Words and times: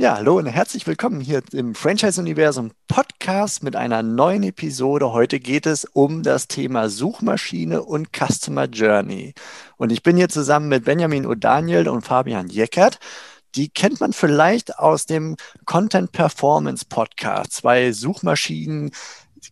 Ja, 0.00 0.16
hallo 0.16 0.38
und 0.38 0.46
herzlich 0.46 0.86
willkommen 0.86 1.20
hier 1.20 1.42
im 1.52 1.74
Franchise-Universum 1.74 2.70
Podcast 2.88 3.62
mit 3.62 3.76
einer 3.76 4.02
neuen 4.02 4.44
Episode. 4.44 5.12
Heute 5.12 5.40
geht 5.40 5.66
es 5.66 5.84
um 5.84 6.22
das 6.22 6.48
Thema 6.48 6.88
Suchmaschine 6.88 7.82
und 7.82 8.08
Customer 8.16 8.64
Journey. 8.64 9.34
Und 9.76 9.92
ich 9.92 10.02
bin 10.02 10.16
hier 10.16 10.30
zusammen 10.30 10.70
mit 10.70 10.86
Benjamin 10.86 11.26
O'Daniel 11.26 11.86
und 11.88 12.00
Fabian 12.00 12.48
Jeckert. 12.48 12.98
Die 13.56 13.68
kennt 13.68 14.00
man 14.00 14.14
vielleicht 14.14 14.78
aus 14.78 15.04
dem 15.04 15.36
Content 15.66 16.12
Performance 16.12 16.86
Podcast. 16.88 17.52
Zwei 17.52 17.92
Suchmaschinen, 17.92 18.92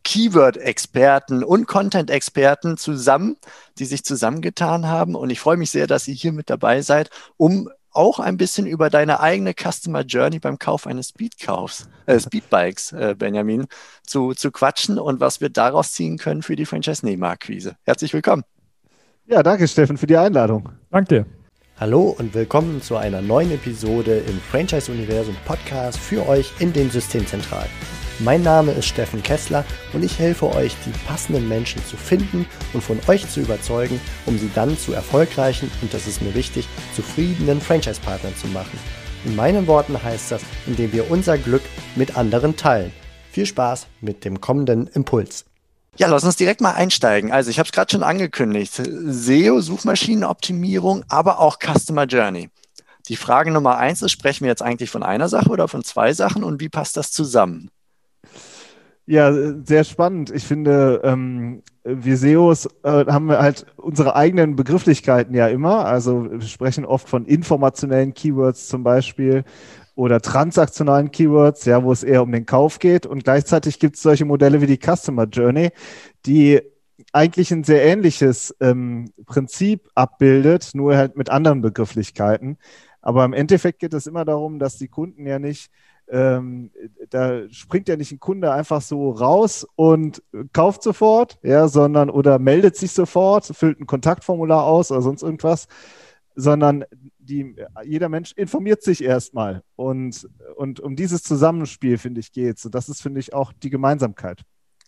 Keyword-Experten 0.03 1.45
und 1.45 1.67
Content-Experten 1.67 2.79
zusammen, 2.79 3.37
die 3.79 3.85
sich 3.85 4.03
zusammengetan 4.03 4.87
haben. 4.87 5.15
Und 5.15 5.29
ich 5.29 5.41
freue 5.41 5.59
mich 5.59 5.71
sehr, 5.71 5.87
dass 5.87 6.09
ihr 6.09 6.15
hier 6.15 6.33
mit 6.33 6.49
dabei 6.49 6.80
seid, 6.80 7.11
um 7.37 7.69
auch 7.99 8.21
ein 8.21 8.37
bisschen 8.37 8.67
über 8.67 8.91
deine 8.91 9.19
eigene 9.19 9.53
Customer 9.53 10.03
Journey 10.03 10.39
beim 10.39 10.59
Kauf 10.59 10.87
eines 10.87 11.09
Speedkaufs, 11.09 11.89
äh, 12.07 12.19
Speedbikes, 12.21 12.93
äh, 12.93 13.16
Benjamin, 13.19 13.66
zu, 14.06 14.34
zu 14.34 14.52
quatschen 14.52 15.01
und 15.01 15.19
was 15.19 15.41
wir 15.41 15.48
daraus 15.48 15.93
ziehen 15.93 16.16
können 16.16 16.42
für 16.42 16.55
die 16.55 16.65
Franchise-Nehmer-Akquise. 16.65 17.75
Herzlich 17.83 18.15
willkommen. 18.15 18.45
Ja, 19.27 19.42
danke 19.42 19.66
Steffen 19.66 19.98
für 19.98 20.06
die 20.06 20.16
Einladung. 20.16 20.70
Danke 20.91 21.09
dir. 21.09 21.27
Hallo 21.80 22.15
und 22.16 22.34
willkommen 22.34 22.80
zu 22.83 22.97
einer 22.97 23.20
neuen 23.20 23.51
Episode 23.51 24.19
im 24.19 24.41
Franchise-Universum 24.41 25.37
Podcast 25.45 25.98
für 25.98 26.27
euch 26.28 26.53
in 26.61 26.73
den 26.73 26.91
Systemzentralen. 26.91 27.98
Mein 28.20 28.42
Name 28.42 28.72
ist 28.72 28.86
Steffen 28.86 29.22
Kessler 29.22 29.64
und 29.92 30.02
ich 30.02 30.18
helfe 30.18 30.52
euch, 30.52 30.74
die 30.84 30.90
passenden 31.06 31.46
Menschen 31.46 31.84
zu 31.86 31.96
finden 31.96 32.46
und 32.72 32.82
von 32.82 32.98
euch 33.06 33.28
zu 33.30 33.38
überzeugen, 33.38 34.00
um 34.27 34.36
sie 34.36 34.50
dann 34.56 34.77
zu 34.77 34.92
erfolgreichen 34.92 35.70
und 35.82 35.94
das 35.94 36.08
ist 36.08 36.20
mir 36.20 36.34
wichtig, 36.34 36.66
zufriedenen 36.96 37.60
Franchise-Partnern 37.60 38.34
zu 38.34 38.48
machen. 38.48 38.77
In 39.24 39.36
meinen 39.36 39.68
Worten 39.68 40.02
heißt 40.02 40.32
das, 40.32 40.42
indem 40.66 40.92
wir 40.92 41.08
unser 41.12 41.38
Glück 41.38 41.62
mit 41.94 42.16
anderen 42.16 42.56
teilen. 42.56 42.92
Viel 43.30 43.46
Spaß 43.46 43.86
mit 44.00 44.24
dem 44.24 44.41
kommenden 44.41 44.88
Impuls. 44.88 45.44
Ja, 45.97 46.08
lass 46.08 46.25
uns 46.25 46.34
direkt 46.34 46.60
mal 46.60 46.72
einsteigen. 46.72 47.30
Also 47.30 47.50
ich 47.50 47.60
habe 47.60 47.69
es 47.69 47.72
gerade 47.72 47.92
schon 47.92 48.03
angekündigt. 48.03 48.72
SEO, 48.75 49.60
Suchmaschinenoptimierung, 49.60 51.05
aber 51.08 51.38
auch 51.38 51.58
Customer 51.60 52.05
Journey. 52.05 52.50
Die 53.06 53.16
Frage 53.16 53.53
Nummer 53.53 53.78
eins 53.78 54.03
ist, 54.03 54.10
sprechen 54.10 54.42
wir 54.42 54.50
jetzt 54.50 54.62
eigentlich 54.62 54.91
von 54.91 55.05
einer 55.05 55.28
Sache 55.28 55.50
oder 55.50 55.69
von 55.69 55.84
zwei 55.84 56.12
Sachen 56.12 56.42
und 56.42 56.60
wie 56.60 56.69
passt 56.69 56.97
das 56.97 57.12
zusammen? 57.12 57.70
Ja, 59.11 59.33
sehr 59.64 59.84
spannend. 59.84 60.31
Ich 60.31 60.45
finde, 60.45 61.01
ähm, 61.03 61.62
wir 61.83 62.19
SEOs 62.19 62.67
äh, 62.83 63.06
haben 63.06 63.31
halt 63.31 63.65
unsere 63.77 64.15
eigenen 64.15 64.55
Begrifflichkeiten 64.55 65.34
ja 65.34 65.48
immer. 65.48 65.87
Also 65.87 66.31
wir 66.31 66.42
sprechen 66.42 66.84
oft 66.84 67.09
von 67.09 67.25
informationellen 67.25 68.12
Keywords 68.12 68.69
zum 68.69 68.84
Beispiel 68.84 69.45
oder 69.95 70.20
transaktionalen 70.20 71.11
Keywords, 71.11 71.65
ja, 71.65 71.83
wo 71.83 71.91
es 71.91 72.03
eher 72.03 72.23
um 72.23 72.31
den 72.33 72.45
Kauf 72.45 72.81
geht. 72.81 73.06
Und 73.06 73.25
gleichzeitig 73.25 73.78
gibt 73.78 73.97
es 73.97 74.03
solche 74.03 74.27
Modelle 74.27 74.61
wie 74.61 74.67
die 74.67 74.78
Customer 74.78 75.25
Journey, 75.25 75.70
die 76.27 76.61
eigentlich 77.15 77.50
ein 77.50 77.65
sehr 77.65 77.83
ähnliches 77.84 78.55
ähm, 78.61 79.11
Prinzip 79.25 79.89
abbildet, 79.95 80.72
nur 80.75 80.98
halt 80.98 81.17
mit 81.17 81.31
anderen 81.31 81.62
Begrifflichkeiten. 81.62 82.59
Aber 83.00 83.25
im 83.25 83.33
Endeffekt 83.33 83.78
geht 83.78 83.95
es 83.95 84.06
immer 84.06 84.27
darum, 84.27 84.59
dass 84.59 84.77
die 84.77 84.89
Kunden 84.89 85.27
ja 85.27 85.39
nicht 85.39 85.70
ähm, 86.11 86.70
da 87.11 87.48
springt 87.51 87.89
ja 87.89 87.97
nicht 87.97 88.12
ein 88.12 88.20
Kunde 88.20 88.53
einfach 88.53 88.81
so 88.81 89.11
raus 89.11 89.67
und 89.77 90.23
kauft 90.53 90.83
sofort, 90.83 91.39
ja, 91.42 91.69
sondern 91.69 92.11
oder 92.11 92.39
meldet 92.39 92.77
sich 92.77 92.92
sofort, 92.92 93.47
füllt 93.47 93.81
ein 93.81 93.87
Kontaktformular 93.87 94.65
aus 94.65 94.91
oder 94.91 95.03
sonst 95.03 95.23
irgendwas, 95.23 95.69
sondern 96.34 96.84
die, 97.19 97.56
jeder 97.84 98.09
Mensch 98.09 98.33
informiert 98.33 98.83
sich 98.83 99.03
erstmal. 99.03 99.62
Und, 99.77 100.28
und 100.56 100.81
um 100.81 100.97
dieses 100.97 101.23
Zusammenspiel, 101.23 101.98
finde 101.98 102.20
ich, 102.20 102.33
geht 102.33 102.59
es. 102.59 102.65
Und 102.65 102.75
das 102.75 102.89
ist, 102.89 103.03
finde 103.03 103.20
ich, 103.20 103.34
auch 103.34 103.53
die 103.53 103.70
Gemeinsamkeit. 103.70 104.43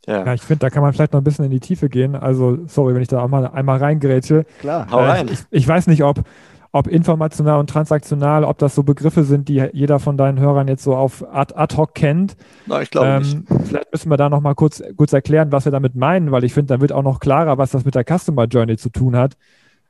Ja. 0.06 0.24
ja, 0.24 0.34
ich 0.34 0.40
finde, 0.40 0.60
da 0.60 0.70
kann 0.70 0.82
man 0.82 0.94
vielleicht 0.94 1.12
noch 1.12 1.20
ein 1.20 1.24
bisschen 1.24 1.44
in 1.44 1.50
die 1.50 1.60
Tiefe 1.60 1.90
gehen. 1.90 2.14
Also, 2.14 2.66
sorry, 2.66 2.94
wenn 2.94 3.02
ich 3.02 3.08
da 3.08 3.20
auch 3.20 3.28
mal 3.28 3.46
einmal 3.46 3.78
reingrätsche. 3.78 4.46
Klar, 4.60 4.90
hau 4.90 5.00
rein. 5.00 5.28
Äh, 5.28 5.32
ich, 5.32 5.40
ich, 5.50 5.68
weiß 5.68 5.88
nicht, 5.88 6.02
ob, 6.02 6.22
ob 6.72 6.86
informational 6.86 7.58
und 7.58 7.68
transaktional, 7.68 8.44
ob 8.44 8.58
das 8.58 8.74
so 8.74 8.84
Begriffe 8.84 9.24
sind, 9.24 9.48
die 9.48 9.68
jeder 9.72 9.98
von 9.98 10.16
deinen 10.16 10.38
Hörern 10.38 10.68
jetzt 10.68 10.84
so 10.84 10.94
auf 10.94 11.24
ad, 11.32 11.54
ad 11.56 11.76
hoc 11.76 11.94
kennt. 11.94 12.36
Na, 12.66 12.80
ich 12.80 12.90
glaube 12.90 13.08
ähm, 13.08 13.22
nicht. 13.22 13.66
Vielleicht 13.66 13.92
müssen 13.92 14.10
wir 14.10 14.16
da 14.16 14.28
noch 14.28 14.40
mal 14.40 14.54
kurz, 14.54 14.82
kurz 14.96 15.12
erklären, 15.12 15.50
was 15.50 15.64
wir 15.64 15.72
damit 15.72 15.96
meinen, 15.96 16.30
weil 16.30 16.44
ich 16.44 16.54
finde, 16.54 16.68
dann 16.68 16.80
wird 16.80 16.92
auch 16.92 17.02
noch 17.02 17.18
klarer, 17.18 17.58
was 17.58 17.70
das 17.70 17.84
mit 17.84 17.96
der 17.96 18.04
Customer 18.04 18.44
Journey 18.44 18.76
zu 18.76 18.90
tun 18.90 19.16
hat. 19.16 19.36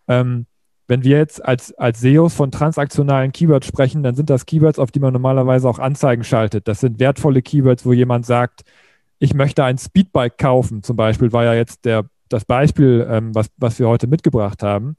Ähm, 0.08 0.46
wenn 0.88 1.04
wir 1.04 1.18
jetzt 1.18 1.44
als, 1.44 1.72
als 1.74 2.00
SEOs 2.00 2.34
von 2.34 2.50
transaktionalen 2.50 3.30
Keywords 3.30 3.66
sprechen, 3.66 4.02
dann 4.02 4.14
sind 4.14 4.30
das 4.30 4.46
Keywords, 4.46 4.78
auf 4.78 4.90
die 4.90 5.00
man 5.00 5.12
normalerweise 5.12 5.68
auch 5.68 5.78
Anzeigen 5.78 6.24
schaltet. 6.24 6.66
Das 6.66 6.80
sind 6.80 6.98
wertvolle 6.98 7.42
Keywords, 7.42 7.84
wo 7.84 7.92
jemand 7.92 8.24
sagt, 8.24 8.62
ich 9.18 9.34
möchte 9.34 9.62
ein 9.64 9.76
Speedbike 9.76 10.38
kaufen, 10.38 10.82
zum 10.82 10.96
Beispiel, 10.96 11.30
war 11.32 11.44
ja 11.44 11.52
jetzt 11.52 11.84
der, 11.84 12.06
das 12.30 12.46
Beispiel, 12.46 13.06
ähm, 13.08 13.34
was, 13.34 13.48
was 13.58 13.78
wir 13.78 13.86
heute 13.86 14.06
mitgebracht 14.06 14.62
haben 14.62 14.96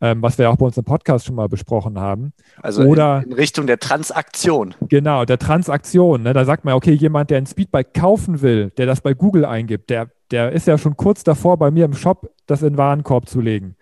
ähm, 0.00 0.22
was 0.22 0.38
wir 0.38 0.50
auch 0.50 0.56
bei 0.56 0.66
uns 0.66 0.76
im 0.76 0.84
Podcast 0.84 1.26
schon 1.26 1.34
mal 1.34 1.48
besprochen 1.48 1.98
haben. 1.98 2.32
Also 2.62 2.82
Oder, 2.82 3.22
in, 3.24 3.30
in 3.30 3.32
Richtung 3.34 3.66
der 3.66 3.78
Transaktion. 3.78 4.74
Genau, 4.88 5.24
der 5.24 5.38
Transaktion. 5.38 6.22
Ne? 6.22 6.32
Da 6.32 6.44
sagt 6.44 6.64
man, 6.64 6.74
okay, 6.74 6.92
jemand, 6.92 7.30
der 7.30 7.38
ein 7.38 7.46
Speedbike 7.46 7.94
kaufen 7.94 8.40
will, 8.40 8.70
der 8.76 8.86
das 8.86 9.00
bei 9.00 9.14
Google 9.14 9.44
eingibt, 9.44 9.90
der, 9.90 10.10
der 10.30 10.52
ist 10.52 10.66
ja 10.66 10.78
schon 10.78 10.96
kurz 10.96 11.24
davor, 11.24 11.58
bei 11.58 11.70
mir 11.70 11.84
im 11.84 11.94
Shop 11.94 12.30
das 12.46 12.62
in 12.62 12.76
Warenkorb 12.76 13.28
zu 13.28 13.40
legen. 13.40 13.76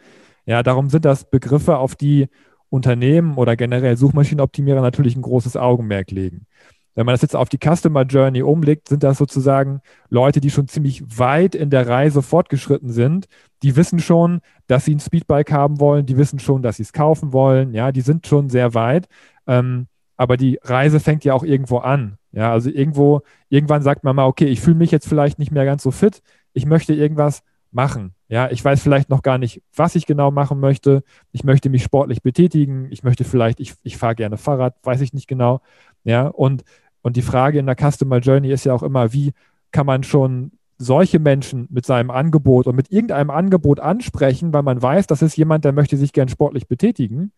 Ja, 0.47 0.63
darum 0.63 0.89
sind 0.89 1.05
das 1.05 1.31
Begriffe, 1.31 1.79
auf 1.79 1.95
die 1.95 2.29
Unternehmen 2.71 3.37
oder 3.37 3.57
generell 3.57 3.97
Suchmaschinenoptimierer 3.97 4.81
natürlich 4.81 5.17
ein 5.17 5.23
großes 5.23 5.57
Augenmerk 5.57 6.11
legen. 6.11 6.47
Wenn 6.95 7.07
man 7.07 7.13
das 7.13 7.23
jetzt 7.23 7.37
auf 7.37 7.49
die 7.49 7.61
Customer 7.63 8.03
Journey 8.03 8.43
umlegt, 8.43 8.89
sind 8.89 9.05
das 9.05 9.19
sozusagen 9.19 9.83
Leute, 10.11 10.41
die 10.41 10.51
schon 10.51 10.67
ziemlich 10.67 11.05
weit 11.17 11.55
in 11.55 11.71
der 11.71 11.87
Reise 11.87 12.23
fortgeschritten 12.23 12.91
sind. 12.91 13.29
Die 13.63 13.77
wissen 13.77 13.99
schon, 13.99 14.41
dass 14.67 14.85
sie 14.85 14.95
ein 14.95 15.01
Speedbike 15.01 15.53
haben 15.53 15.81
wollen. 15.81 16.07
Die 16.07 16.17
wissen 16.17 16.39
schon, 16.39 16.63
dass 16.63 16.77
sie 16.77 16.83
es 16.83 16.93
kaufen 16.93 17.33
wollen. 17.33 17.75
Ja, 17.75 17.93
die 17.93 18.01
sind 18.01 18.27
schon 18.27 18.51
sehr 18.51 18.75
weit. 18.75 19.09
Ähm, 19.47 19.87
aber 20.17 20.37
die 20.37 20.59
Reise 20.63 21.01
fängt 21.01 21.25
ja 21.25 21.35
auch 21.35 21.45
irgendwo 21.45 21.79
an. 21.79 22.19
Ja, 22.33 22.53
also 22.53 22.71
irgendwo, 22.71 23.23
irgendwann 23.49 23.83
sagt 23.83 24.05
man 24.05 24.17
mal, 24.17 24.27
okay, 24.27 24.47
ich 24.47 24.61
fühle 24.61 24.77
mich 24.77 24.91
jetzt 24.91 25.09
vielleicht 25.09 25.39
nicht 25.39 25.51
mehr 25.51 25.65
ganz 25.65 25.83
so 25.83 25.91
fit. 25.91 26.23
Ich 26.53 26.67
möchte 26.67 26.93
irgendwas 26.95 27.43
machen. 27.71 28.15
Ja, 28.29 28.51
ich 28.51 28.65
weiß 28.65 28.83
vielleicht 28.83 29.09
noch 29.09 29.23
gar 29.23 29.39
nicht, 29.39 29.63
was 29.75 29.95
ich 29.95 30.07
genau 30.07 30.31
machen 30.31 30.61
möchte. 30.61 31.03
Ich 31.33 31.45
möchte 31.45 31.71
mich 31.71 31.83
sportlich 31.83 32.23
betätigen. 32.23 32.89
Ich 32.91 33.03
möchte 33.03 33.25
vielleicht, 33.25 33.61
ich, 33.61 33.75
ich 33.83 33.97
fahre 33.97 34.15
gerne 34.15 34.37
Fahrrad, 34.37 34.77
weiß 34.83 35.01
ich 35.01 35.13
nicht 35.13 35.29
genau. 35.29 35.61
Ja, 36.05 36.29
und 36.29 36.65
und 37.03 37.17
die 37.17 37.23
Frage 37.23 37.59
in 37.59 37.67
der 37.67 37.77
Customer 37.77 38.19
Journey 38.19 38.51
ist 38.51 38.65
ja 38.65 38.75
auch 38.75 38.83
immer, 38.83 39.13
wie 39.13 39.33
kann 39.71 39.87
man 39.87 40.03
schon 40.03 40.53
solche 40.79 41.19
Menschen 41.19 41.67
mit 41.71 41.85
seinem 41.85 42.11
Angebot 42.11 42.67
und 42.67 42.77
mit 42.77 42.91
irgendeinem 42.91 43.31
Angebot 43.31 43.81
ansprechen, 43.81 44.53
weil 44.53 44.63
man 44.63 44.81
weiß, 44.81 45.07
das 45.09 45.23
ist 45.23 45.37
jemand, 45.37 45.65
der 45.65 45.73
möchte 45.73 45.97
sich 45.97 46.13
gern 46.13 46.29
sportlich 46.29 46.69
betätigen, 46.69 47.33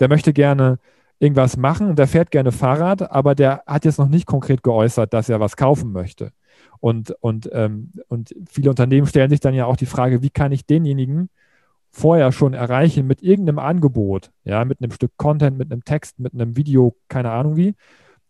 der 0.00 0.08
möchte 0.08 0.32
gerne 0.32 0.78
irgendwas 1.20 1.56
machen 1.56 1.88
und 1.88 1.98
der 1.98 2.08
fährt 2.08 2.32
gerne 2.32 2.50
Fahrrad, 2.50 3.12
aber 3.12 3.36
der 3.36 3.62
hat 3.66 3.84
jetzt 3.84 3.98
noch 3.98 4.08
nicht 4.08 4.26
konkret 4.26 4.64
geäußert, 4.64 5.14
dass 5.14 5.28
er 5.28 5.38
was 5.38 5.56
kaufen 5.56 5.92
möchte. 5.92 6.32
Und, 6.80 7.14
und, 7.20 7.48
ähm, 7.52 7.92
und 8.08 8.34
viele 8.50 8.70
Unternehmen 8.70 9.06
stellen 9.06 9.30
sich 9.30 9.38
dann 9.38 9.54
ja 9.54 9.66
auch 9.66 9.76
die 9.76 9.86
Frage, 9.86 10.22
wie 10.22 10.30
kann 10.30 10.50
ich 10.50 10.66
denjenigen 10.66 11.30
vorher 11.92 12.32
schon 12.32 12.54
erreichen 12.54 13.06
mit 13.06 13.22
irgendeinem 13.22 13.60
Angebot, 13.60 14.32
ja, 14.44 14.64
mit 14.64 14.80
einem 14.80 14.90
Stück 14.90 15.12
Content, 15.16 15.58
mit 15.58 15.70
einem 15.70 15.84
Text, 15.84 16.18
mit 16.18 16.34
einem 16.34 16.56
Video, 16.56 16.96
keine 17.08 17.30
Ahnung 17.30 17.56
wie, 17.56 17.74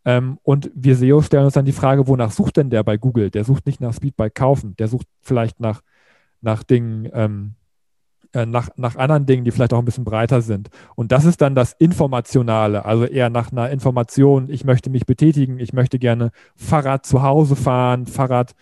ähm, 0.05 0.39
und 0.43 0.71
wir 0.75 0.97
SEO 0.97 1.23
stellen 1.23 1.45
uns 1.45 1.55
dann 1.55 1.65
die 1.65 1.73
Frage, 1.73 2.09
wonach 2.09 2.33
sucht 2.33 2.57
denn 2.57 2.71
der 2.71 2.83
bei 2.83 2.97
Google? 2.97 3.31
Der 3.31 3.45
sucht 3.45 3.67
nicht 3.67 3.81
nach 3.81 3.95
Speedbike 3.95 4.35
kaufen, 4.35 4.75
der 4.77 4.89
sucht 4.89 5.07
vielleicht 5.21 5.61
nach, 5.61 5.83
nach 6.41 6.65
Dingen, 6.65 7.09
ähm, 7.13 7.55
äh, 8.33 8.47
nach, 8.47 8.71
nach 8.77 8.97
anderen 8.97 9.27
Dingen, 9.27 9.45
die 9.45 9.51
vielleicht 9.53 9.73
auch 9.73 9.79
ein 9.79 9.85
bisschen 9.85 10.05
breiter 10.05 10.43
sind. 10.43 10.71
Und 10.97 11.13
das 11.13 11.25
ist 11.25 11.41
dann 11.41 11.55
das 11.55 11.75
Informationale, 11.75 12.85
also 12.85 13.05
eher 13.05 13.31
nach 13.31 13.53
einer 13.53 13.71
Information, 13.71 14.49
ich 14.51 14.65
möchte 14.65 14.91
mich 14.91 15.07
betätigen, 15.07 15.59
ich 15.59 15.73
möchte 15.73 15.99
gerne 15.99 16.31
Fahrrad 16.57 17.07
zu 17.07 17.23
Hause 17.23 17.57
fahren, 17.57 18.07
Fahrrad 18.07 18.55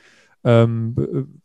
ähm, 0.45 0.97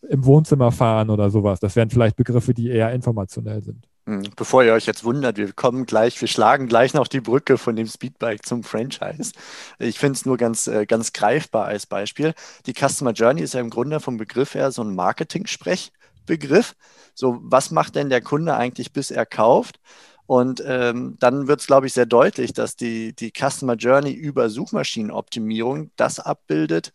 im 0.09 0.25
Wohnzimmer 0.25 0.71
fahren 0.71 1.09
oder 1.09 1.29
sowas. 1.29 1.59
Das 1.59 1.75
wären 1.75 1.89
vielleicht 1.89 2.15
Begriffe, 2.15 2.53
die 2.53 2.69
eher 2.69 2.91
informationell 2.93 3.63
sind. 3.63 3.87
Hm, 4.07 4.23
bevor 4.35 4.63
ihr 4.63 4.73
euch 4.73 4.85
jetzt 4.85 5.03
wundert, 5.03 5.37
wir 5.37 5.51
kommen 5.53 5.85
gleich, 5.87 6.19
wir 6.21 6.27
schlagen 6.27 6.67
gleich 6.67 6.93
noch 6.93 7.07
die 7.07 7.21
Brücke 7.21 7.57
von 7.57 7.75
dem 7.75 7.87
Speedbike 7.87 8.45
zum 8.45 8.63
Franchise. 8.63 9.31
Ich 9.79 9.97
finde 9.97 10.13
es 10.17 10.25
nur 10.25 10.37
ganz, 10.37 10.67
äh, 10.67 10.85
ganz 10.85 11.11
greifbar 11.11 11.65
als 11.65 11.87
Beispiel. 11.87 12.35
Die 12.67 12.73
Customer 12.73 13.11
Journey 13.13 13.41
ist 13.41 13.55
ja 13.55 13.61
im 13.61 13.71
Grunde 13.71 13.99
vom 13.99 14.17
Begriff 14.17 14.53
her 14.53 14.71
so 14.71 14.83
ein 14.83 14.93
Marketing-Sprechbegriff. 14.93 16.75
So, 17.15 17.39
was 17.41 17.71
macht 17.71 17.95
denn 17.95 18.09
der 18.09 18.21
Kunde 18.21 18.55
eigentlich, 18.55 18.93
bis 18.93 19.09
er 19.09 19.25
kauft? 19.25 19.79
Und 20.27 20.61
ähm, 20.65 21.15
dann 21.19 21.47
wird 21.47 21.61
es, 21.61 21.67
glaube 21.67 21.87
ich, 21.87 21.93
sehr 21.93 22.05
deutlich, 22.05 22.53
dass 22.53 22.75
die, 22.75 23.15
die 23.15 23.31
Customer 23.31 23.73
Journey 23.75 24.11
über 24.11 24.49
Suchmaschinenoptimierung 24.49 25.91
das 25.95 26.19
abbildet, 26.19 26.91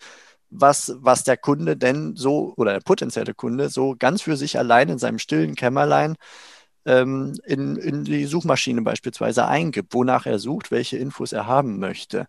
was, 0.51 0.95
was 0.99 1.25
der 1.25 1.37
Kunde 1.37 1.77
denn 1.77 2.17
so 2.17 2.55
oder 2.57 2.73
der 2.73 2.81
potenzielle 2.81 3.35
Kunde 3.35 3.69
so 3.69 3.95
ganz 3.99 4.23
für 4.23 4.37
sich 4.37 4.59
allein 4.59 4.89
in 4.89 4.99
seinem 4.99 5.19
stillen 5.21 5.55
Kämmerlein 5.55 6.17
ähm, 6.91 7.35
in, 7.45 7.77
in 7.77 8.05
die 8.05 8.25
Suchmaschine 8.25 8.83
beispielsweise 8.83 9.47
eingibt, 9.47 9.95
wonach 9.95 10.27
er 10.27 10.39
sucht, 10.39 10.71
welche 10.71 10.97
Infos 10.97 11.33
er 11.33 11.47
haben 11.47 11.79
möchte. 11.79 12.27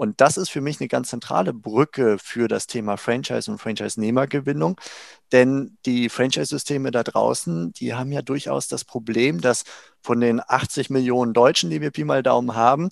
Und 0.00 0.22
das 0.22 0.38
ist 0.38 0.48
für 0.48 0.62
mich 0.62 0.80
eine 0.80 0.88
ganz 0.88 1.10
zentrale 1.10 1.52
Brücke 1.52 2.16
für 2.16 2.48
das 2.48 2.66
Thema 2.66 2.96
Franchise 2.96 3.50
und 3.50 3.58
Franchise-Nehmergewinnung. 3.58 4.80
Denn 5.30 5.76
die 5.84 6.08
Franchise-Systeme 6.08 6.90
da 6.90 7.02
draußen, 7.02 7.74
die 7.74 7.92
haben 7.92 8.10
ja 8.10 8.22
durchaus 8.22 8.66
das 8.66 8.86
Problem, 8.86 9.42
dass 9.42 9.64
von 10.00 10.18
den 10.22 10.40
80 10.40 10.88
Millionen 10.88 11.34
Deutschen, 11.34 11.68
die 11.68 11.82
wir 11.82 11.90
Pi 11.90 12.04
mal 12.04 12.22
Daumen 12.22 12.54
haben, 12.54 12.88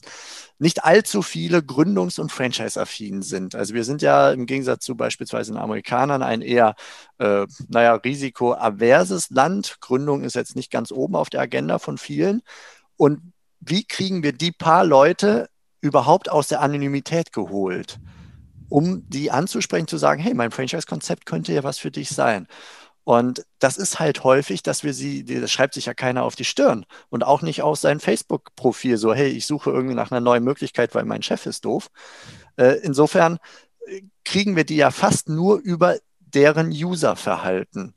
nicht 0.58 0.84
allzu 0.84 1.22
viele 1.22 1.60
gründungs- 1.60 2.20
und 2.20 2.31
franchise-affin 2.31 3.22
sind. 3.22 3.55
Also 3.55 3.72
wir 3.72 3.84
sind 3.84 4.02
ja 4.02 4.31
im 4.31 4.44
Gegensatz 4.44 4.84
zu 4.84 4.94
beispielsweise 4.94 5.52
den 5.52 5.62
Amerikanern 5.62 6.22
ein 6.22 6.43
eher, 6.43 6.75
äh, 7.16 7.46
naja, 7.69 7.94
risikoaverses 7.94 9.31
Land. 9.31 9.78
Gründung 9.81 10.25
ist 10.25 10.34
jetzt 10.34 10.56
nicht 10.56 10.70
ganz 10.70 10.93
oben 10.93 11.16
auf 11.16 11.31
der 11.31 11.40
Agenda 11.40 11.78
von 11.78 11.96
vielen. 11.96 12.43
Und 12.99 13.32
wie 13.60 13.84
kriegen 13.84 14.22
wir 14.22 14.34
die 14.34 14.52
paar 14.52 14.84
Leute 14.84 15.49
überhaupt 15.80 16.30
aus 16.30 16.48
der 16.48 16.60
Anonymität 16.60 17.32
geholt, 17.32 17.98
um 18.69 19.08
die 19.08 19.30
anzusprechen, 19.30 19.88
zu 19.88 19.96
sagen, 19.96 20.20
hey, 20.22 20.34
mein 20.34 20.50
Franchise-Konzept 20.50 21.26
könnte 21.26 21.52
ja 21.52 21.64
was 21.64 21.78
für 21.78 21.90
dich 21.90 22.10
sein. 22.10 22.46
Und 23.04 23.46
das 23.58 23.78
ist 23.78 24.00
halt 24.00 24.22
häufig, 24.22 24.62
dass 24.62 24.84
wir 24.84 24.92
sie, 24.92 25.25
das 25.25 25.50
schreibt 25.50 25.72
sich 25.72 25.86
ja 25.86 25.94
keiner 25.94 26.25
auf 26.25 26.36
die 26.36 26.44
Stirn 26.44 26.84
und 27.08 27.25
auch 27.25 27.40
nicht 27.40 27.62
aus 27.62 27.80
seinem 27.80 28.00
Facebook-Profil 28.00 28.98
so, 28.98 29.14
hey, 29.14 29.28
ich 29.28 29.46
suche 29.46 29.70
irgendwie 29.70 29.94
nach 29.94 30.10
einer 30.10 30.20
neuen 30.20 30.44
Möglichkeit, 30.44 30.94
weil 30.94 31.06
mein 31.06 31.22
Chef 31.22 31.46
ist 31.46 31.64
doof. 31.64 31.88
Äh, 32.56 32.81
insofern 32.82 33.38
äh, 33.86 34.02
kriegen 34.26 34.56
wir 34.56 34.64
die 34.64 34.76
ja 34.76 34.90
fast 34.90 35.31
nur 35.31 35.56
über 35.56 35.96
deren 36.20 36.69
User-Verhalten. 36.69 37.94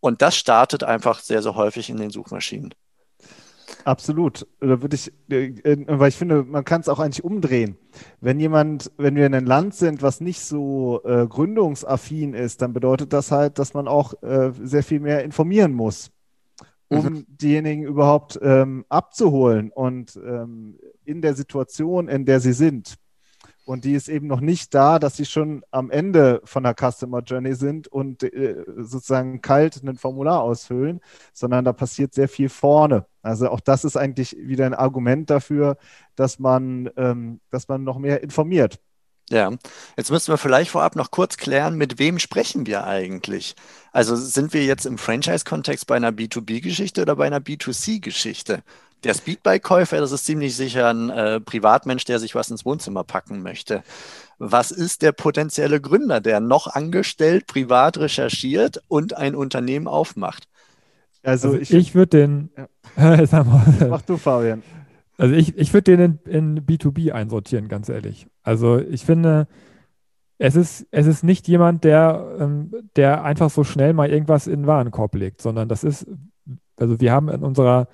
Und 0.00 0.22
das 0.22 0.36
startet 0.36 0.84
einfach 0.84 1.20
sehr, 1.20 1.42
sehr 1.42 1.54
häufig 1.54 1.90
in 1.90 1.98
den 1.98 2.10
Suchmaschinen. 2.10 2.74
Absolut. 3.84 4.46
Da 4.60 4.82
würde 4.82 4.96
ich, 4.96 5.12
äh, 5.30 5.52
weil 5.86 6.08
ich 6.08 6.16
finde, 6.16 6.44
man 6.44 6.64
kann 6.64 6.80
es 6.80 6.88
auch 6.88 6.98
eigentlich 6.98 7.24
umdrehen. 7.24 7.76
Wenn 8.20 8.40
jemand, 8.40 8.90
wenn 8.96 9.16
wir 9.16 9.26
in 9.26 9.34
einem 9.34 9.46
Land 9.46 9.74
sind, 9.74 10.02
was 10.02 10.20
nicht 10.20 10.40
so 10.40 11.02
äh, 11.04 11.26
gründungsaffin 11.26 12.34
ist, 12.34 12.62
dann 12.62 12.72
bedeutet 12.72 13.12
das 13.12 13.30
halt, 13.30 13.58
dass 13.58 13.74
man 13.74 13.88
auch 13.88 14.20
äh, 14.22 14.52
sehr 14.62 14.82
viel 14.82 15.00
mehr 15.00 15.24
informieren 15.24 15.72
muss, 15.72 16.10
um 16.88 17.04
mhm. 17.04 17.26
diejenigen 17.28 17.84
überhaupt 17.84 18.38
ähm, 18.42 18.84
abzuholen 18.88 19.70
und 19.70 20.16
ähm, 20.16 20.78
in 21.04 21.22
der 21.22 21.34
Situation, 21.34 22.08
in 22.08 22.24
der 22.24 22.40
sie 22.40 22.52
sind. 22.52 22.96
Und 23.68 23.84
die 23.84 23.92
ist 23.92 24.08
eben 24.08 24.28
noch 24.28 24.40
nicht 24.40 24.72
da, 24.72 24.98
dass 24.98 25.18
sie 25.18 25.26
schon 25.26 25.62
am 25.70 25.90
Ende 25.90 26.40
von 26.44 26.62
der 26.62 26.74
Customer 26.74 27.20
Journey 27.20 27.54
sind 27.54 27.86
und 27.86 28.22
äh, 28.22 28.64
sozusagen 28.78 29.42
kalt 29.42 29.82
ein 29.84 29.98
Formular 29.98 30.40
ausfüllen, 30.40 31.00
sondern 31.34 31.66
da 31.66 31.74
passiert 31.74 32.14
sehr 32.14 32.30
viel 32.30 32.48
vorne. 32.48 33.04
Also 33.20 33.50
auch 33.50 33.60
das 33.60 33.84
ist 33.84 33.98
eigentlich 33.98 34.34
wieder 34.38 34.64
ein 34.64 34.72
Argument 34.72 35.28
dafür, 35.28 35.76
dass 36.16 36.38
man, 36.38 36.88
ähm, 36.96 37.40
dass 37.50 37.68
man 37.68 37.84
noch 37.84 37.98
mehr 37.98 38.22
informiert. 38.22 38.80
Ja, 39.28 39.52
jetzt 39.98 40.10
müssen 40.10 40.32
wir 40.32 40.38
vielleicht 40.38 40.70
vorab 40.70 40.96
noch 40.96 41.10
kurz 41.10 41.36
klären, 41.36 41.76
mit 41.76 41.98
wem 41.98 42.18
sprechen 42.18 42.66
wir 42.66 42.84
eigentlich? 42.84 43.54
Also 43.92 44.16
sind 44.16 44.54
wir 44.54 44.64
jetzt 44.64 44.86
im 44.86 44.96
Franchise-Kontext 44.96 45.86
bei 45.86 45.96
einer 45.96 46.12
B2B-Geschichte 46.12 47.02
oder 47.02 47.16
bei 47.16 47.26
einer 47.26 47.40
B2C-Geschichte? 47.40 48.62
Der 49.04 49.14
Speedbike-Käufer, 49.14 49.98
das 49.98 50.12
ist 50.12 50.26
ziemlich 50.26 50.56
sicher 50.56 50.88
ein 50.88 51.10
äh, 51.10 51.40
Privatmensch, 51.40 52.04
der 52.04 52.18
sich 52.18 52.34
was 52.34 52.50
ins 52.50 52.64
Wohnzimmer 52.64 53.04
packen 53.04 53.42
möchte. 53.42 53.82
Was 54.38 54.70
ist 54.70 55.02
der 55.02 55.12
potenzielle 55.12 55.80
Gründer, 55.80 56.20
der 56.20 56.40
noch 56.40 56.66
angestellt, 56.66 57.46
privat 57.46 57.98
recherchiert 57.98 58.82
und 58.88 59.16
ein 59.16 59.34
Unternehmen 59.34 59.86
aufmacht? 59.86 60.48
Also, 61.22 61.48
also 61.48 61.60
ich, 61.60 61.72
ich 61.72 61.94
würde 61.94 62.18
den. 62.18 62.50
Ja. 62.96 63.24
Mach 63.88 64.02
du, 64.02 64.16
Fabian. 64.16 64.62
Also 65.16 65.34
ich, 65.34 65.58
ich 65.58 65.74
würde 65.74 65.96
den 65.96 66.20
in, 66.24 66.56
in, 66.56 66.66
B2B 66.66 67.10
einsortieren, 67.10 67.68
ganz 67.68 67.88
ehrlich. 67.88 68.28
Also 68.44 68.78
ich 68.78 69.04
finde, 69.04 69.48
es 70.38 70.54
ist, 70.54 70.86
es 70.92 71.06
ist 71.06 71.24
nicht 71.24 71.48
jemand, 71.48 71.82
der, 71.82 72.36
ähm, 72.38 72.72
der 72.94 73.24
einfach 73.24 73.50
so 73.50 73.64
schnell 73.64 73.92
mal 73.92 74.08
irgendwas 74.08 74.46
in 74.46 74.60
den 74.60 74.66
Warenkorb 74.68 75.16
legt, 75.16 75.42
sondern 75.42 75.68
das 75.68 75.82
ist, 75.82 76.06
also 76.76 77.00
wir 77.00 77.12
haben 77.12 77.28
in 77.28 77.42
unserer 77.42 77.88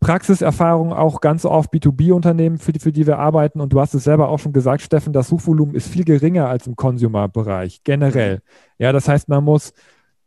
Praxiserfahrung 0.00 0.92
auch 0.92 1.20
ganz 1.20 1.44
oft 1.44 1.72
B2B-Unternehmen, 1.72 2.58
für 2.58 2.72
die, 2.72 2.78
für 2.78 2.92
die 2.92 3.06
wir 3.06 3.18
arbeiten. 3.18 3.60
Und 3.60 3.72
du 3.72 3.80
hast 3.80 3.94
es 3.94 4.04
selber 4.04 4.28
auch 4.28 4.38
schon 4.38 4.52
gesagt, 4.52 4.82
Steffen, 4.82 5.12
das 5.12 5.28
Suchvolumen 5.28 5.74
ist 5.74 5.88
viel 5.88 6.04
geringer 6.04 6.48
als 6.48 6.66
im 6.66 6.76
Consumer-Bereich 6.76 7.82
generell. 7.82 8.40
Ja, 8.78 8.92
das 8.92 9.08
heißt, 9.08 9.28
man 9.28 9.42
muss, 9.42 9.72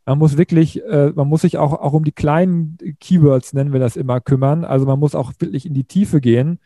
man 0.06 0.18
muss 0.18 0.38
wirklich, 0.38 0.84
äh, 0.84 1.14
man 1.16 1.28
muss 1.28 1.42
sich 1.42 1.58
auch, 1.58 1.74
auch 1.74 1.94
um 1.94 2.04
die 2.04 2.12
kleinen 2.12 2.78
Keywords, 3.00 3.54
nennen 3.54 3.72
wir 3.72 3.80
das 3.80 3.96
immer, 3.96 4.20
kümmern. 4.20 4.66
Also 4.66 4.86
man 4.86 5.00
muss 5.00 5.16
auch 5.16 5.32
wirklich 5.40 5.66
in 5.66 5.74
die 5.74 5.86
Tiefe 5.86 6.20
gehen, 6.20 6.60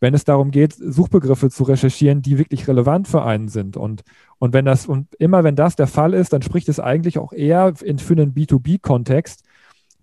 wenn 0.00 0.14
es 0.14 0.24
darum 0.24 0.50
geht, 0.50 0.74
Suchbegriffe 0.74 1.48
zu 1.48 1.62
recherchieren, 1.62 2.20
die 2.20 2.36
wirklich 2.36 2.68
relevant 2.68 3.08
für 3.08 3.22
einen 3.24 3.48
sind. 3.48 3.78
Und, 3.78 4.02
und 4.38 4.52
wenn 4.52 4.66
das, 4.66 4.86
und 4.86 5.14
immer 5.14 5.42
wenn 5.42 5.56
das 5.56 5.76
der 5.76 5.86
Fall 5.86 6.12
ist, 6.12 6.32
dann 6.32 6.42
spricht 6.42 6.68
es 6.68 6.80
eigentlich 6.80 7.18
auch 7.18 7.32
eher 7.32 7.72
in, 7.82 7.98
für 7.98 8.14
einen 8.14 8.34
B2B-Kontext, 8.34 9.44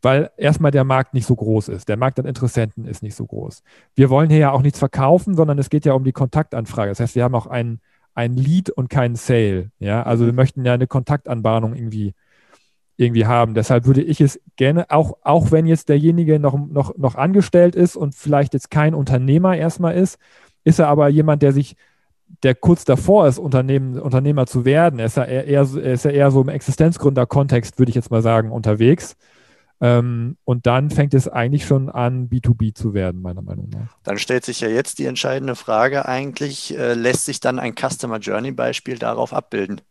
weil 0.01 0.31
erstmal 0.37 0.71
der 0.71 0.83
Markt 0.83 1.13
nicht 1.13 1.25
so 1.25 1.35
groß 1.35 1.69
ist. 1.69 1.89
Der 1.89 1.97
Markt 1.97 2.19
an 2.19 2.25
Interessenten 2.25 2.85
ist 2.85 3.03
nicht 3.03 3.15
so 3.15 3.25
groß. 3.25 3.63
Wir 3.95 4.09
wollen 4.09 4.29
hier 4.29 4.39
ja 4.39 4.51
auch 4.51 4.61
nichts 4.61 4.79
verkaufen, 4.79 5.35
sondern 5.35 5.59
es 5.59 5.69
geht 5.69 5.85
ja 5.85 5.93
um 5.93 6.03
die 6.03 6.11
Kontaktanfrage. 6.11 6.91
Das 6.91 6.99
heißt, 6.99 7.15
wir 7.15 7.23
haben 7.23 7.35
auch 7.35 7.47
ein, 7.47 7.79
ein 8.13 8.35
Lead 8.35 8.69
und 8.69 8.89
keinen 8.89 9.15
Sale. 9.15 9.71
Ja, 9.79 10.03
also 10.03 10.25
wir 10.25 10.33
möchten 10.33 10.65
ja 10.65 10.73
eine 10.73 10.87
Kontaktanbahnung 10.87 11.75
irgendwie, 11.75 12.13
irgendwie 12.97 13.25
haben. 13.25 13.53
Deshalb 13.53 13.85
würde 13.85 14.01
ich 14.01 14.21
es 14.21 14.39
gerne, 14.55 14.89
auch, 14.89 15.17
auch 15.23 15.51
wenn 15.51 15.65
jetzt 15.65 15.89
derjenige 15.89 16.39
noch, 16.39 16.57
noch, 16.57 16.97
noch 16.97 17.15
angestellt 17.15 17.75
ist 17.75 17.95
und 17.95 18.15
vielleicht 18.15 18.53
jetzt 18.53 18.71
kein 18.71 18.93
Unternehmer 18.93 19.55
erstmal 19.55 19.95
ist, 19.95 20.17
ist 20.63 20.79
er 20.79 20.87
aber 20.87 21.09
jemand, 21.09 21.41
der 21.41 21.53
sich 21.53 21.75
der 22.43 22.55
kurz 22.55 22.85
davor 22.85 23.27
ist, 23.27 23.39
Unternehmen, 23.39 23.99
Unternehmer 23.99 24.45
zu 24.45 24.63
werden, 24.65 24.99
er 24.99 25.07
ist 25.07 25.17
ja 25.17 25.23
eher, 25.23 25.45
er 25.61 25.93
ist 25.93 26.05
ja 26.05 26.11
eher 26.11 26.31
so 26.31 26.41
im 26.41 26.49
Existenzgründer-Kontext, 26.49 27.79
würde 27.79 27.89
ich 27.89 27.95
jetzt 27.95 28.11
mal 28.11 28.21
sagen, 28.21 28.51
unterwegs. 28.51 29.15
Ähm, 29.81 30.37
und 30.43 30.65
dann 30.65 30.89
fängt 30.89 31.13
es 31.13 31.27
eigentlich 31.27 31.65
schon 31.65 31.89
an, 31.89 32.29
B2B 32.29 32.75
zu 32.75 32.93
werden, 32.93 33.21
meiner 33.21 33.41
Meinung 33.41 33.69
nach. 33.69 33.97
Dann 34.03 34.17
stellt 34.17 34.43
sich 34.43 34.59
ja 34.59 34.67
jetzt 34.67 34.99
die 34.99 35.05
entscheidende 35.05 35.55
Frage 35.55 36.05
eigentlich, 36.05 36.77
äh, 36.77 36.93
lässt 36.93 37.25
sich 37.25 37.39
dann 37.39 37.59
ein 37.59 37.75
Customer 37.75 38.19
Journey 38.19 38.51
Beispiel 38.51 38.97
darauf 38.97 39.33
abbilden? 39.33 39.81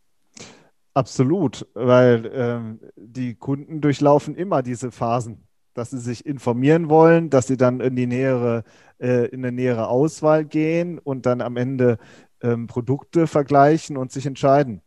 Absolut, 0.93 1.67
weil 1.73 2.29
ähm, 2.33 2.79
die 2.95 3.35
Kunden 3.35 3.81
durchlaufen 3.81 4.35
immer 4.35 4.61
diese 4.61 4.91
Phasen, 4.91 5.47
dass 5.73 5.91
sie 5.91 5.99
sich 5.99 6.25
informieren 6.25 6.89
wollen, 6.89 7.29
dass 7.29 7.47
sie 7.47 7.57
dann 7.57 7.79
in 7.79 7.95
die 7.95 8.07
nähere, 8.07 8.63
äh, 8.99 9.27
in 9.27 9.43
eine 9.43 9.51
nähere 9.51 9.87
Auswahl 9.87 10.45
gehen 10.45 10.99
und 10.99 11.25
dann 11.25 11.41
am 11.41 11.57
Ende 11.57 11.97
ähm, 12.41 12.67
Produkte 12.67 13.27
vergleichen 13.27 13.97
und 13.97 14.11
sich 14.11 14.25
entscheiden. 14.25 14.81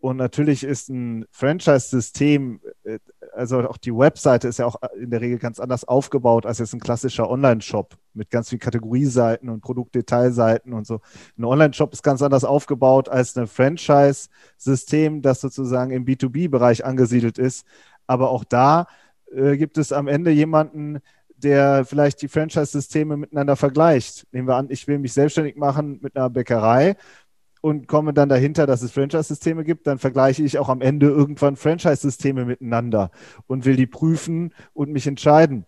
Und 0.00 0.16
natürlich 0.16 0.62
ist 0.62 0.90
ein 0.90 1.26
Franchise-System, 1.32 2.60
äh, 2.84 2.98
also 3.38 3.60
auch 3.68 3.76
die 3.76 3.94
Webseite 3.94 4.48
ist 4.48 4.58
ja 4.58 4.66
auch 4.66 4.76
in 4.98 5.10
der 5.10 5.20
Regel 5.20 5.38
ganz 5.38 5.60
anders 5.60 5.86
aufgebaut 5.86 6.44
als 6.44 6.58
jetzt 6.58 6.74
ein 6.74 6.80
klassischer 6.80 7.30
Online-Shop 7.30 7.96
mit 8.12 8.30
ganz 8.30 8.48
vielen 8.48 8.60
Kategorieseiten 8.60 9.48
und 9.48 9.60
Produktdetailseiten 9.60 10.72
und 10.72 10.86
so. 10.86 11.00
Ein 11.38 11.44
Online-Shop 11.44 11.92
ist 11.92 12.02
ganz 12.02 12.20
anders 12.20 12.44
aufgebaut 12.44 13.08
als 13.08 13.36
ein 13.36 13.46
Franchise-System, 13.46 15.22
das 15.22 15.40
sozusagen 15.40 15.92
im 15.92 16.04
B2B-Bereich 16.04 16.84
angesiedelt 16.84 17.38
ist. 17.38 17.64
Aber 18.06 18.30
auch 18.30 18.44
da 18.44 18.86
äh, 19.32 19.56
gibt 19.56 19.78
es 19.78 19.92
am 19.92 20.08
Ende 20.08 20.30
jemanden, 20.32 20.98
der 21.36 21.84
vielleicht 21.84 22.20
die 22.22 22.28
Franchise-Systeme 22.28 23.16
miteinander 23.16 23.54
vergleicht. 23.54 24.26
Nehmen 24.32 24.48
wir 24.48 24.56
an, 24.56 24.66
ich 24.70 24.88
will 24.88 24.98
mich 24.98 25.12
selbstständig 25.12 25.56
machen 25.56 26.00
mit 26.02 26.16
einer 26.16 26.28
Bäckerei 26.28 26.96
und 27.60 27.88
komme 27.88 28.12
dann 28.12 28.28
dahinter, 28.28 28.66
dass 28.66 28.82
es 28.82 28.92
Franchise-Systeme 28.92 29.64
gibt, 29.64 29.86
dann 29.86 29.98
vergleiche 29.98 30.42
ich 30.42 30.58
auch 30.58 30.68
am 30.68 30.80
Ende 30.80 31.08
irgendwann 31.08 31.56
Franchise-Systeme 31.56 32.44
miteinander 32.44 33.10
und 33.46 33.64
will 33.64 33.76
die 33.76 33.86
prüfen 33.86 34.54
und 34.72 34.90
mich 34.90 35.06
entscheiden. 35.06 35.64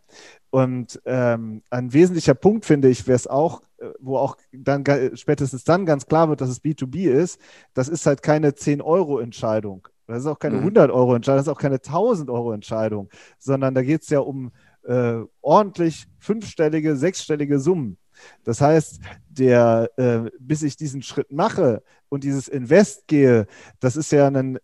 Und 0.50 1.00
ähm, 1.04 1.62
ein 1.70 1.92
wesentlicher 1.92 2.34
Punkt 2.34 2.64
finde 2.64 2.88
ich, 2.88 3.06
wäre 3.06 3.16
es 3.16 3.28
auch, 3.28 3.62
äh, 3.78 3.86
wo 4.00 4.16
auch 4.18 4.36
dann 4.52 4.84
spätestens 5.14 5.64
dann 5.64 5.86
ganz 5.86 6.06
klar 6.06 6.28
wird, 6.28 6.40
dass 6.40 6.50
es 6.50 6.62
B2B 6.62 7.08
ist, 7.08 7.40
das 7.72 7.88
ist 7.88 8.06
halt 8.06 8.22
keine 8.22 8.50
10-Euro-Entscheidung. 8.50 9.86
Das 10.08 10.20
ist 10.20 10.26
auch 10.26 10.40
keine 10.40 10.60
mhm. 10.60 10.68
100-Euro-Entscheidung, 10.68 11.38
das 11.38 11.46
ist 11.46 11.52
auch 11.52 11.60
keine 11.60 11.76
1000-Euro-Entscheidung, 11.76 13.08
sondern 13.38 13.74
da 13.74 13.82
geht 13.82 14.02
es 14.02 14.08
ja 14.10 14.18
um 14.18 14.50
äh, 14.82 15.20
ordentlich 15.40 16.06
fünfstellige, 16.18 16.96
sechsstellige 16.96 17.60
Summen. 17.60 17.96
Das 18.44 18.60
heißt, 18.60 19.00
der, 19.28 19.90
äh, 19.96 20.30
bis 20.38 20.62
ich 20.62 20.76
diesen 20.76 21.02
Schritt 21.02 21.32
mache 21.32 21.82
und 22.08 22.24
dieses 22.24 22.48
Invest 22.48 23.06
gehe, 23.06 23.46
das 23.80 23.96
ist 23.96 24.12
ja 24.12 24.26
eine 24.26 24.60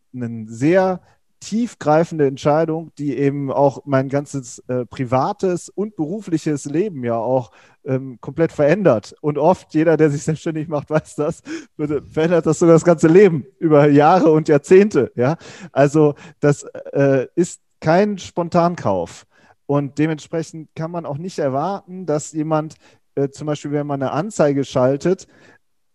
sehr 0.46 1.00
tiefgreifende 1.40 2.26
Entscheidung, 2.26 2.92
die 2.98 3.16
eben 3.16 3.52
auch 3.52 3.82
mein 3.84 4.08
ganzes 4.08 4.58
äh, 4.68 4.86
privates 4.86 5.68
und 5.68 5.94
berufliches 5.96 6.64
Leben 6.64 7.04
ja 7.04 7.16
auch 7.16 7.50
ähm, 7.84 8.18
komplett 8.20 8.52
verändert. 8.52 9.14
Und 9.20 9.38
oft, 9.38 9.74
jeder, 9.74 9.96
der 9.96 10.10
sich 10.10 10.22
selbstständig 10.24 10.68
macht, 10.68 10.90
weiß 10.90 11.14
das, 11.14 11.42
verändert 11.76 12.46
das 12.46 12.58
sogar 12.58 12.74
das 12.74 12.84
ganze 12.84 13.08
Leben 13.08 13.46
über 13.58 13.88
Jahre 13.88 14.30
und 14.30 14.48
Jahrzehnte. 14.48 15.12
Ja? 15.14 15.36
Also 15.72 16.14
das 16.40 16.64
äh, 16.92 17.26
ist 17.34 17.60
kein 17.80 18.18
Spontankauf. 18.18 19.26
Und 19.66 19.98
dementsprechend 19.98 20.70
kann 20.74 20.90
man 20.90 21.06
auch 21.06 21.18
nicht 21.18 21.38
erwarten, 21.38 22.06
dass 22.06 22.32
jemand 22.32 22.76
äh, 23.16 23.28
zum 23.30 23.46
Beispiel, 23.46 23.72
wenn 23.72 23.86
man 23.86 24.02
eine 24.02 24.12
Anzeige 24.12 24.64
schaltet, 24.64 25.26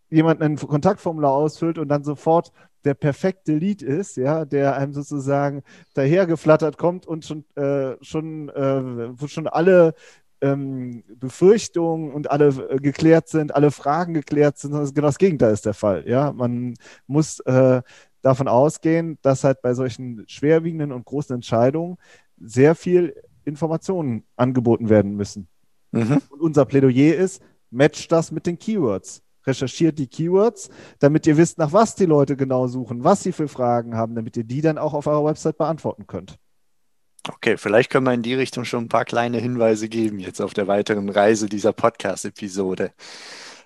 jemand 0.10 0.42
ein 0.42 0.58
Kontaktformular 0.58 1.32
ausfüllt 1.32 1.78
und 1.78 1.88
dann 1.88 2.04
sofort 2.04 2.51
der 2.84 2.94
perfekte 2.96 3.54
Lead 3.54 3.82
ist, 3.82 4.18
ja, 4.18 4.44
der 4.44 4.75
einem 4.75 4.94
sozusagen 4.94 5.63
dahergeflattert 5.94 6.78
kommt 6.78 7.06
und 7.06 7.25
schon, 7.25 7.46
äh, 7.56 7.96
schon, 8.01 8.50
äh, 8.50 9.20
wo 9.20 9.28
schon 9.28 9.48
alle 9.48 9.94
ähm, 10.42 11.04
Befürchtungen 11.20 12.12
und 12.12 12.32
alle 12.32 12.48
äh, 12.48 12.78
geklärt 12.78 13.30
sind, 13.30 13.56
alle 13.56 13.72
Fragen 13.72 14.13
geklärt 14.13 14.58
sind, 14.58 14.72
sondern 14.72 14.94
genau 14.94 15.08
das 15.08 15.20
Gegenteil 15.20 15.54
ist 15.54 15.66
der 15.66 15.75
Fall. 15.75 16.04
Ja, 16.08 16.32
man 16.34 16.74
muss 17.08 17.40
äh, 17.42 17.82
davon 18.22 18.48
ausgehen, 18.48 19.18
dass 19.22 19.44
halt 19.44 19.62
bei 19.62 19.74
solchen 19.74 20.24
schwerwiegenden 20.28 20.92
und 20.92 21.06
großen 21.06 21.36
Entscheidungen 21.36 21.98
sehr 22.40 22.75
viel 22.75 23.16
Informationen 23.46 24.24
angeboten 24.36 24.90
werden 24.90 25.16
müssen. 25.16 25.48
Mhm. 25.92 26.22
Und 26.30 26.42
unser 26.42 26.66
Plädoyer 26.66 27.16
ist, 27.16 27.42
match 27.70 28.08
das 28.08 28.32
mit 28.32 28.46
den 28.46 28.58
Keywords. 28.58 29.22
Recherchiert 29.46 29.98
die 29.98 30.08
Keywords, 30.08 30.70
damit 31.00 31.26
ihr 31.26 31.36
wisst, 31.36 31.58
nach 31.58 31.74
was 31.74 31.96
die 31.96 32.06
Leute 32.06 32.36
genau 32.36 32.68
suchen, 32.68 33.04
was 33.04 33.24
sie 33.24 33.32
für 33.32 33.48
Fragen 33.48 33.96
haben, 33.96 34.14
damit 34.14 34.38
ihr 34.38 34.44
die 34.44 34.62
dann 34.62 34.78
auch 34.78 34.94
auf 34.94 35.08
eurer 35.08 35.26
Website 35.26 35.58
beantworten 35.58 36.06
könnt. 36.06 36.38
Okay, 37.28 37.58
vielleicht 37.58 37.92
können 37.92 38.06
wir 38.06 38.14
in 38.14 38.24
die 38.24 38.34
Richtung 38.34 38.66
schon 38.66 38.86
ein 38.86 38.90
paar 38.90 39.06
kleine 39.06 39.38
Hinweise 39.38 39.90
geben 39.90 40.20
jetzt 40.20 40.42
auf 40.42 40.54
der 40.54 40.68
weiteren 40.68 41.10
Reise 41.10 41.48
dieser 41.48 41.72
Podcast-Episode. 41.72 42.92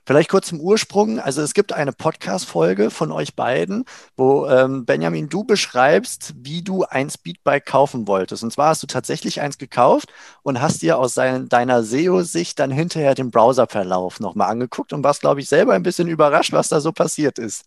Vielleicht 0.05 0.29
kurz 0.29 0.47
zum 0.47 0.59
Ursprung. 0.59 1.19
Also 1.19 1.41
es 1.41 1.55
gibt 1.55 1.73
eine 1.73 1.91
Podcast-Folge 1.91 2.91
von 2.91 3.11
euch 3.11 3.35
beiden, 3.35 3.85
wo 4.15 4.47
ähm, 4.47 4.85
Benjamin, 4.85 5.29
du 5.29 5.43
beschreibst, 5.43 6.35
wie 6.37 6.61
du 6.61 6.83
ein 6.83 7.09
Speedbike 7.09 7.65
kaufen 7.65 8.07
wolltest. 8.07 8.43
Und 8.43 8.51
zwar 8.51 8.69
hast 8.69 8.83
du 8.83 8.87
tatsächlich 8.87 9.41
eins 9.41 9.57
gekauft 9.57 10.13
und 10.43 10.61
hast 10.61 10.83
dir 10.83 10.99
aus 10.99 11.15
sein, 11.15 11.49
deiner 11.49 11.83
SEO-Sicht 11.83 12.59
dann 12.59 12.69
hinterher 12.69 13.15
den 13.15 13.31
Browserverlauf 13.31 14.19
nochmal 14.19 14.51
angeguckt 14.51 14.93
und 14.93 15.03
warst, 15.03 15.21
glaube 15.21 15.39
ich, 15.39 15.49
selber 15.49 15.73
ein 15.73 15.83
bisschen 15.83 16.07
überrascht, 16.07 16.53
was 16.53 16.69
da 16.69 16.81
so 16.81 16.91
passiert 16.91 17.39
ist 17.39 17.65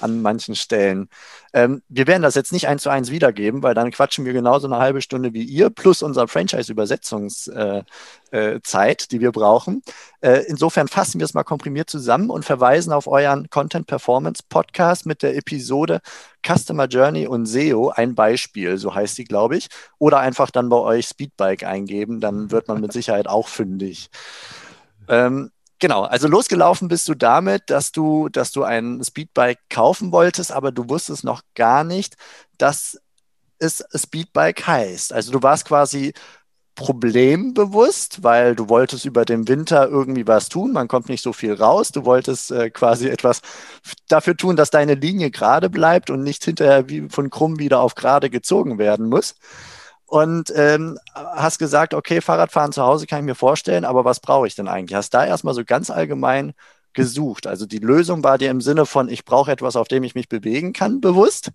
an 0.00 0.22
manchen 0.22 0.54
Stellen. 0.54 1.08
Ähm, 1.52 1.82
wir 1.88 2.06
werden 2.06 2.22
das 2.22 2.34
jetzt 2.34 2.52
nicht 2.52 2.68
eins 2.68 2.82
zu 2.82 2.90
eins 2.90 3.10
wiedergeben, 3.10 3.62
weil 3.62 3.74
dann 3.74 3.90
quatschen 3.90 4.24
wir 4.24 4.32
genauso 4.32 4.66
eine 4.66 4.78
halbe 4.78 5.02
Stunde 5.02 5.32
wie 5.32 5.42
ihr, 5.42 5.70
plus 5.70 6.02
unser 6.02 6.28
Franchise-Übersetzungszeit, 6.28 7.84
äh, 8.32 8.92
äh, 8.92 8.96
die 9.10 9.20
wir 9.20 9.32
brauchen. 9.32 9.82
Äh, 10.20 10.44
insofern 10.46 10.88
fassen 10.88 11.20
wir 11.20 11.24
es 11.24 11.34
mal 11.34 11.44
komprimiert 11.44 11.90
zusammen 11.90 12.30
und 12.30 12.44
verweisen 12.44 12.92
auf 12.92 13.06
euren 13.06 13.50
Content 13.50 13.86
Performance 13.86 14.42
Podcast 14.48 15.06
mit 15.06 15.22
der 15.22 15.36
Episode 15.36 16.00
Customer 16.46 16.86
Journey 16.86 17.26
und 17.26 17.46
SEO, 17.46 17.90
ein 17.90 18.14
Beispiel, 18.14 18.78
so 18.78 18.94
heißt 18.94 19.16
sie, 19.16 19.24
glaube 19.24 19.56
ich. 19.56 19.68
Oder 19.98 20.20
einfach 20.20 20.50
dann 20.50 20.68
bei 20.68 20.76
euch 20.76 21.06
Speedbike 21.06 21.64
eingeben, 21.64 22.20
dann 22.20 22.50
wird 22.50 22.68
man 22.68 22.80
mit 22.80 22.92
Sicherheit 22.92 23.26
auch 23.26 23.48
fündig. 23.48 24.10
Ähm, 25.08 25.50
Genau, 25.80 26.02
also 26.02 26.28
losgelaufen 26.28 26.88
bist 26.88 27.08
du 27.08 27.14
damit, 27.14 27.70
dass 27.70 27.90
du, 27.90 28.28
dass 28.28 28.52
du 28.52 28.64
ein 28.64 29.02
Speedbike 29.02 29.58
kaufen 29.70 30.12
wolltest, 30.12 30.52
aber 30.52 30.72
du 30.72 30.88
wusstest 30.90 31.24
noch 31.24 31.42
gar 31.54 31.84
nicht, 31.84 32.16
dass 32.58 33.00
es 33.58 33.84
Speedbike 33.94 34.66
heißt. 34.66 35.12
Also 35.12 35.32
du 35.32 35.42
warst 35.42 35.66
quasi 35.66 36.12
problembewusst, 36.76 38.22
weil 38.22 38.56
du 38.56 38.68
wolltest 38.70 39.04
über 39.06 39.24
den 39.24 39.48
Winter 39.48 39.88
irgendwie 39.88 40.26
was 40.26 40.48
tun. 40.48 40.72
Man 40.72 40.88
kommt 40.88 41.08
nicht 41.08 41.22
so 41.22 41.32
viel 41.32 41.54
raus. 41.54 41.92
Du 41.92 42.04
wolltest 42.06 42.50
äh, 42.52 42.70
quasi 42.70 43.08
etwas 43.08 43.42
dafür 44.08 44.36
tun, 44.36 44.56
dass 44.56 44.70
deine 44.70 44.94
Linie 44.94 45.30
gerade 45.30 45.70
bleibt 45.70 46.10
und 46.10 46.22
nicht 46.22 46.44
hinterher 46.44 46.88
wie 46.88 47.08
von 47.10 47.30
krumm 47.30 47.58
wieder 47.58 47.80
auf 47.80 47.94
gerade 47.94 48.30
gezogen 48.30 48.78
werden 48.78 49.08
muss 49.08 49.34
und 50.10 50.52
ähm, 50.56 50.98
hast 51.14 51.60
gesagt, 51.60 51.94
okay, 51.94 52.20
Fahrradfahren 52.20 52.72
zu 52.72 52.82
Hause 52.82 53.06
kann 53.06 53.20
ich 53.20 53.26
mir 53.26 53.36
vorstellen, 53.36 53.84
aber 53.84 54.04
was 54.04 54.18
brauche 54.18 54.48
ich 54.48 54.56
denn 54.56 54.66
eigentlich? 54.66 54.96
Hast 54.96 55.14
da 55.14 55.24
erstmal 55.24 55.54
so 55.54 55.64
ganz 55.64 55.88
allgemein 55.88 56.52
gesucht. 56.94 57.46
Also 57.46 57.64
die 57.64 57.78
Lösung 57.78 58.24
war 58.24 58.36
dir 58.36 58.50
im 58.50 58.60
Sinne 58.60 58.86
von, 58.86 59.08
ich 59.08 59.24
brauche 59.24 59.52
etwas, 59.52 59.76
auf 59.76 59.86
dem 59.86 60.02
ich 60.02 60.16
mich 60.16 60.28
bewegen 60.28 60.72
kann, 60.72 61.00
bewusst, 61.00 61.52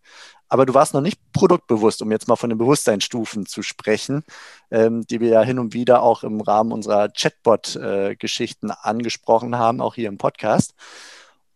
aber 0.48 0.66
du 0.66 0.74
warst 0.74 0.94
noch 0.94 1.02
nicht 1.02 1.20
produktbewusst, 1.34 2.02
um 2.02 2.10
jetzt 2.14 2.30
mal 2.30 2.38
von 2.38 2.50
den 2.50 2.58
Bewusstseinsstufen 2.58 3.46
zu 3.46 3.62
sprechen, 3.62 4.24
ähm, 4.72 5.06
die 5.06 5.20
wir 5.20 5.28
ja 5.28 5.42
hin 5.42 5.60
und 5.60 5.74
wieder 5.74 6.02
auch 6.02 6.24
im 6.24 6.40
Rahmen 6.40 6.72
unserer 6.72 7.10
Chatbot-Geschichten 7.10 8.70
äh, 8.70 8.76
angesprochen 8.84 9.58
haben, 9.58 9.82
auch 9.82 9.96
hier 9.96 10.08
im 10.08 10.18
Podcast. 10.18 10.76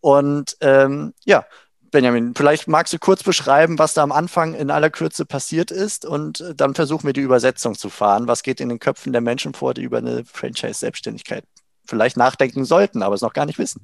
Und 0.02 0.58
ähm, 0.60 1.14
ja, 1.24 1.46
Benjamin, 1.92 2.34
vielleicht 2.36 2.68
magst 2.68 2.94
du 2.94 3.00
kurz 3.00 3.24
beschreiben, 3.24 3.80
was 3.80 3.94
da 3.94 4.04
am 4.04 4.12
Anfang 4.12 4.54
in 4.54 4.72
aller 4.72 4.90
Kürze 4.90 5.26
passiert 5.26 5.72
ist 5.72 6.06
und 6.06 6.42
äh, 6.42 6.56
dann 6.56 6.76
versuchen 6.76 7.06
wir 7.06 7.14
die 7.14 7.22
Übersetzung 7.22 7.76
zu 7.76 7.90
fahren. 7.90 8.28
Was 8.28 8.44
geht 8.44 8.60
in 8.62 8.70
den 8.70 8.80
Köpfen 8.80 9.12
der 9.12 9.22
Menschen 9.22 9.54
vor, 9.54 9.74
die 9.74 9.84
über 9.84 9.98
eine 10.00 10.24
Franchise-Selbstständigkeit 10.26 11.44
vielleicht 11.86 12.18
nachdenken 12.18 12.66
sollten, 12.66 13.02
aber 13.02 13.16
es 13.16 13.22
noch 13.22 13.34
gar 13.34 13.46
nicht 13.46 13.60
wissen? 13.60 13.82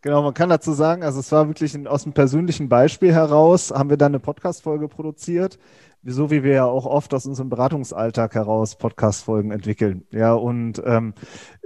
Genau, 0.00 0.22
man 0.22 0.34
kann 0.34 0.48
dazu 0.48 0.72
sagen, 0.72 1.02
also 1.02 1.18
es 1.18 1.32
war 1.32 1.48
wirklich 1.48 1.74
aus 1.88 2.04
einem 2.04 2.12
persönlichen 2.12 2.68
Beispiel 2.68 3.12
heraus, 3.12 3.72
haben 3.72 3.90
wir 3.90 3.96
dann 3.96 4.12
eine 4.12 4.20
Podcast-Folge 4.20 4.86
produziert, 4.86 5.58
so 6.04 6.30
wie 6.30 6.44
wir 6.44 6.52
ja 6.52 6.64
auch 6.66 6.86
oft 6.86 7.12
aus 7.14 7.26
unserem 7.26 7.48
Beratungsalltag 7.48 8.34
heraus 8.34 8.76
Podcast-Folgen 8.76 9.50
entwickeln. 9.50 10.06
Ja, 10.12 10.34
und 10.34 10.80
ähm, 10.84 11.14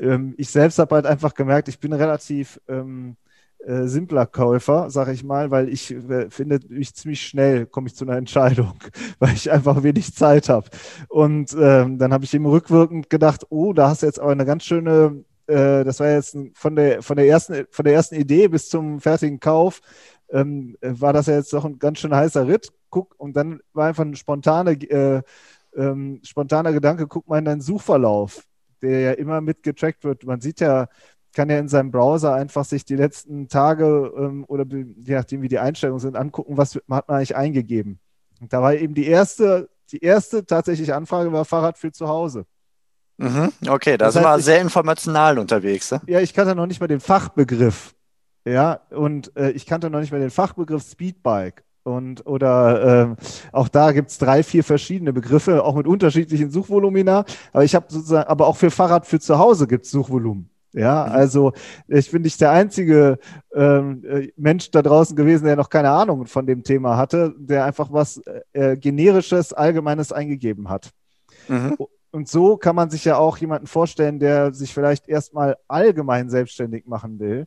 ähm 0.01 0.35
ich 0.39 0.51
selbst 0.51 0.79
habe 0.79 0.95
halt 0.95 1.07
einfach 1.07 1.35
gemerkt, 1.35 1.69
ich 1.69 1.79
bin 1.79 1.93
relativ 1.93 2.59
ähm, 2.69 3.17
äh, 3.66 3.87
simpler 3.87 4.26
Käufer, 4.26 4.90
sage 4.90 5.12
ich 5.12 5.25
mal, 5.25 5.50
weil 5.50 5.69
ich 5.69 5.90
äh, 5.92 6.31
finde, 6.31 6.61
ich 6.71 6.95
ziemlich 6.95 7.23
schnell 7.23 7.66
komme 7.66 7.88
ich 7.88 7.95
zu 7.95 8.04
einer 8.04 8.16
Entscheidung, 8.16 8.75
weil 9.19 9.35
ich 9.35 9.50
einfach 9.50 9.83
wenig 9.83 10.14
Zeit 10.14 10.49
habe. 10.49 10.69
Und 11.09 11.57
ähm, 11.59 11.99
dann 11.99 12.12
habe 12.12 12.25
ich 12.25 12.35
eben 12.35 12.47
rückwirkend 12.47 13.11
gedacht, 13.11 13.47
oh, 13.50 13.73
da 13.73 13.88
hast 13.88 14.02
du 14.02 14.07
jetzt 14.07 14.21
aber 14.21 14.33
eine 14.33 14.45
ganz 14.45 14.64
schöne, 14.64 15.25
äh, 15.47 15.85
das 15.85 16.00
war 16.00 16.11
jetzt 16.11 16.37
von 16.54 16.76
der 16.76 17.02
von 17.02 17.16
der 17.16 17.26
ersten 17.26 17.66
von 17.71 17.85
der 17.85 17.95
ersten 17.95 18.16
Idee 18.16 18.49
bis 18.49 18.69
zum 18.69 19.00
fertigen 19.00 19.40
Kauf 19.40 19.81
ähm, 20.31 20.76
war 20.81 21.12
das 21.12 21.26
ja 21.26 21.35
jetzt 21.37 21.52
doch 21.52 21.64
ein 21.64 21.78
ganz 21.78 22.00
schön 22.00 22.14
heißer 22.14 22.47
Ritt. 22.49 22.73
Guck 22.90 23.14
und 23.19 23.37
dann 23.37 23.61
war 23.73 23.88
einfach 23.88 24.04
ein 24.04 24.16
spontane 24.16 24.73
äh, 24.73 25.23
ähm, 25.76 26.21
spontaner 26.25 26.73
Gedanke, 26.73 27.07
guck 27.07 27.28
mal 27.28 27.38
in 27.38 27.45
deinen 27.45 27.61
Suchverlauf, 27.61 28.42
der 28.83 29.00
ja 29.00 29.12
immer 29.12 29.40
mitgetrackt 29.40 30.04
wird. 30.04 30.25
Man 30.25 30.40
sieht 30.40 30.61
ja 30.61 30.88
kann 31.33 31.51
ja 31.51 31.59
in 31.59 31.69
seinem 31.69 31.91
Browser 31.91 32.35
einfach 32.35 32.65
sich 32.65 32.85
die 32.85 32.97
letzten 32.97 33.49
Tage 33.49 34.12
ähm, 34.17 34.45
oder 34.49 34.65
je 34.67 35.15
nachdem, 35.15 35.43
wie 35.43 35.49
die 35.49 35.59
Einstellungen 35.59 36.01
sind, 36.01 36.17
angucken, 36.17 36.57
was 36.57 36.75
hat 36.75 37.09
man 37.09 37.17
eigentlich 37.17 37.37
eingegeben. 37.37 37.99
Und 38.41 38.53
da 38.53 38.61
war 38.61 38.75
eben 38.75 38.95
die 38.95 39.07
erste, 39.07 39.71
die 39.91 40.01
erste 40.03 40.45
tatsächliche 40.45 40.97
Anfrage 40.97 41.33
war 41.33 41.45
Fahrrad 41.45 41.79
für 41.79 41.93
zu 41.93 42.09
Hause. 42.09 42.45
Mhm, 43.19 43.53
okay, 43.69 43.97
da 43.97 44.07
das 44.07 44.15
sind 44.15 44.25
wir 44.25 44.41
sehr 44.41 44.61
informational 44.61 45.39
unterwegs. 45.39 45.91
Ne? 45.93 46.01
Ja, 46.07 46.21
ich 46.21 46.35
kannte 46.35 46.55
noch 46.55 46.67
nicht 46.67 46.81
mal 46.81 46.89
den 46.89 47.01
Fachbegriff. 47.01 47.95
Ja, 48.45 48.81
und 48.91 49.37
äh, 49.37 49.51
ich 49.51 49.67
kannte 49.67 49.91
noch 49.91 50.01
nicht 50.01 50.11
mal 50.11 50.21
den 50.21 50.31
Fachbegriff 50.31 50.83
Speedbike. 50.83 51.62
Und 51.85 52.27
oder 52.27 53.11
äh, 53.11 53.17
auch 53.51 53.69
da 53.69 53.93
gibt 53.93 54.11
es 54.11 54.19
drei, 54.19 54.43
vier 54.43 54.62
verschiedene 54.62 55.12
Begriffe, 55.12 55.65
auch 55.65 55.75
mit 55.75 55.87
unterschiedlichen 55.87 56.51
Suchvolumina. 56.51 57.25
Aber 57.53 57.65
ich 57.65 57.75
habe 57.75 57.87
sozusagen, 57.89 58.29
aber 58.29 58.47
auch 58.47 58.57
für 58.57 58.71
Fahrrad 58.71 59.07
für 59.07 59.19
zu 59.21 59.39
Hause 59.39 59.67
gibt 59.67 59.85
es 59.85 59.91
Suchvolumen. 59.91 60.49
Ja, 60.73 61.07
mhm. 61.07 61.12
also 61.12 61.52
ich 61.88 62.11
bin 62.11 62.23
nicht 62.23 62.41
der 62.41 62.50
einzige 62.50 63.19
ähm, 63.55 64.05
äh, 64.05 64.33
Mensch 64.37 64.71
da 64.71 64.83
draußen 64.83 65.14
gewesen, 65.17 65.45
der 65.45 65.57
noch 65.57 65.69
keine 65.69 65.91
Ahnung 65.91 66.26
von 66.26 66.47
dem 66.47 66.62
Thema 66.62 66.97
hatte, 66.97 67.35
der 67.38 67.64
einfach 67.64 67.93
was 67.93 68.23
äh, 68.52 68.76
generisches, 68.76 69.52
allgemeines 69.52 70.12
eingegeben 70.12 70.69
hat. 70.69 70.91
Mhm. 71.49 71.76
Und 72.11 72.29
so 72.29 72.57
kann 72.57 72.76
man 72.76 72.91
sich 72.91 73.05
ja 73.05 73.17
auch 73.17 73.38
jemanden 73.38 73.67
vorstellen, 73.67 74.19
der 74.19 74.52
sich 74.52 74.73
vielleicht 74.73 75.09
erstmal 75.09 75.57
allgemein 75.69 76.29
selbstständig 76.29 76.87
machen 76.87 77.19
will 77.19 77.47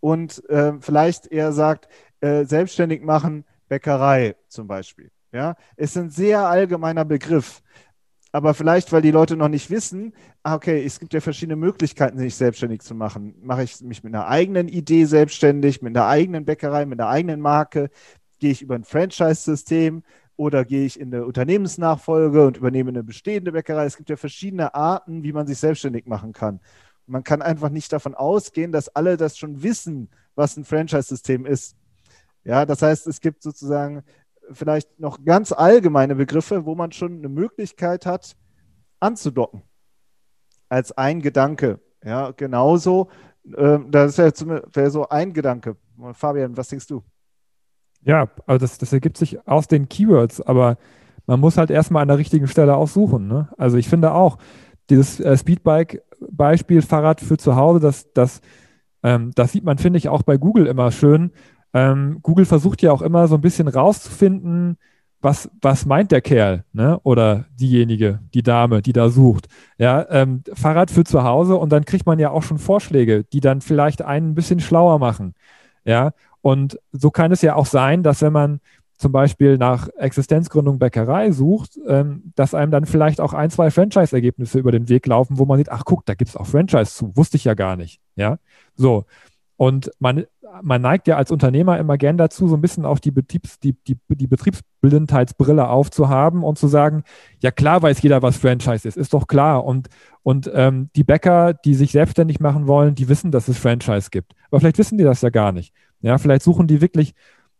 und 0.00 0.46
äh, 0.50 0.74
vielleicht 0.80 1.26
eher 1.26 1.52
sagt, 1.52 1.88
äh, 2.20 2.44
selbstständig 2.44 3.02
machen, 3.02 3.44
Bäckerei 3.68 4.36
zum 4.48 4.66
Beispiel. 4.66 5.10
Ja, 5.32 5.56
ist 5.76 5.96
ein 5.96 6.10
sehr 6.10 6.46
allgemeiner 6.46 7.04
Begriff 7.04 7.62
aber 8.36 8.52
vielleicht, 8.52 8.92
weil 8.92 9.00
die 9.00 9.12
Leute 9.12 9.34
noch 9.34 9.48
nicht 9.48 9.70
wissen, 9.70 10.12
ah, 10.42 10.56
okay, 10.56 10.84
es 10.84 11.00
gibt 11.00 11.14
ja 11.14 11.22
verschiedene 11.22 11.56
Möglichkeiten, 11.56 12.18
sich 12.18 12.34
selbstständig 12.34 12.82
zu 12.82 12.94
machen. 12.94 13.34
Mache 13.40 13.62
ich 13.62 13.80
mich 13.80 14.04
mit 14.04 14.14
einer 14.14 14.26
eigenen 14.28 14.68
Idee 14.68 15.06
selbstständig, 15.06 15.80
mit 15.80 15.96
einer 15.96 16.06
eigenen 16.06 16.44
Bäckerei, 16.44 16.84
mit 16.84 17.00
einer 17.00 17.08
eigenen 17.08 17.40
Marke? 17.40 17.88
Gehe 18.38 18.50
ich 18.50 18.60
über 18.60 18.74
ein 18.74 18.84
Franchise-System 18.84 20.02
oder 20.36 20.66
gehe 20.66 20.84
ich 20.84 21.00
in 21.00 21.14
eine 21.14 21.24
Unternehmensnachfolge 21.24 22.46
und 22.46 22.58
übernehme 22.58 22.90
eine 22.90 23.02
bestehende 23.02 23.52
Bäckerei? 23.52 23.86
Es 23.86 23.96
gibt 23.96 24.10
ja 24.10 24.16
verschiedene 24.16 24.74
Arten, 24.74 25.22
wie 25.22 25.32
man 25.32 25.46
sich 25.46 25.56
selbstständig 25.56 26.04
machen 26.04 26.34
kann. 26.34 26.60
Man 27.06 27.24
kann 27.24 27.40
einfach 27.40 27.70
nicht 27.70 27.90
davon 27.90 28.14
ausgehen, 28.14 28.70
dass 28.70 28.94
alle 28.94 29.16
das 29.16 29.38
schon 29.38 29.62
wissen, 29.62 30.10
was 30.34 30.58
ein 30.58 30.66
Franchise-System 30.66 31.46
ist. 31.46 31.74
Ja, 32.44 32.66
das 32.66 32.82
heißt, 32.82 33.06
es 33.06 33.22
gibt 33.22 33.42
sozusagen 33.42 34.02
vielleicht 34.52 34.98
noch 35.00 35.24
ganz 35.24 35.52
allgemeine 35.52 36.14
Begriffe, 36.14 36.64
wo 36.64 36.74
man 36.74 36.92
schon 36.92 37.18
eine 37.18 37.28
Möglichkeit 37.28 38.06
hat, 38.06 38.36
anzudocken. 39.00 39.62
Als 40.68 40.92
ein 40.92 41.20
Gedanke. 41.20 41.80
Ja, 42.04 42.32
genauso. 42.32 43.08
Äh, 43.56 43.78
das 43.88 44.18
wäre 44.18 44.62
wär 44.72 44.90
so 44.90 45.08
ein 45.08 45.32
Gedanke. 45.32 45.76
Fabian, 46.12 46.56
was 46.56 46.68
denkst 46.68 46.86
du? 46.86 47.02
Ja, 48.02 48.28
also 48.46 48.64
das, 48.64 48.78
das 48.78 48.92
ergibt 48.92 49.16
sich 49.16 49.46
aus 49.48 49.68
den 49.68 49.88
Keywords, 49.88 50.40
aber 50.40 50.76
man 51.26 51.40
muss 51.40 51.56
halt 51.56 51.70
erstmal 51.70 52.02
an 52.02 52.08
der 52.08 52.18
richtigen 52.18 52.48
Stelle 52.48 52.76
auch 52.76 52.88
suchen. 52.88 53.26
Ne? 53.26 53.48
Also 53.56 53.76
ich 53.76 53.88
finde 53.88 54.12
auch, 54.12 54.38
dieses 54.90 55.18
äh, 55.20 55.36
Speedbike-Beispiel 55.36 56.82
Fahrrad 56.82 57.20
für 57.20 57.36
zu 57.36 57.56
Hause, 57.56 57.80
das, 57.80 58.12
das 58.12 58.40
Ähm, 59.02 59.30
das 59.34 59.52
sieht 59.52 59.62
man, 59.62 59.78
finde 59.78 59.98
ich, 59.98 60.08
auch 60.08 60.22
bei 60.22 60.36
Google 60.36 60.66
immer 60.66 60.90
schön. 60.90 61.30
Ähm, 61.76 62.20
Google 62.22 62.46
versucht 62.46 62.80
ja 62.80 62.90
auch 62.90 63.02
immer 63.02 63.28
so 63.28 63.34
ein 63.34 63.42
bisschen 63.42 63.68
rauszufinden, 63.68 64.78
was, 65.20 65.50
was 65.60 65.84
meint 65.84 66.10
der 66.10 66.22
Kerl 66.22 66.64
ne? 66.72 66.98
oder 67.02 67.44
diejenige, 67.60 68.20
die 68.32 68.42
Dame, 68.42 68.80
die 68.80 68.94
da 68.94 69.10
sucht. 69.10 69.48
Ja, 69.76 70.06
ähm, 70.08 70.42
Fahrrad 70.54 70.90
für 70.90 71.04
zu 71.04 71.22
Hause 71.22 71.56
und 71.56 71.70
dann 71.72 71.84
kriegt 71.84 72.06
man 72.06 72.18
ja 72.18 72.30
auch 72.30 72.42
schon 72.42 72.56
Vorschläge, 72.56 73.24
die 73.24 73.40
dann 73.40 73.60
vielleicht 73.60 74.00
einen 74.00 74.30
ein 74.30 74.34
bisschen 74.34 74.60
schlauer 74.60 74.98
machen. 74.98 75.34
Ja, 75.84 76.12
und 76.40 76.80
so 76.92 77.10
kann 77.10 77.30
es 77.30 77.42
ja 77.42 77.56
auch 77.56 77.66
sein, 77.66 78.02
dass 78.02 78.22
wenn 78.22 78.32
man 78.32 78.60
zum 78.96 79.12
Beispiel 79.12 79.58
nach 79.58 79.88
Existenzgründung 79.98 80.78
Bäckerei 80.78 81.30
sucht, 81.30 81.78
ähm, 81.86 82.32
dass 82.36 82.54
einem 82.54 82.72
dann 82.72 82.86
vielleicht 82.86 83.20
auch 83.20 83.34
ein, 83.34 83.50
zwei 83.50 83.70
Franchise-Ergebnisse 83.70 84.58
über 84.58 84.72
den 84.72 84.88
Weg 84.88 85.06
laufen, 85.06 85.38
wo 85.38 85.44
man 85.44 85.58
sieht, 85.58 85.70
ach 85.70 85.84
guck, 85.84 86.06
da 86.06 86.14
gibt 86.14 86.30
es 86.30 86.36
auch 86.36 86.46
Franchise 86.46 86.94
zu, 86.94 87.14
wusste 87.18 87.36
ich 87.36 87.44
ja 87.44 87.52
gar 87.52 87.76
nicht. 87.76 88.00
Ja, 88.14 88.38
so. 88.76 89.04
Und 89.56 89.90
man, 89.98 90.26
man 90.62 90.82
neigt 90.82 91.08
ja 91.08 91.16
als 91.16 91.30
Unternehmer 91.30 91.78
immer 91.78 91.96
gern 91.96 92.18
dazu, 92.18 92.46
so 92.46 92.56
ein 92.56 92.60
bisschen 92.60 92.84
auch 92.84 92.98
die, 92.98 93.10
Betriebs, 93.10 93.58
die, 93.58 93.72
die, 93.72 93.96
die 94.08 94.26
Betriebsbildendheitsbrille 94.26 95.68
aufzuhaben 95.68 96.42
und 96.42 96.58
zu 96.58 96.68
sagen, 96.68 97.04
ja 97.40 97.50
klar 97.50 97.80
weiß 97.80 98.02
jeder, 98.02 98.20
was 98.20 98.36
Franchise 98.36 98.86
ist, 98.86 98.98
ist 98.98 99.14
doch 99.14 99.26
klar. 99.26 99.64
Und, 99.64 99.88
und 100.22 100.50
ähm, 100.54 100.90
die 100.94 101.04
Bäcker, 101.04 101.54
die 101.54 101.74
sich 101.74 101.92
selbstständig 101.92 102.38
machen 102.38 102.66
wollen, 102.66 102.94
die 102.94 103.08
wissen, 103.08 103.30
dass 103.30 103.48
es 103.48 103.58
Franchise 103.58 104.10
gibt. 104.10 104.34
Aber 104.50 104.60
vielleicht 104.60 104.78
wissen 104.78 104.98
die 104.98 105.04
das 105.04 105.22
ja 105.22 105.30
gar 105.30 105.52
nicht. 105.52 105.72
Ja, 106.02 106.18
vielleicht 106.18 106.42
suchen 106.42 106.66
die 106.66 106.82
wirklich 106.82 107.14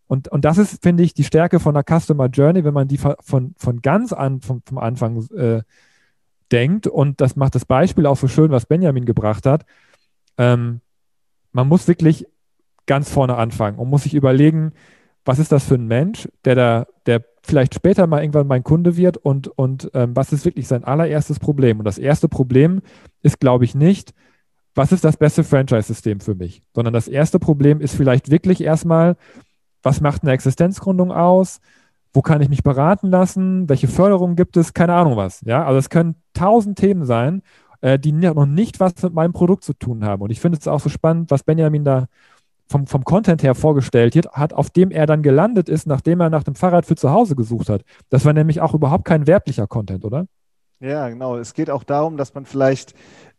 und, 0.09 0.29
und 0.29 0.45
das 0.45 0.59
ist, 0.59 0.83
finde 0.83 1.03
ich, 1.03 1.15
die 1.15 1.25
Stärke 1.25 1.59
von 1.61 1.75
der 1.75 1.85
Customer 1.85 2.27
Journey, 2.27 2.65
wenn 2.65 2.75
man 2.75 2.89
die 2.89 2.99
von, 2.99 3.55
von 3.57 3.83
ganz 3.83 4.13
an, 4.13 4.41
vom, 4.41 4.63
vom 4.65 4.79
Anfang 4.79 5.27
äh, 5.37 5.63
denkt. 6.53 6.87
Und 6.87 7.21
das 7.21 7.37
macht 7.37 7.55
das 7.55 7.65
Beispiel 7.65 8.07
auch 8.07 8.17
so 8.17 8.29
schön, 8.29 8.51
was 8.51 8.67
Benjamin 8.67 9.05
gebracht 9.05 9.47
hat. 9.47 9.67
Ähm, 10.39 10.81
man 11.57 11.69
muss 11.69 11.89
wirklich 11.89 12.27
ganz 12.85 13.11
vorne 13.11 13.37
anfangen 13.37 13.79
und 13.79 13.89
muss 13.89 14.05
sich 14.05 14.15
überlegen, 14.15 14.73
was 15.25 15.41
ist 15.41 15.51
das 15.51 15.65
für 15.65 15.75
ein 15.75 15.87
Mensch, 15.87 16.29
der 16.45 16.55
da, 16.55 16.87
der 17.07 17.25
vielleicht 17.43 17.75
später 17.75 18.07
mal 18.07 18.21
irgendwann 18.21 18.47
mein 18.47 18.63
Kunde 18.63 18.97
wird 18.97 19.17
und, 19.17 19.49
und 19.49 19.91
ähm, 19.95 20.15
was 20.15 20.33
ist 20.33 20.45
wirklich 20.45 20.69
sein 20.69 20.85
allererstes 20.85 21.41
Problem? 21.41 21.79
Und 21.79 21.85
das 21.85 21.99
erste 21.99 22.29
Problem 22.29 22.83
ist, 23.23 23.41
glaube 23.41 23.65
ich, 23.65 23.75
nicht, 23.75 24.13
was 24.75 24.93
ist 24.93 25.03
das 25.03 25.17
beste 25.17 25.43
Franchise-System 25.43 26.21
für 26.21 26.35
mich, 26.35 26.63
sondern 26.75 26.93
das 26.93 27.09
erste 27.09 27.39
Problem 27.39 27.81
ist 27.81 27.97
vielleicht 27.97 28.31
wirklich 28.31 28.63
erstmal, 28.63 29.17
was 29.83 30.01
macht 30.01 30.23
eine 30.23 30.33
Existenzgründung 30.33 31.11
aus? 31.11 31.61
Wo 32.13 32.21
kann 32.21 32.43
ich 32.43 32.51
mich 32.51 32.63
beraten 32.63 33.09
lassen? 33.09 33.69
Welche 33.69 33.89
Förderung 33.89 34.37
gibt 34.37 34.57
es? 34.57 34.75
Keine 34.75 34.95
Ahnung 34.95 35.17
was. 35.17 35.41
Ja, 35.47 35.65
also 35.65 35.79
es 35.79 35.91
können 35.91 36.17
tausend 36.35 36.79
Themen 36.79 37.05
sein, 37.07 37.43
äh, 37.81 37.99
die 37.99 38.13
noch 38.13 38.47
nicht 38.47 38.81
was 38.81 39.03
mit 39.03 39.15
meinem 39.15 39.33
Produkt 39.33 39.65
zu 39.65 39.75
tun 39.75 40.05
haben. 40.05 40.23
Und 40.23 40.31
ich 40.31 40.41
finde 40.41 40.59
es 40.59 40.69
auch 40.69 40.81
so 40.81 40.89
spannend, 40.89 41.31
was 41.31 41.43
Benjamin 41.43 41.85
da 41.85 42.07
vom, 42.69 42.87
vom 42.87 43.05
Content 43.05 43.43
her 43.43 43.55
vorgestellt 43.55 44.17
hat, 44.33 44.53
auf 44.53 44.71
dem 44.71 44.91
er 44.91 45.07
dann 45.07 45.23
gelandet 45.23 45.69
ist, 45.69 45.87
nachdem 45.87 46.21
er 46.21 46.31
nach 46.31 46.43
dem 46.43 46.55
Fahrrad 46.55 46.87
für 46.87 46.97
zu 46.97 47.11
Hause 47.11 47.37
gesucht 47.37 47.69
hat. 47.69 47.83
Das 48.09 48.25
war 48.25 48.33
nämlich 48.33 48.61
auch 48.61 48.75
überhaupt 48.75 49.05
kein 49.05 49.27
werblicher 49.27 49.67
Content, 49.67 50.05
oder? 50.05 50.27
Ja, 50.81 51.09
genau. 51.09 51.37
Es 51.37 51.55
geht 51.55 51.71
auch 51.71 51.85
darum, 51.85 52.17
dass 52.17 52.35
man 52.35 52.45
vielleicht 52.45 52.95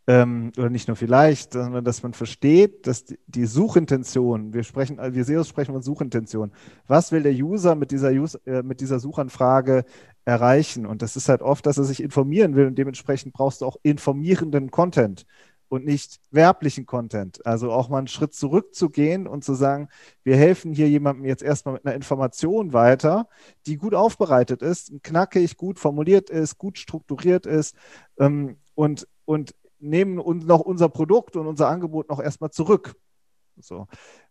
ähm, 0.08 0.54
oder 0.58 0.70
nicht 0.70 0.88
nur 0.88 0.96
vielleicht, 0.96 1.54
sondern 1.54 1.84
dass 1.84 2.02
man 2.02 2.14
versteht, 2.14 2.88
dass 2.88 3.06
die 3.28 3.46
Suchintention, 3.46 4.54
wir 4.54 4.64
sprechen, 4.64 4.98
wir 4.98 5.26
SEOs 5.26 5.50
sprechen 5.50 5.74
von 5.74 5.82
Suchintention. 5.82 6.54
Was 6.88 7.12
will 7.12 7.24
der 7.24 7.34
User 7.34 7.76
mit 7.76 7.92
dieser, 7.92 8.12
User, 8.12 8.40
äh, 8.48 8.64
mit 8.64 8.80
dieser 8.80 9.00
Suchanfrage 9.00 9.84
erreichen? 10.24 10.86
Und 10.86 11.02
das 11.02 11.18
ist 11.18 11.28
halt 11.28 11.42
oft, 11.42 11.66
dass 11.66 11.78
er 11.78 11.84
sich 11.84 12.02
informieren 12.02 12.56
will 12.56 12.68
und 12.68 12.78
dementsprechend 12.78 13.34
brauchst 13.34 13.62
du 13.62 13.66
auch 13.66 13.76
informierenden 13.84 14.72
Content 14.72 15.26
und 15.70 15.86
nicht 15.86 16.22
werblichen 16.32 16.86
Content. 16.86 17.46
Also 17.46 17.74
auch 17.74 17.90
mal 17.90 17.98
einen 17.98 18.08
Schritt 18.08 18.34
zurückzugehen 18.34 19.28
und 19.28 19.44
zu 19.44 19.54
sagen, 19.54 19.90
wir 20.24 20.38
helfen 20.38 20.72
hier 20.72 20.90
jemandem 20.90 21.26
jetzt 21.26 21.44
erstmal 21.44 21.74
mit 21.74 21.86
einer 21.86 21.96
Information 21.96 22.72
weiter, 22.72 23.28
die 23.66 23.76
gut 23.76 23.94
aufbereitet 23.94 24.62
ist, 24.62 24.94
knackig, 25.04 25.58
gut 25.58 25.80
formuliert 25.80 26.30
ist, 26.30 26.58
gut 26.58 26.78
strukturiert 26.78 27.46
ist 27.46 27.76
ähm, 28.18 28.56
und, 28.76 29.08
und 29.26 29.54
nehmen 29.80 30.20
uns 30.20 30.46
noch 30.46 30.62
unser 30.62 30.90
Produkt 30.90 31.36
und 31.36 31.48
unser 31.48 31.68
Angebot 31.68 32.10
noch 32.10 32.20
erstmal 32.20 32.52
zurück. 32.52 32.96
So. 33.60 33.88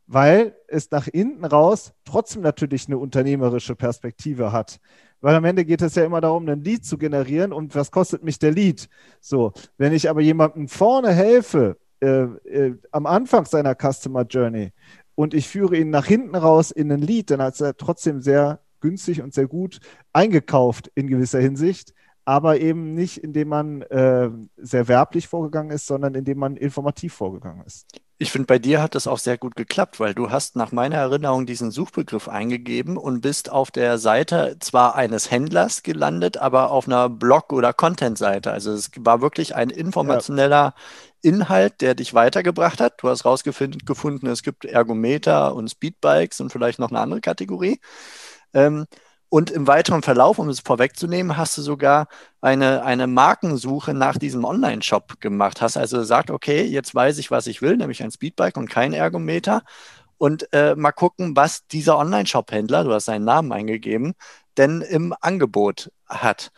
Weil 0.07 0.57
es 0.69 0.91
nach 0.91 1.07
hinten 1.07 1.45
raus 1.45 1.93
trotzdem 2.05 2.43
natürlich 2.43 2.87
eine 2.87 2.99
unternehmerische 2.99 3.75
Perspektive 3.75 4.53
hat. 4.53 4.79
Weil 5.21 5.35
am 5.35 5.45
Ende 5.45 5.65
geht 5.65 5.83
es 5.83 5.95
ja 5.95 6.05
immer 6.05 6.21
darum, 6.21 6.49
einen 6.49 6.63
Lead 6.63 6.85
zu 6.85 6.99
generieren 6.99 7.53
und 7.53 7.75
was 7.75 7.91
kostet 7.91 8.23
mich 8.23 8.39
der 8.39 8.53
Lead? 8.53 8.89
So, 9.21 9.53
wenn 9.79 9.93
ich 9.93 10.09
aber 10.09 10.21
jemandem 10.21 10.69
vorne 10.69 11.13
helfe, 11.13 11.77
äh, 12.01 12.07
äh, 12.09 12.79
am 12.93 13.07
Anfang 13.07 13.47
seiner 13.47 13.75
Customer 13.75 14.23
Journey 14.23 14.73
und 15.15 15.35
ich 15.35 15.49
führe 15.49 15.77
ihn 15.77 15.91
nach 15.91 16.07
hinten 16.07 16.37
raus 16.37 16.71
in 16.71 16.93
einen 16.93 17.03
Lead, 17.03 17.31
dann 17.31 17.41
ist 17.41 17.61
er 17.61 17.77
trotzdem 17.77 18.21
sehr 18.21 18.61
günstig 18.81 19.23
und 19.23 19.35
sehr 19.35 19.49
gut 19.49 19.81
eingekauft 20.13 20.93
in 20.95 21.09
gewisser 21.09 21.41
Hinsicht 21.41 21.95
aber 22.27 22.59
eben 22.61 22.93
nicht, 22.93 23.19
indem 23.19 23.49
man 23.49 23.83
äh, 23.83 24.29
sehr 24.57 24.89
werblich 24.89 25.29
vorgegangen 25.29 25.71
ist, 25.71 25.87
sondern 25.87 26.17
indem 26.17 26.39
man 26.39 26.57
informativ 26.57 27.15
vorgegangen 27.15 27.65
ist. 27.65 27.87
Ich 28.19 28.33
finde, 28.33 28.47
bei 28.47 28.59
dir 28.59 28.83
hat 28.83 28.97
das 28.97 29.07
auch 29.07 29.19
sehr 29.19 29.39
gut 29.39 29.55
geklappt, 29.55 30.01
weil 30.01 30.12
du 30.12 30.31
hast 30.31 30.57
nach 30.57 30.73
meiner 30.73 30.97
Erinnerung 30.97 31.47
diesen 31.47 31.71
Suchbegriff 31.71 32.29
eingegeben 32.29 32.97
und 32.97 33.21
bist 33.21 33.53
auf 33.53 33.71
der 33.71 33.99
Seite 33.99 34.57
zwar 34.59 34.97
eines 34.97 35.31
Händlers 35.31 35.85
gelandet, 35.85 36.37
aber 36.37 36.73
auf 36.73 36.89
einer 36.89 37.09
Blog- 37.09 37.53
oder 37.53 37.73
Content-Seite. 37.73 38.51
Also 38.51 38.73
es 38.73 38.91
war 38.99 39.21
wirklich 39.21 39.55
ein 39.55 39.71
informationeller 39.71 40.75
ja. 40.75 41.31
Inhalt, 41.31 41.81
der 41.81 41.95
dich 41.95 42.12
weitergebracht 42.12 42.81
hat. 42.81 43.03
Du 43.03 43.09
hast 43.09 43.25
rausgefunden, 43.25 44.29
es 44.29 44.43
gibt 44.43 44.65
Ergometer 44.65 45.55
und 45.55 45.71
Speedbikes 45.71 46.41
und 46.41 46.51
vielleicht 46.51 46.81
noch 46.81 46.91
eine 46.91 47.01
andere 47.01 47.21
Kategorie. 47.21 47.81
Ähm, 48.53 48.87
und 49.29 49.51
im 49.51 49.67
weiteren 49.67 50.03
Verlauf, 50.03 50.39
um 50.39 50.49
es 50.49 50.61
vorwegzunehmen, 50.61 51.37
hast 51.37 51.59
du 51.59 51.62
sogar 51.62 52.07
eine, 52.41 52.85
eine 52.85 53.07
Markensuche 53.07 53.93
nach 53.93 54.19
diesem 54.19 54.45
Online-Shop 54.45 55.21
gemacht. 55.21 55.61
Hast 55.61 55.77
also 55.77 55.99
gesagt, 55.99 56.31
okay, 56.31 56.62
jetzt 56.62 56.95
weiß 56.95 57.19
ich, 57.19 57.31
was 57.31 57.47
ich 57.47 57.61
will, 57.61 57.77
nämlich 57.77 58.03
ein 58.03 58.11
Speedbike 58.11 58.57
und 58.57 58.71
kein 58.71 58.93
Ergometer. 58.93 59.62
Und 60.19 60.53
äh, 60.53 60.75
mal 60.77 60.93
gucken, 60.93 61.37
was 61.37 61.67
dieser 61.67 61.99
Online-Shop-Händler, 61.99 62.85
du 62.85 62.93
hast 62.93 63.07
seinen 63.07 63.25
Namen 63.25 63.53
eingegeben, 63.53 64.15
denn 64.57 64.81
im 64.81 65.15
Angebot 65.21 65.91
hat. 66.07 66.53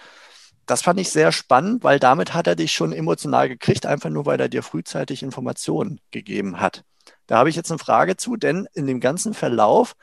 Das 0.66 0.83
fand 0.83 1.00
ich 1.00 1.11
sehr 1.11 1.33
spannend, 1.33 1.83
weil 1.83 1.98
damit 1.98 2.35
hat 2.35 2.46
er 2.46 2.54
dich 2.54 2.72
schon 2.72 2.92
emotional 2.92 3.48
gekriegt, 3.48 3.87
einfach 3.87 4.11
nur, 4.11 4.26
weil 4.26 4.38
er 4.38 4.50
dir 4.50 4.62
frühzeitig 4.62 5.22
Informationen 5.22 6.00
gegeben 6.11 6.61
hat. 6.61 6.85
Da 7.26 7.38
habe 7.38 7.48
ich 7.48 7.57
jetzt 7.57 7.70
eine 7.70 7.78
Frage 7.78 8.16
zu, 8.16 8.37
denn 8.37 8.68
in 8.74 8.87
dem 8.87 9.00
ganzen 9.00 9.33
Verlauf 9.33 9.94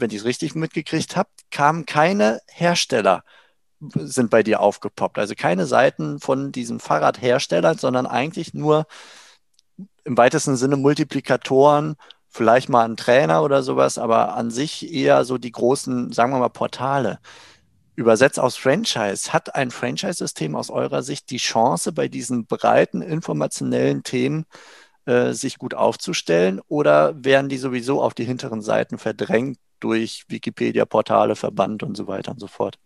wenn 0.00 0.10
ich 0.10 0.18
es 0.18 0.24
richtig 0.24 0.54
mitgekriegt 0.54 1.16
habe, 1.16 1.28
kamen 1.50 1.86
keine 1.86 2.40
Hersteller 2.48 3.24
sind 3.80 4.30
bei 4.30 4.42
dir 4.42 4.60
aufgepoppt. 4.60 5.18
Also 5.18 5.34
keine 5.36 5.66
Seiten 5.66 6.20
von 6.20 6.52
diesen 6.52 6.80
Fahrradherstellern, 6.80 7.78
sondern 7.78 8.06
eigentlich 8.06 8.54
nur 8.54 8.86
im 10.04 10.16
weitesten 10.16 10.56
Sinne 10.56 10.76
Multiplikatoren, 10.76 11.96
vielleicht 12.28 12.68
mal 12.68 12.84
ein 12.84 12.96
Trainer 12.96 13.42
oder 13.42 13.62
sowas, 13.62 13.98
aber 13.98 14.34
an 14.34 14.50
sich 14.50 14.92
eher 14.92 15.24
so 15.24 15.38
die 15.38 15.52
großen, 15.52 16.12
sagen 16.12 16.32
wir 16.32 16.38
mal, 16.38 16.48
Portale. 16.48 17.20
Übersetzt 17.94 18.38
aus 18.38 18.56
Franchise. 18.56 19.32
Hat 19.32 19.54
ein 19.54 19.70
Franchise-System 19.70 20.54
aus 20.54 20.70
eurer 20.70 21.02
Sicht 21.02 21.30
die 21.30 21.38
Chance, 21.38 21.92
bei 21.92 22.08
diesen 22.08 22.46
breiten 22.46 23.02
informationellen 23.02 24.02
Themen 24.04 24.46
äh, 25.06 25.32
sich 25.32 25.58
gut 25.58 25.74
aufzustellen 25.74 26.60
oder 26.68 27.24
werden 27.24 27.48
die 27.48 27.58
sowieso 27.58 28.02
auf 28.02 28.14
die 28.14 28.24
hinteren 28.24 28.62
Seiten 28.62 28.98
verdrängt 28.98 29.58
durch 29.80 30.24
Wikipedia-Portale 30.28 31.36
verbannt 31.36 31.82
und 31.82 31.96
so 31.96 32.06
weiter 32.06 32.32
und 32.32 32.40
so 32.40 32.46
fort. 32.46 32.78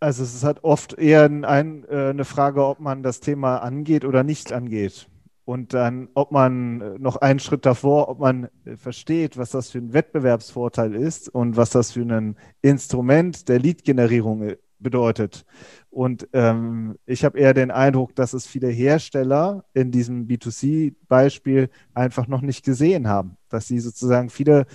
Also 0.00 0.22
es 0.22 0.34
ist 0.34 0.44
halt 0.44 0.62
oft 0.62 0.94
eher 0.94 1.24
ein, 1.24 1.84
äh, 1.88 2.10
eine 2.10 2.24
Frage, 2.24 2.64
ob 2.64 2.80
man 2.80 3.02
das 3.02 3.20
Thema 3.20 3.58
angeht 3.58 4.04
oder 4.04 4.22
nicht 4.22 4.52
angeht. 4.52 5.08
Und 5.44 5.74
dann, 5.74 6.08
ob 6.14 6.30
man 6.30 6.80
äh, 6.80 6.98
noch 6.98 7.16
einen 7.16 7.40
Schritt 7.40 7.66
davor, 7.66 8.08
ob 8.08 8.20
man 8.20 8.48
äh, 8.64 8.76
versteht, 8.76 9.36
was 9.36 9.50
das 9.50 9.70
für 9.70 9.78
ein 9.78 9.92
Wettbewerbsvorteil 9.92 10.94
ist 10.94 11.28
und 11.28 11.56
was 11.56 11.70
das 11.70 11.92
für 11.92 12.02
ein 12.02 12.36
Instrument 12.60 13.48
der 13.48 13.58
Lead-Generierung 13.58 14.52
bedeutet. 14.78 15.44
Und 15.92 16.26
ähm, 16.32 16.96
ich 17.04 17.22
habe 17.22 17.38
eher 17.38 17.52
den 17.52 17.70
Eindruck, 17.70 18.16
dass 18.16 18.32
es 18.32 18.46
viele 18.46 18.68
Hersteller 18.68 19.66
in 19.74 19.90
diesem 19.90 20.26
B2C-Beispiel 20.26 21.68
einfach 21.92 22.26
noch 22.26 22.40
nicht 22.40 22.64
gesehen 22.64 23.08
haben, 23.08 23.36
dass 23.50 23.68
sie 23.68 23.78
sozusagen 23.78 24.30
viele 24.30 24.66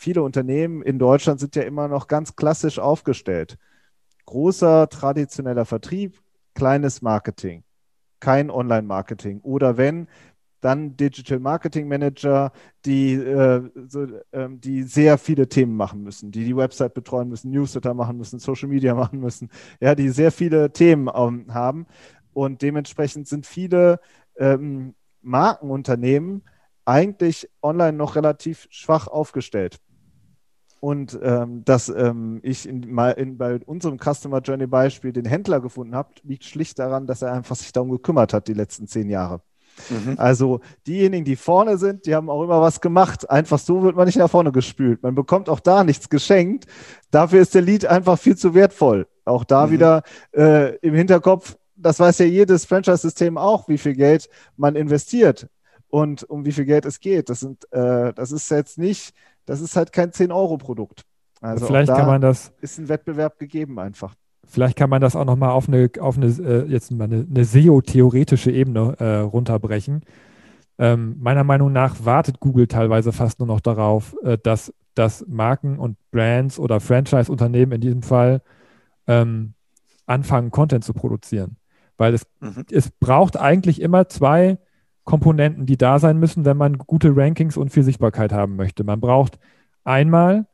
viele 0.00 0.22
Unternehmen 0.22 0.82
in 0.82 0.98
Deutschland 0.98 1.40
sind 1.40 1.54
ja 1.56 1.62
immer 1.62 1.86
noch 1.86 2.08
ganz 2.08 2.34
klassisch 2.34 2.78
aufgestellt. 2.78 3.58
Großer 4.24 4.88
traditioneller 4.88 5.66
Vertrieb, 5.66 6.22
kleines 6.54 7.02
Marketing, 7.02 7.64
kein 8.18 8.50
Online-Marketing. 8.50 9.40
Oder 9.42 9.76
wenn, 9.76 10.08
dann 10.60 10.96
Digital 10.96 11.38
Marketing 11.38 11.88
Manager, 11.88 12.52
die, 12.84 13.14
äh, 13.14 13.62
so, 13.88 14.04
äh, 14.32 14.48
die 14.50 14.82
sehr 14.82 15.18
viele 15.18 15.48
Themen 15.48 15.76
machen 15.76 16.02
müssen, 16.02 16.30
die 16.30 16.44
die 16.44 16.56
Website 16.56 16.94
betreuen 16.94 17.28
müssen, 17.28 17.50
Newsletter 17.50 17.94
machen 17.94 18.16
müssen, 18.16 18.38
Social 18.38 18.68
Media 18.68 18.94
machen 18.96 19.20
müssen, 19.20 19.50
ja, 19.80 19.94
die 19.94 20.08
sehr 20.10 20.32
viele 20.32 20.72
Themen 20.72 21.08
ähm, 21.14 21.46
haben. 21.52 21.86
Und 22.32 22.62
dementsprechend 22.62 23.26
sind 23.28 23.46
viele 23.46 24.00
ähm, 24.36 24.94
Markenunternehmen 25.22 26.42
eigentlich 26.84 27.48
online 27.62 27.96
noch 27.96 28.16
relativ 28.16 28.66
schwach 28.70 29.06
aufgestellt. 29.06 29.78
Und 30.80 31.18
ähm, 31.22 31.62
dass 31.64 31.90
ähm, 31.90 32.40
ich 32.42 32.66
in, 32.66 32.90
mal 32.90 33.10
in, 33.10 33.36
bei 33.36 33.60
unserem 33.66 33.98
Customer 33.98 34.40
Journey 34.40 34.66
Beispiel 34.66 35.12
den 35.12 35.26
Händler 35.26 35.60
gefunden 35.60 35.94
habe, 35.94 36.14
liegt 36.22 36.44
schlicht 36.44 36.78
daran, 36.78 37.06
dass 37.06 37.20
er 37.20 37.32
einfach 37.32 37.54
sich 37.56 37.70
darum 37.72 37.90
gekümmert 37.90 38.32
hat 38.32 38.48
die 38.48 38.54
letzten 38.54 38.86
zehn 38.86 39.10
Jahre. 39.10 39.42
Mhm. 39.88 40.14
Also 40.18 40.60
diejenigen, 40.86 41.24
die 41.24 41.36
vorne 41.36 41.78
sind, 41.78 42.06
die 42.06 42.14
haben 42.14 42.28
auch 42.28 42.42
immer 42.42 42.60
was 42.60 42.80
gemacht. 42.80 43.28
Einfach 43.30 43.58
so 43.58 43.82
wird 43.82 43.96
man 43.96 44.06
nicht 44.06 44.18
nach 44.18 44.30
vorne 44.30 44.52
gespült. 44.52 45.02
Man 45.02 45.14
bekommt 45.14 45.48
auch 45.48 45.60
da 45.60 45.84
nichts 45.84 46.08
geschenkt. 46.08 46.66
Dafür 47.10 47.40
ist 47.40 47.54
der 47.54 47.62
Lead 47.62 47.86
einfach 47.86 48.18
viel 48.18 48.36
zu 48.36 48.54
wertvoll. 48.54 49.06
Auch 49.24 49.44
da 49.44 49.66
mhm. 49.66 49.70
wieder 49.70 50.02
äh, 50.32 50.76
im 50.76 50.94
Hinterkopf, 50.94 51.56
das 51.76 51.98
weiß 51.98 52.18
ja 52.18 52.26
jedes 52.26 52.66
Franchise-System 52.66 53.38
auch, 53.38 53.68
wie 53.68 53.78
viel 53.78 53.94
Geld 53.94 54.28
man 54.56 54.76
investiert 54.76 55.48
und 55.88 56.24
um 56.24 56.44
wie 56.44 56.52
viel 56.52 56.66
Geld 56.66 56.84
es 56.84 57.00
geht. 57.00 57.30
Das, 57.30 57.40
sind, 57.40 57.64
äh, 57.72 58.12
das 58.12 58.32
ist 58.32 58.50
jetzt 58.50 58.76
nicht 58.76 59.14
das 59.50 59.60
ist 59.60 59.74
halt 59.74 59.92
kein 59.92 60.12
10-Euro-Produkt. 60.12 61.04
Also 61.40 61.66
vielleicht 61.66 61.88
da 61.88 61.96
kann 61.96 62.06
man 62.06 62.20
das. 62.20 62.52
Ist 62.60 62.78
ein 62.78 62.88
Wettbewerb 62.88 63.36
gegeben 63.38 63.80
einfach. 63.80 64.14
Vielleicht 64.46 64.76
kann 64.76 64.90
man 64.90 65.00
das 65.00 65.14
auch 65.14 65.24
nochmal 65.24 65.50
auf 65.50 65.68
eine, 65.68 65.90
auf 66.00 66.16
eine, 66.16 66.26
äh, 66.26 66.66
jetzt 66.66 66.90
mal 66.90 67.04
eine, 67.04 67.26
eine 67.28 67.44
SEO-theoretische 67.44 68.50
Ebene 68.50 68.96
äh, 68.98 69.18
runterbrechen. 69.18 70.02
Ähm, 70.78 71.16
meiner 71.20 71.44
Meinung 71.44 71.72
nach 71.72 72.04
wartet 72.04 72.40
Google 72.40 72.66
teilweise 72.66 73.12
fast 73.12 73.38
nur 73.38 73.46
noch 73.46 73.60
darauf, 73.60 74.16
äh, 74.22 74.38
dass, 74.42 74.72
dass 74.94 75.24
Marken 75.28 75.78
und 75.78 75.98
Brands 76.10 76.58
oder 76.58 76.80
Franchise-Unternehmen 76.80 77.72
in 77.72 77.80
diesem 77.80 78.02
Fall 78.02 78.42
ähm, 79.06 79.54
anfangen, 80.06 80.50
Content 80.50 80.84
zu 80.84 80.94
produzieren. 80.94 81.56
Weil 81.96 82.14
es, 82.14 82.26
mhm. 82.40 82.64
es 82.70 82.90
braucht 82.90 83.36
eigentlich 83.36 83.80
immer 83.80 84.08
zwei 84.08 84.58
Komponenten, 85.04 85.66
die 85.66 85.76
da 85.76 85.98
sein 85.98 86.18
müssen, 86.18 86.44
wenn 86.44 86.56
man 86.56 86.78
gute 86.78 87.14
Rankings 87.14 87.56
und 87.56 87.70
viel 87.70 87.82
Sichtbarkeit 87.82 88.32
haben 88.32 88.56
möchte. 88.56 88.84
Man 88.84 89.00
braucht 89.00 89.38
einmal, 89.84 90.46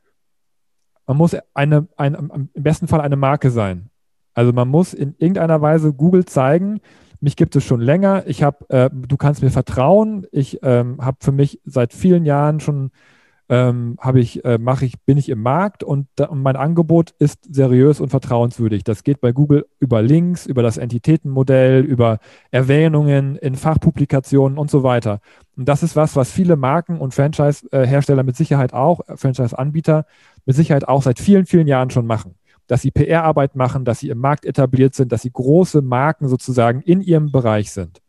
man 1.07 1.17
muss 1.17 1.35
eine, 1.53 1.87
ein, 1.95 2.13
im 2.53 2.63
besten 2.63 2.87
Fall 2.87 3.01
eine 3.01 3.15
Marke 3.15 3.49
sein. 3.49 3.89
Also 4.33 4.53
man 4.53 4.67
muss 4.67 4.93
in 4.93 5.15
irgendeiner 5.17 5.61
Weise 5.61 5.93
Google 5.93 6.25
zeigen, 6.25 6.81
mich 7.19 7.35
gibt 7.35 7.55
es 7.55 7.63
schon 7.63 7.81
länger, 7.81 8.27
ich 8.27 8.43
habe, 8.43 8.69
äh, 8.69 8.91
du 8.93 9.17
kannst 9.17 9.41
mir 9.41 9.49
vertrauen, 9.49 10.27
ich 10.31 10.59
ähm, 10.61 10.99
habe 11.01 11.17
für 11.21 11.31
mich 11.31 11.59
seit 11.65 11.93
vielen 11.93 12.25
Jahren 12.25 12.59
schon 12.59 12.91
ähm, 13.49 13.97
habe 13.99 14.19
ich, 14.19 14.43
äh, 14.43 14.57
mache 14.57 14.85
ich, 14.85 14.99
bin 15.01 15.17
ich 15.17 15.29
im 15.29 15.41
Markt 15.41 15.83
und, 15.83 16.07
da, 16.15 16.25
und, 16.25 16.41
mein 16.41 16.55
Angebot 16.55 17.13
ist 17.19 17.53
seriös 17.53 18.01
und 18.01 18.09
vertrauenswürdig. 18.09 18.83
Das 18.83 19.03
geht 19.03 19.21
bei 19.21 19.31
Google 19.31 19.65
über 19.79 20.01
Links, 20.01 20.45
über 20.45 20.63
das 20.63 20.77
Entitätenmodell, 20.77 21.83
über 21.83 22.19
Erwähnungen 22.51 23.37
in 23.37 23.55
Fachpublikationen 23.55 24.57
und 24.57 24.69
so 24.69 24.83
weiter. 24.83 25.21
Und 25.55 25.69
das 25.69 25.81
ist 25.81 25.95
was, 25.95 26.15
was 26.15 26.31
viele 26.31 26.57
Marken 26.57 26.99
und 26.99 27.13
Franchise-Hersteller 27.13 28.23
mit 28.23 28.35
Sicherheit 28.35 28.73
auch, 28.73 29.07
äh, 29.07 29.15
Franchise-Anbieter 29.15 30.05
mit 30.45 30.55
Sicherheit 30.55 30.87
auch 30.87 31.03
seit 31.03 31.19
vielen, 31.19 31.45
vielen 31.45 31.67
Jahren 31.67 31.89
schon 31.89 32.05
machen. 32.05 32.35
Dass 32.67 32.81
sie 32.81 32.91
PR-Arbeit 32.91 33.55
machen, 33.55 33.85
dass 33.85 33.99
sie 33.99 34.09
im 34.09 34.19
Markt 34.19 34.45
etabliert 34.45 34.93
sind, 34.93 35.13
dass 35.13 35.21
sie 35.21 35.31
große 35.31 35.81
Marken 35.81 36.27
sozusagen 36.27 36.81
in 36.81 36.99
ihrem 36.99 37.31
Bereich 37.31 37.71
sind. 37.71 38.01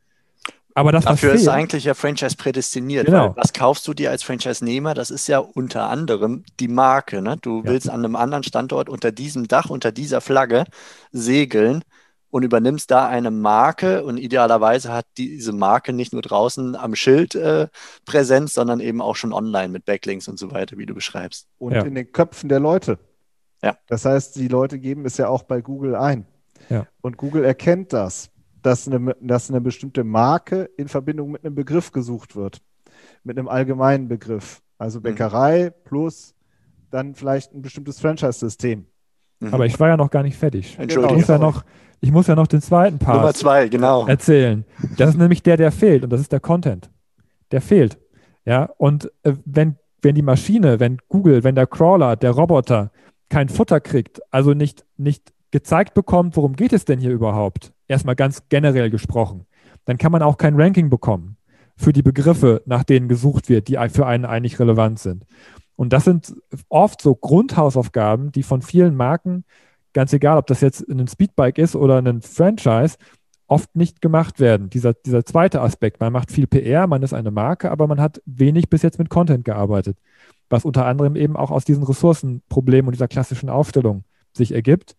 Aber 0.79 0.93
das, 0.93 1.05
Dafür 1.05 1.33
ist 1.33 1.49
eigentlich 1.49 1.83
ja 1.83 1.95
Franchise 1.95 2.37
prädestiniert. 2.37 3.07
Genau. 3.07 3.35
was 3.37 3.53
kaufst 3.53 3.89
du 3.89 3.95
dir 3.95 4.13
als 4.13 4.23
Franchise-Nehmer? 4.23 4.95
Das 4.95 5.11
ist 5.11 5.27
ja 5.27 5.41
unter 5.41 5.91
anderem 5.91 6.45
die 6.61 6.69
Marke. 6.69 7.21
Ne? 7.21 7.37
Du 7.43 7.65
ja. 7.65 7.71
willst 7.71 7.91
an 7.91 8.05
einem 8.05 8.15
anderen 8.15 8.45
Standort 8.45 8.89
unter 8.89 9.11
diesem 9.11 9.49
Dach, 9.49 9.71
unter 9.71 9.91
dieser 9.91 10.21
Flagge 10.21 10.67
segeln 11.11 11.83
und 12.31 12.45
übernimmst 12.45 12.93
da 12.93 13.09
eine 13.09 13.33
Marke 13.33 14.05
und 14.05 14.19
idealerweise 14.19 14.93
hat 14.93 15.07
diese 15.17 15.53
Marke 15.53 15.93
nicht 15.93 16.13
nur 16.13 16.23
draußen 16.23 16.77
am 16.77 16.95
Schild 16.95 17.35
äh, 17.35 17.67
Präsenz, 18.05 18.55
sondern 18.55 18.79
eben 18.79 19.01
auch 19.01 19.17
schon 19.17 19.33
online 19.33 19.71
mit 19.71 19.85
Backlinks 19.85 20.29
und 20.29 20.39
so 20.39 20.53
weiter, 20.53 20.79
wie 20.79 20.87
du 20.87 20.95
beschreibst. 20.95 21.49
Und 21.59 21.73
ja. 21.73 21.83
in 21.83 21.97
den 21.97 22.13
Köpfen 22.13 22.49
der 22.49 22.61
Leute. 22.61 23.01
Ja. 23.65 23.77
Das 23.89 24.05
heißt, 24.05 24.37
die 24.37 24.47
Leute 24.47 24.79
geben 24.79 25.07
es 25.07 25.17
ja 25.17 25.27
auch 25.27 25.43
bei 25.43 25.61
Google 25.61 25.97
ein. 25.97 26.25
Ja. 26.69 26.87
Und 27.01 27.17
Google 27.17 27.45
erkennt 27.45 27.93
das 27.93 28.31
dass 28.63 28.89
eine, 28.89 29.17
dass 29.21 29.51
eine 29.51 29.61
bestimmte 29.61 30.05
Marke 30.05 30.71
in 30.77 30.89
Verbindung 30.89 31.31
mit 31.31 31.45
einem 31.45 31.55
Begriff 31.55 31.93
gesucht 31.93 32.37
wird, 32.37 32.61
mit 33.25 33.39
einem 33.39 33.49
allgemeinen 33.49 34.09
Begriff. 34.09 34.63
Also 34.79 34.99
mhm. 34.99 35.05
Bäckerei 35.05 35.67
mhm. 35.67 35.85
plus 35.85 36.35
dann 36.91 37.15
vielleicht 37.15 37.53
ein 37.53 37.63
bestimmtes 37.63 38.01
Franchise-System. 38.01 38.87
Mhm. 39.41 39.55
Aber 39.55 39.67
ich 39.67 39.79
war 39.79 39.89
ja 39.89 39.97
noch 39.97 40.11
gar 40.11 40.23
nicht 40.23 40.37
fertig. 40.37 40.77
Entschuldigung. 40.79 41.17
Ich 41.17 41.23
muss 41.23 41.29
ja 41.29 41.39
noch, 41.39 41.65
ich 42.01 42.13
muss 42.13 42.27
ja 42.27 42.35
noch 42.35 42.47
den 42.47 42.61
zweiten 42.61 42.99
Part 42.99 43.17
Nummer 43.17 43.35
zwei, 43.35 43.69
genau. 43.69 44.07
erzählen. 44.07 44.65
Das 44.97 45.11
ist 45.11 45.17
nämlich 45.19 45.43
der, 45.43 45.57
der 45.57 45.73
fehlt 45.73 46.05
und 46.05 46.11
das 46.11 46.21
ist 46.21 46.33
der 46.33 46.41
Content. 46.41 46.91
Der 47.51 47.61
fehlt. 47.61 47.99
Ja, 48.45 48.71
und 48.79 49.11
äh, 49.25 49.35
wenn, 49.45 49.77
wenn 50.01 50.15
die 50.15 50.23
Maschine, 50.23 50.81
wenn 50.81 50.99
Google, 51.09 51.45
wenn 51.45 51.55
der 51.55 51.67
Crawler, 51.67 52.17
der 52.17 52.31
Roboter 52.31 52.91
kein 53.29 53.49
Futter 53.49 53.81
kriegt, 53.81 54.21
also 54.33 54.55
nicht, 54.55 54.87
nicht 54.97 55.33
gezeigt 55.51 55.95
bekommt, 55.95 56.37
worum 56.37 56.57
geht 56.57 56.73
es 56.73 56.85
denn 56.85 56.99
hier 56.99 57.11
überhaupt, 57.11 57.73
erstmal 57.89 58.15
ganz 58.15 58.43
generell 58.49 58.91
gesprochen, 58.91 59.47
dann 59.85 59.99
kann 59.99 60.13
man 60.13 60.23
auch 60.23 60.37
kein 60.37 60.61
Ranking 60.61 60.91
bekommen 60.91 61.37
für 61.77 61.93
die 61.93 62.03
Begriffe, 62.03 62.63
nach 62.67 62.85
denen 62.85 63.09
gesucht 63.09 63.49
wird, 63.49 63.69
die 63.69 63.79
für 63.91 64.07
einen 64.07 64.25
eigentlich 64.25 64.59
relevant 64.61 64.99
sind. 64.99 65.25
Und 65.77 65.93
das 65.93 66.05
sind 66.05 66.35
oft 66.69 67.01
so 67.01 67.15
Grundhausaufgaben, 67.15 68.33
die 68.33 68.43
von 68.43 68.63
vielen 68.63 68.97
Marken, 68.97 69.45
ganz 69.93 70.13
egal, 70.13 70.37
ob 70.37 70.47
das 70.47 70.61
jetzt 70.61 70.87
ein 70.89 71.07
Speedbike 71.07 71.59
ist 71.59 71.77
oder 71.77 71.99
ein 71.99 72.21
Franchise, 72.21 72.97
oft 73.47 73.75
nicht 73.75 74.03
gemacht 74.03 74.41
werden. 74.41 74.71
Dieser, 74.71 74.93
dieser 74.93 75.25
zweite 75.25 75.63
Aspekt, 75.63 76.01
man 76.01 76.13
macht 76.13 76.31
viel 76.31 76.47
PR, 76.47 76.87
man 76.87 77.03
ist 77.03 77.15
eine 77.15 77.31
Marke, 77.31 77.71
aber 77.71 77.87
man 77.87 78.01
hat 78.01 78.21
wenig 78.27 78.69
bis 78.69 78.83
jetzt 78.83 78.99
mit 78.99 79.09
Content 79.09 79.45
gearbeitet, 79.45 79.99
was 80.51 80.65
unter 80.65 80.85
anderem 80.85 81.17
eben 81.17 81.37
auch 81.37 81.51
aus 81.51 81.65
diesen 81.65 81.85
Ressourcenproblemen 81.85 82.89
und 82.89 82.93
dieser 82.93 83.09
klassischen 83.09 83.49
Aufstellung 83.49 84.05
sich 84.33 84.53
ergibt. 84.53 84.97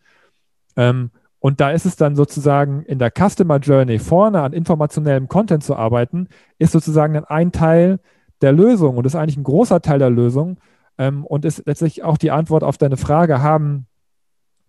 Ähm, 0.76 1.12
und 1.40 1.62
da 1.62 1.72
ist 1.72 1.86
es 1.86 1.96
dann 1.96 2.16
sozusagen 2.16 2.84
in 2.84 3.00
der 3.00 3.12
Customer 3.12 3.58
Journey 3.58 4.00
vorne 4.00 4.42
an 4.42 4.54
informationellem 4.54 5.28
Content 5.28 5.64
zu 5.64 5.76
arbeiten, 5.76 6.28
ist 6.58 6.74
sozusagen 6.74 7.14
dann 7.14 7.26
ein 7.26 7.52
Teil 7.52 8.00
der 8.42 8.52
Lösung 8.52 8.98
und 8.98 9.06
ist 9.06 9.16
eigentlich 9.16 9.38
ein 9.38 9.44
großer 9.44 9.82
Teil 9.82 10.00
der 10.00 10.10
Lösung 10.10 10.58
ähm, 10.98 11.26
und 11.26 11.46
ist 11.46 11.66
letztlich 11.66 12.04
auch 12.04 12.18
die 12.18 12.32
Antwort 12.32 12.64
auf 12.64 12.78
deine 12.78 12.98
Frage, 12.98 13.42
haben 13.42 13.88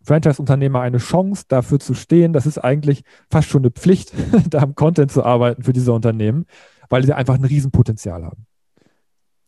Franchise-Unternehmer 0.03 0.81
eine 0.81 0.99
Chance 0.99 1.45
dafür 1.49 1.81
zu 1.81 1.95
stehen? 1.95 2.33
Das 2.33 2.47
ist 2.47 2.59
eigentlich 2.59 3.03
fast 3.31 3.49
schon 3.49 3.63
eine 3.63 3.71
Pflicht, 3.71 4.13
da 4.49 4.61
am 4.61 4.75
Content 4.75 5.11
zu 5.11 5.25
arbeiten 5.25 5.65
für 5.65 5.73
diese 5.73 5.93
Unternehmen, 5.93 6.47
weil 6.89 7.05
sie 7.05 7.13
einfach 7.13 7.35
ein 7.35 7.45
Riesenpotenzial 7.45 8.25
haben. 8.25 8.47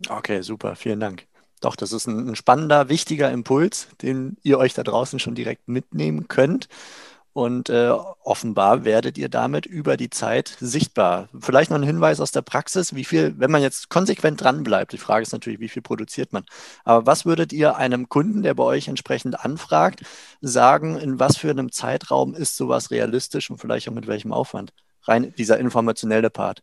Okay, 0.08 0.42
super, 0.42 0.74
vielen 0.74 0.98
Dank. 0.98 1.26
Doch, 1.60 1.76
das 1.76 1.92
ist 1.92 2.08
ein, 2.08 2.30
ein 2.30 2.36
spannender, 2.36 2.88
wichtiger 2.88 3.30
Impuls, 3.30 3.86
den 4.02 4.36
ihr 4.42 4.58
euch 4.58 4.74
da 4.74 4.82
draußen 4.82 5.20
schon 5.20 5.36
direkt 5.36 5.68
mitnehmen 5.68 6.26
könnt. 6.26 6.68
Und 7.34 7.70
äh, 7.70 7.90
offenbar 8.22 8.84
werdet 8.84 9.16
ihr 9.16 9.30
damit 9.30 9.64
über 9.64 9.96
die 9.96 10.10
Zeit 10.10 10.54
sichtbar. 10.60 11.28
Vielleicht 11.38 11.70
noch 11.70 11.78
ein 11.78 11.82
Hinweis 11.82 12.20
aus 12.20 12.30
der 12.30 12.42
Praxis, 12.42 12.94
wie 12.94 13.04
viel, 13.04 13.34
wenn 13.38 13.50
man 13.50 13.62
jetzt 13.62 13.88
konsequent 13.88 14.42
dran 14.42 14.62
bleibt, 14.64 14.92
die 14.92 14.98
Frage 14.98 15.22
ist 15.22 15.32
natürlich, 15.32 15.58
wie 15.58 15.70
viel 15.70 15.80
produziert 15.80 16.34
man. 16.34 16.44
Aber 16.84 17.06
was 17.06 17.24
würdet 17.24 17.54
ihr 17.54 17.76
einem 17.76 18.10
Kunden, 18.10 18.42
der 18.42 18.52
bei 18.52 18.64
euch 18.64 18.88
entsprechend 18.88 19.42
anfragt, 19.42 20.02
sagen, 20.42 20.98
in 20.98 21.18
was 21.18 21.38
für 21.38 21.50
einem 21.50 21.72
Zeitraum 21.72 22.34
ist 22.34 22.56
sowas 22.56 22.90
realistisch 22.90 23.50
und 23.50 23.58
vielleicht 23.58 23.88
auch 23.88 23.94
mit 23.94 24.06
welchem 24.06 24.32
Aufwand? 24.32 24.74
Rein 25.04 25.34
dieser 25.38 25.58
informationelle 25.58 26.28
Part. 26.28 26.62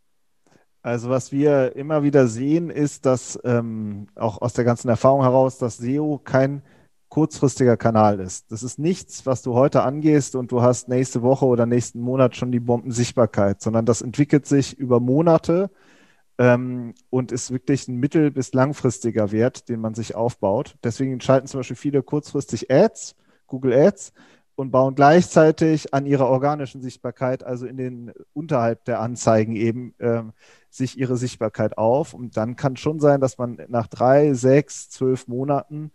Also 0.81 1.09
was 1.09 1.31
wir 1.31 1.75
immer 1.75 2.03
wieder 2.03 2.27
sehen, 2.27 2.69
ist, 2.69 3.05
dass 3.05 3.39
ähm, 3.43 4.07
auch 4.15 4.41
aus 4.41 4.53
der 4.53 4.63
ganzen 4.63 4.87
Erfahrung 4.87 5.23
heraus, 5.23 5.57
dass 5.57 5.77
SEO 5.77 6.21
kein 6.23 6.61
kurzfristiger 7.09 7.75
Kanal 7.75 8.19
ist. 8.19 8.51
Das 8.51 8.63
ist 8.63 8.79
nichts, 8.79 9.25
was 9.25 9.41
du 9.41 9.55
heute 9.55 9.83
angehst 9.83 10.35
und 10.35 10.51
du 10.51 10.61
hast 10.61 10.87
nächste 10.87 11.21
Woche 11.21 11.45
oder 11.45 11.65
nächsten 11.65 11.99
Monat 11.99 12.35
schon 12.35 12.51
die 12.51 12.59
Bombensichtbarkeit, 12.59 13.61
sondern 13.61 13.85
das 13.85 14.01
entwickelt 14.01 14.45
sich 14.45 14.77
über 14.77 14.99
Monate 14.99 15.71
ähm, 16.37 16.93
und 17.09 17.31
ist 17.31 17.51
wirklich 17.51 17.87
ein 17.87 17.97
mittel- 17.97 18.31
bis 18.31 18.53
langfristiger 18.53 19.31
Wert, 19.31 19.69
den 19.69 19.81
man 19.81 19.95
sich 19.95 20.15
aufbaut. 20.15 20.75
Deswegen 20.83 21.19
schalten 21.19 21.47
zum 21.47 21.59
Beispiel 21.59 21.75
viele 21.75 22.03
kurzfristig 22.03 22.71
Ads, 22.71 23.15
Google 23.47 23.73
Ads, 23.73 24.13
und 24.55 24.71
bauen 24.71 24.93
gleichzeitig 24.93 25.93
an 25.93 26.05
ihrer 26.05 26.27
organischen 26.27 26.81
Sichtbarkeit, 26.81 27.45
also 27.45 27.65
in 27.65 27.77
den 27.77 28.11
unterhalb 28.33 28.83
der 28.83 28.99
Anzeigen 28.99 29.55
eben, 29.55 29.95
ähm, 29.99 30.33
sich 30.69 30.99
ihre 30.99 31.15
Sichtbarkeit 31.15 31.77
auf. 31.77 32.13
Und 32.13 32.35
dann 32.35 32.57
kann 32.57 32.75
schon 32.75 32.99
sein, 32.99 33.21
dass 33.21 33.37
man 33.37 33.57
nach 33.69 33.87
drei, 33.87 34.33
sechs, 34.33 34.89
zwölf 34.89 35.29
Monaten 35.29 35.91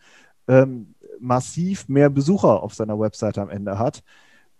ähm, 0.48 0.93
massiv 1.20 1.88
mehr 1.88 2.10
Besucher 2.10 2.62
auf 2.62 2.74
seiner 2.74 2.98
Webseite 2.98 3.40
am 3.40 3.50
Ende 3.50 3.78
hat. 3.78 4.02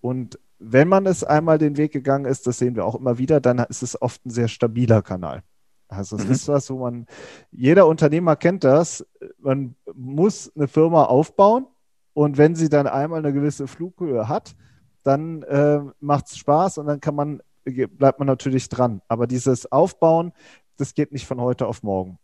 Und 0.01 0.38
wenn 0.59 0.88
man 0.88 1.07
es 1.07 1.25
einmal 1.25 1.59
den 1.59 1.77
Weg 1.77 1.93
gegangen 1.93 2.25
ist, 2.25 2.47
das 2.47 2.59
sehen 2.59 2.77
wir 2.77 2.85
auch 2.85 2.95
immer 2.95 3.19
wieder, 3.19 3.40
dann 3.40 3.59
ist 3.59 3.83
es 3.83 4.01
oft 4.01 4.25
ein 4.25 4.31
sehr 4.31 4.49
stabiler 4.49 5.03
Kanal. 5.03 5.43
Also 5.88 6.17
es 6.17 6.25
mhm. 6.25 6.33
ist 6.33 6.49
was, 6.49 6.71
wo 6.71 6.79
man, 6.79 7.07
jeder 7.51 7.87
Unternehmer 7.87 8.37
kennt 8.37 8.64
das, 8.64 9.07
man 9.38 9.75
muss 9.95 10.51
eine 10.57 10.69
Firma 10.69 11.05
aufbauen 11.05 11.67
und 12.14 12.38
wenn 12.38 12.55
sie 12.55 12.69
dann 12.69 12.87
einmal 12.87 13.19
eine 13.19 13.33
gewisse 13.33 13.67
Flughöhe 13.67 14.29
hat, 14.29 14.55
dann 15.03 15.43
äh, 15.43 15.81
macht 16.01 16.27
es 16.27 16.38
Spaß 16.38 16.79
und 16.79 16.87
dann 16.87 17.01
kann 17.01 17.14
man 17.14 17.43
bleibt 17.64 18.19
man 18.19 18.27
natürlich 18.27 18.69
dran. 18.69 19.01
Aber 19.09 19.27
dieses 19.27 19.71
Aufbauen 19.73 20.33
das 20.77 20.95
geht 20.95 21.12
nicht 21.12 21.27
von 21.27 21.40
heute 21.40 21.67
auf 21.67 21.83
morgen. 21.83 22.19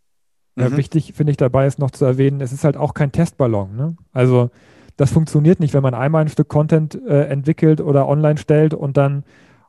Ja, 0.55 0.69
mhm. 0.69 0.77
Wichtig 0.77 1.13
finde 1.13 1.31
ich 1.31 1.37
dabei 1.37 1.65
ist 1.65 1.79
noch 1.79 1.91
zu 1.91 2.05
erwähnen, 2.05 2.41
es 2.41 2.51
ist 2.51 2.63
halt 2.63 2.77
auch 2.77 2.93
kein 2.93 3.11
Testballon. 3.11 3.75
Ne? 3.75 3.95
Also 4.11 4.49
das 4.97 5.11
funktioniert 5.11 5.59
nicht, 5.59 5.73
wenn 5.73 5.83
man 5.83 5.93
einmal 5.93 6.21
ein 6.21 6.29
Stück 6.29 6.49
Content 6.49 6.99
äh, 7.07 7.25
entwickelt 7.25 7.81
oder 7.81 8.07
online 8.07 8.37
stellt 8.37 8.73
und 8.73 8.97
dann 8.97 9.23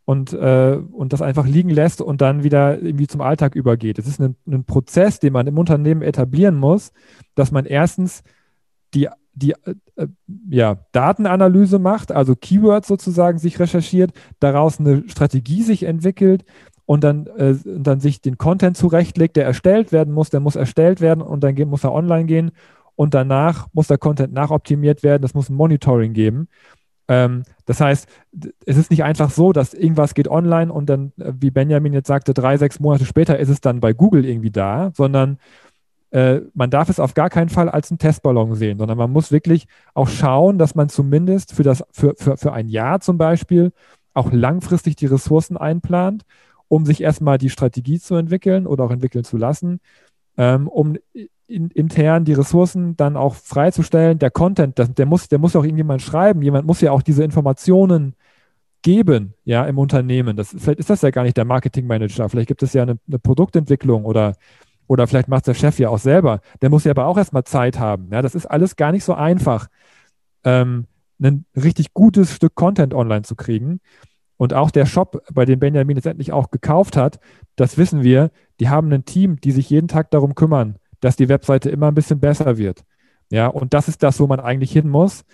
und, 0.05 0.33
äh, 0.33 0.79
und 0.90 1.12
das 1.12 1.23
einfach 1.23 1.47
liegen 1.47 1.71
lässt 1.71 2.01
und 2.01 2.21
dann 2.21 2.42
wieder 2.42 2.83
irgendwie 2.83 3.07
zum 3.07 3.21
Alltag 3.21 3.55
übergeht. 3.55 3.99
Es 4.01 4.09
ist 4.09 4.21
ein, 4.21 4.35
ein 4.47 4.64
Prozess, 4.64 5.21
den 5.21 5.33
man 5.33 5.47
im 5.47 5.59
Unternehmen 5.59 6.03
etablieren 6.03 6.57
muss, 6.57 6.92
dass 7.37 7.53
man 7.53 7.66
erstens 7.66 8.25
die, 8.95 9.09
die 9.35 9.53
äh, 9.53 9.75
äh, 9.97 10.09
ja, 10.51 10.85
Datenanalyse 10.90 11.79
macht, 11.79 12.11
also 12.11 12.35
Keywords 12.35 12.88
sozusagen 12.88 13.38
sich 13.38 13.61
recherchiert, 13.61 14.12
daraus 14.40 14.81
eine 14.81 15.09
Strategie 15.09 15.62
sich 15.62 15.85
entwickelt 15.85 16.45
und 16.92 17.02
dann, 17.02 17.26
äh, 17.38 17.55
dann 17.64 18.00
sich 18.00 18.20
den 18.20 18.37
Content 18.37 18.76
zurechtlegt, 18.76 19.37
der 19.37 19.46
erstellt 19.46 19.92
werden 19.92 20.12
muss, 20.12 20.28
der 20.28 20.40
muss 20.40 20.57
erstellt 20.57 21.00
werden 21.00 21.22
und 21.22 21.42
dann 21.42 21.55
muss 21.66 21.85
er 21.85 21.92
online 21.94 22.26
gehen 22.26 22.50
und 22.96 23.14
danach 23.14 23.68
muss 23.72 23.87
der 23.87 23.96
Content 23.96 24.35
nachoptimiert 24.35 25.02
werden, 25.02 25.22
das 25.22 25.33
muss 25.33 25.48
ein 25.48 25.55
Monitoring 25.55 26.12
geben. 26.12 26.48
Ähm, 27.09 27.44
das 27.64 27.81
heißt, 27.81 28.07
es 28.66 28.76
ist 28.76 28.90
nicht 28.90 29.05
einfach 29.05 29.31
so, 29.31 29.55
dass 29.55 29.72
irgendwas 29.72 30.12
geht 30.12 30.28
online 30.28 30.70
und 30.70 30.90
dann, 30.90 31.14
äh, 31.18 31.33
wie 31.40 31.50
Benjamin 31.50 31.94
jetzt 31.94 32.09
sagte, 32.09 32.35
drei, 32.35 32.59
sechs 32.59 32.78
Monate 32.78 33.07
später 33.07 33.38
ist 33.38 33.48
es 33.48 33.62
dann 33.62 33.81
bei 33.81 33.94
Google 33.94 34.26
irgendwie 34.26 34.50
da, 34.50 34.90
sondern 34.94 35.38
äh, 36.11 36.42
man 36.52 36.68
darf 36.68 36.90
es 36.90 37.00
auf 37.00 37.14
gar 37.14 37.31
keinen 37.31 37.48
Fall 37.48 37.70
als 37.70 37.90
einen 37.90 38.00
Testballon 38.00 38.55
sehen, 38.55 38.76
sondern 38.76 38.98
man 38.98 39.11
muss 39.11 39.33
wirklich 39.33 39.64
auch 39.94 40.09
schauen, 40.09 40.59
dass 40.59 40.74
man 40.74 40.90
zumindest 40.90 41.55
für, 41.55 41.62
das, 41.62 41.83
für, 41.90 42.16
für, 42.18 42.37
für 42.37 42.52
ein 42.52 42.68
Jahr 42.68 43.00
zum 43.00 43.16
Beispiel 43.16 43.72
auch 44.12 44.31
langfristig 44.31 44.96
die 44.96 45.07
Ressourcen 45.07 45.57
einplant, 45.57 46.26
um 46.72 46.87
sich 46.87 47.02
erstmal 47.02 47.37
die 47.37 47.50
Strategie 47.50 48.00
zu 48.00 48.14
entwickeln 48.14 48.66
oder 48.66 48.85
auch 48.85 48.90
entwickeln 48.90 49.24
zu 49.24 49.37
lassen, 49.37 49.78
ähm, 50.38 50.68
um 50.68 50.96
in, 51.46 51.68
intern 51.68 52.24
die 52.24 52.32
Ressourcen 52.32 52.96
dann 52.96 53.18
auch 53.18 53.35
freizustellen. 53.35 54.18
Der 54.18 54.30
Content, 54.30 54.78
das, 54.78 54.94
der, 54.94 55.04
muss, 55.04 55.28
der 55.28 55.38
muss 55.38 55.54
auch 55.54 55.64
irgendjemand 55.64 56.00
schreiben. 56.00 56.40
Jemand 56.40 56.66
muss 56.66 56.80
ja 56.80 56.90
auch 56.90 57.02
diese 57.02 57.24
Informationen 57.24 58.14
geben, 58.80 59.35
ja, 59.44 59.66
im 59.66 59.76
Unternehmen. 59.76 60.35
Das, 60.35 60.56
vielleicht 60.56 60.78
ist 60.78 60.88
das 60.88 61.02
ja 61.02 61.11
gar 61.11 61.24
nicht 61.24 61.37
der 61.37 61.44
Marketingmanager. 61.44 62.30
Vielleicht 62.30 62.48
gibt 62.48 62.62
es 62.62 62.72
ja 62.72 62.85
eine, 62.85 62.98
eine 63.06 63.18
Produktentwicklung 63.18 64.06
oder, 64.06 64.32
oder 64.87 65.06
vielleicht 65.06 65.28
macht 65.28 65.46
der 65.48 65.54
Chef 65.54 65.78
ja 65.78 65.90
auch 65.90 65.98
selber. 65.98 66.40
Der 66.62 66.70
muss 66.70 66.85
ja 66.85 66.92
aber 66.92 67.04
auch 67.04 67.18
erstmal 67.18 67.44
Zeit 67.44 67.78
haben. 67.78 68.08
Ja, 68.11 68.22
das 68.22 68.35
ist 68.35 68.46
alles 68.46 68.76
gar 68.76 68.92
nicht 68.92 69.04
so 69.04 69.12
einfach, 69.12 69.68
ähm, 70.42 70.87
ein 71.20 71.44
richtig 71.54 71.92
gutes 71.92 72.35
Stück 72.35 72.54
Content 72.54 72.94
online 72.94 73.24
zu 73.24 73.37
kriegen. 73.37 73.80
Und 74.42 74.55
auch 74.55 74.72
der 74.72 74.87
Shop, 74.87 75.22
bei 75.33 75.44
dem 75.44 75.61
Benjamin 75.61 75.94
letztendlich 75.94 76.33
auch 76.33 76.50
gekauft 76.50 76.96
hat, 76.96 77.20
das 77.55 77.78
wissen 77.78 78.02
wir, 78.02 78.33
die 78.59 78.70
haben 78.70 78.92
ein 78.92 79.05
Team, 79.05 79.40
die 79.40 79.52
sich 79.52 79.70
jeden 79.70 79.87
Tag 79.87 80.11
darum 80.11 80.35
kümmern, 80.35 80.78
dass 80.98 81.14
die 81.14 81.28
Webseite 81.28 81.70
immer 81.70 81.87
ein 81.87 81.94
bisschen 81.94 82.18
besser 82.18 82.59
wird. 82.59 82.83
Ja, 83.31 83.46
und 83.46 83.72
das 83.72 83.87
ist 83.87 84.02
das, 84.02 84.18
wo 84.18 84.26
man 84.26 84.40
eigentlich 84.40 84.72
hin 84.72 84.88
muss. 84.88 85.24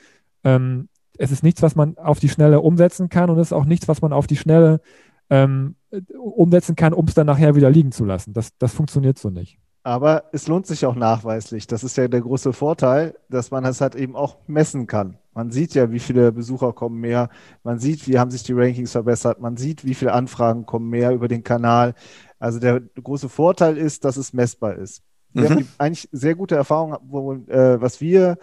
Ähm, 0.44 0.90
es 1.16 1.30
ist 1.30 1.42
nichts, 1.42 1.62
was 1.62 1.74
man 1.74 1.96
auf 1.96 2.20
die 2.20 2.28
Schnelle 2.28 2.60
umsetzen 2.60 3.08
kann 3.08 3.30
und 3.30 3.38
es 3.38 3.46
ist 3.46 3.52
auch 3.54 3.64
nichts, 3.64 3.88
was 3.88 4.02
man 4.02 4.12
auf 4.12 4.26
die 4.26 4.36
Schnelle 4.36 4.82
ähm, 5.30 5.76
umsetzen 6.18 6.76
kann, 6.76 6.92
um 6.92 7.06
es 7.06 7.14
dann 7.14 7.28
nachher 7.28 7.54
wieder 7.54 7.70
liegen 7.70 7.92
zu 7.92 8.04
lassen. 8.04 8.34
Das, 8.34 8.58
das 8.58 8.74
funktioniert 8.74 9.18
so 9.18 9.30
nicht. 9.30 9.58
Aber 9.84 10.24
es 10.32 10.48
lohnt 10.48 10.66
sich 10.66 10.84
auch 10.84 10.96
nachweislich. 10.96 11.66
Das 11.66 11.82
ist 11.82 11.96
ja 11.96 12.08
der 12.08 12.20
große 12.20 12.52
Vorteil, 12.52 13.14
dass 13.30 13.50
man 13.50 13.64
es 13.64 13.80
halt 13.80 13.94
eben 13.94 14.16
auch 14.16 14.36
messen 14.46 14.86
kann. 14.86 15.16
Man 15.38 15.52
sieht 15.52 15.72
ja, 15.74 15.92
wie 15.92 16.00
viele 16.00 16.32
Besucher 16.32 16.72
kommen 16.72 16.98
mehr. 16.98 17.28
Man 17.62 17.78
sieht, 17.78 18.08
wie 18.08 18.18
haben 18.18 18.32
sich 18.32 18.42
die 18.42 18.54
Rankings 18.54 18.90
verbessert. 18.90 19.38
Man 19.40 19.56
sieht, 19.56 19.84
wie 19.84 19.94
viele 19.94 20.12
Anfragen 20.12 20.66
kommen 20.66 20.90
mehr 20.90 21.12
über 21.12 21.28
den 21.28 21.44
Kanal. 21.44 21.94
Also 22.40 22.58
der 22.58 22.80
große 22.80 23.28
Vorteil 23.28 23.78
ist, 23.78 24.04
dass 24.04 24.16
es 24.16 24.32
messbar 24.32 24.74
ist. 24.74 25.04
Wir 25.32 25.44
mhm. 25.48 25.54
haben 25.54 25.68
eigentlich 25.78 26.08
sehr 26.10 26.34
gute 26.34 26.56
Erfahrungen, 26.56 26.96
wo, 27.02 27.34
äh, 27.34 27.80
was 27.80 28.00
wir 28.00 28.38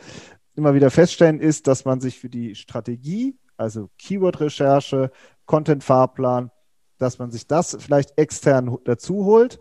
immer 0.55 0.73
wieder 0.73 0.89
feststellen, 0.89 1.41
ist, 1.41 1.67
dass 1.67 1.83
man 1.83 1.99
sich 1.99 2.17
für 2.17 2.29
die 2.29 2.55
Strategie, 2.55 3.37
also 3.57 3.89
Keyword-Recherche, 3.97 5.11
Content-Fahrplan, 5.47 6.49
dass 6.97 7.19
man 7.19 7.29
sich 7.29 7.45
das 7.45 7.75
vielleicht 7.77 8.17
extern 8.17 8.77
dazu 8.85 9.25
holt, 9.25 9.59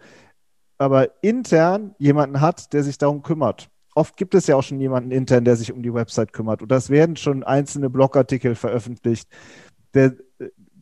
aber 0.79 1.21
intern 1.25 1.97
jemanden 1.99 2.41
hat, 2.41 2.73
der 2.73 2.85
sich 2.85 2.97
darum 2.97 3.25
kümmert. 3.25 3.71
Oft 3.95 4.17
gibt 4.17 4.35
es 4.35 4.47
ja 4.47 4.57
auch 4.57 4.63
schon 4.63 4.81
jemanden 4.81 5.11
intern, 5.11 5.45
der 5.45 5.57
sich 5.57 5.73
um 5.73 5.83
die 5.83 5.95
Website 5.95 6.33
kümmert. 6.33 6.63
Und 6.63 6.71
das 6.71 6.91
werden 6.91 7.17
schon 7.17 7.45
einzelne 7.45 7.91
Blogartikel 7.91 8.55
veröffentlicht. 8.55 9.29
Der 9.95 10.15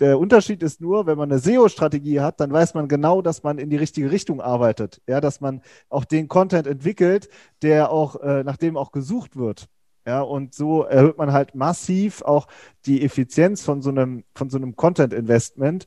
der 0.02 0.18
Unterschied 0.18 0.62
ist 0.62 0.80
nur, 0.80 1.06
wenn 1.06 1.16
man 1.16 1.30
eine 1.30 1.38
SEO-Strategie 1.38 2.20
hat, 2.20 2.40
dann 2.40 2.52
weiß 2.52 2.74
man 2.74 2.88
genau, 2.88 3.22
dass 3.22 3.42
man 3.44 3.58
in 3.58 3.70
die 3.70 3.76
richtige 3.76 4.10
Richtung 4.10 4.40
arbeitet. 4.40 5.00
Ja, 5.06 5.20
dass 5.20 5.40
man 5.40 5.62
auch 5.88 6.04
den 6.04 6.28
Content 6.28 6.66
entwickelt, 6.66 7.28
der 7.62 7.90
auch, 7.90 8.16
äh, 8.16 8.42
nach 8.42 8.56
dem 8.56 8.76
auch 8.76 8.90
gesucht 8.90 9.36
wird. 9.36 9.68
Ja, 10.04 10.20
und 10.22 10.54
so 10.54 10.82
erhöht 10.82 11.18
man 11.18 11.32
halt 11.32 11.54
massiv 11.54 12.22
auch 12.22 12.48
die 12.86 13.04
Effizienz 13.04 13.62
von 13.62 13.80
so 13.82 13.90
einem, 13.90 14.24
von 14.34 14.50
so 14.50 14.56
einem 14.56 14.74
Content-Investment, 14.74 15.86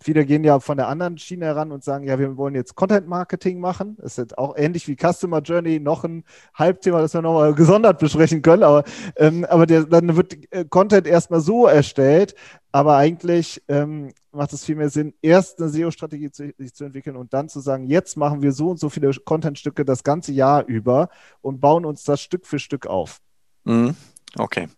viele 0.00 0.24
gehen 0.24 0.44
ja 0.44 0.60
von 0.60 0.76
der 0.76 0.88
anderen 0.88 1.18
Schiene 1.18 1.46
heran 1.46 1.72
und 1.72 1.84
sagen, 1.84 2.06
ja, 2.06 2.18
wir 2.18 2.36
wollen 2.36 2.54
jetzt 2.54 2.74
Content 2.74 3.08
Marketing 3.08 3.60
machen. 3.60 3.96
Das 4.00 4.18
ist 4.18 4.36
auch 4.38 4.56
ähnlich 4.56 4.88
wie 4.88 4.96
Customer 4.96 5.40
Journey, 5.40 5.80
noch 5.80 6.04
ein 6.04 6.24
Halbthema, 6.54 7.00
das 7.00 7.14
wir 7.14 7.22
nochmal 7.22 7.54
gesondert 7.54 7.98
besprechen 7.98 8.42
können. 8.42 8.62
Aber, 8.62 8.84
ähm, 9.16 9.44
aber 9.44 9.66
der, 9.66 9.84
dann 9.84 10.16
wird 10.16 10.36
äh, 10.52 10.64
Content 10.64 11.06
erstmal 11.06 11.40
so 11.40 11.66
erstellt. 11.66 12.34
Aber 12.70 12.96
eigentlich 12.96 13.62
ähm, 13.68 14.12
macht 14.30 14.52
es 14.52 14.64
viel 14.64 14.76
mehr 14.76 14.90
Sinn, 14.90 15.14
erst 15.22 15.60
eine 15.60 15.70
SEO-Strategie 15.70 16.30
zu, 16.30 16.52
zu 16.72 16.84
entwickeln 16.84 17.16
und 17.16 17.32
dann 17.32 17.48
zu 17.48 17.60
sagen, 17.60 17.86
jetzt 17.86 18.16
machen 18.16 18.42
wir 18.42 18.52
so 18.52 18.70
und 18.70 18.78
so 18.78 18.90
viele 18.90 19.12
Content-Stücke 19.12 19.84
das 19.84 20.04
ganze 20.04 20.32
Jahr 20.32 20.66
über 20.66 21.08
und 21.40 21.60
bauen 21.60 21.84
uns 21.84 22.04
das 22.04 22.20
Stück 22.20 22.46
für 22.46 22.58
Stück 22.58 22.86
auf. 22.86 23.20
Mhm. 23.64 23.96
Okay. 24.36 24.68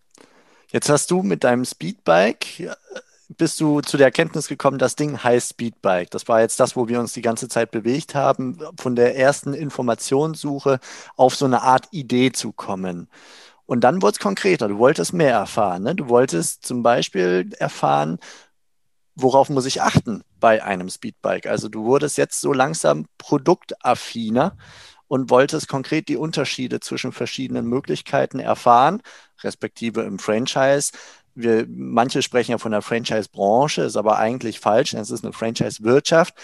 Jetzt 0.71 0.89
hast 0.89 1.11
du 1.11 1.21
mit 1.21 1.43
deinem 1.43 1.65
Speedbike 1.65 2.75
bist 3.37 3.59
du 3.59 3.81
zu 3.81 3.97
der 3.97 4.07
Erkenntnis 4.07 4.47
gekommen, 4.47 4.77
das 4.77 4.95
Ding 4.95 5.23
heißt 5.23 5.51
Speedbike. 5.51 6.11
Das 6.11 6.27
war 6.27 6.41
jetzt 6.41 6.59
das, 6.59 6.75
wo 6.75 6.87
wir 6.87 6.99
uns 6.99 7.13
die 7.13 7.21
ganze 7.21 7.47
Zeit 7.47 7.71
bewegt 7.71 8.15
haben, 8.15 8.59
von 8.79 8.95
der 8.95 9.17
ersten 9.17 9.53
Informationssuche 9.53 10.79
auf 11.15 11.35
so 11.35 11.45
eine 11.45 11.61
Art 11.61 11.87
Idee 11.91 12.31
zu 12.31 12.51
kommen. 12.51 13.07
Und 13.65 13.81
dann 13.81 14.01
wurde 14.01 14.13
es 14.13 14.19
konkreter. 14.19 14.67
Du 14.67 14.77
wolltest 14.79 15.13
mehr 15.13 15.33
erfahren. 15.33 15.83
Ne? 15.83 15.95
Du 15.95 16.09
wolltest 16.09 16.65
zum 16.65 16.83
Beispiel 16.83 17.49
erfahren, 17.57 18.19
worauf 19.15 19.49
muss 19.49 19.65
ich 19.65 19.81
achten 19.81 20.23
bei 20.39 20.63
einem 20.63 20.89
Speedbike. 20.89 21.47
Also 21.47 21.69
du 21.69 21.85
wurdest 21.85 22.17
jetzt 22.17 22.41
so 22.41 22.53
langsam 22.53 23.05
produktaffiner 23.17 24.57
und 25.07 25.29
wolltest 25.29 25.67
konkret 25.67 26.07
die 26.07 26.17
Unterschiede 26.17 26.79
zwischen 26.79 27.11
verschiedenen 27.11 27.65
Möglichkeiten 27.65 28.39
erfahren, 28.39 29.01
respektive 29.43 30.01
im 30.01 30.19
Franchise 30.19 30.91
wir, 31.35 31.65
manche 31.69 32.21
sprechen 32.21 32.51
ja 32.51 32.57
von 32.57 32.71
der 32.71 32.81
Franchise-Branche, 32.81 33.83
ist 33.83 33.97
aber 33.97 34.17
eigentlich 34.17 34.59
falsch. 34.59 34.93
Es 34.93 35.11
ist 35.11 35.23
eine 35.23 35.33
Franchise-Wirtschaft, 35.33 36.35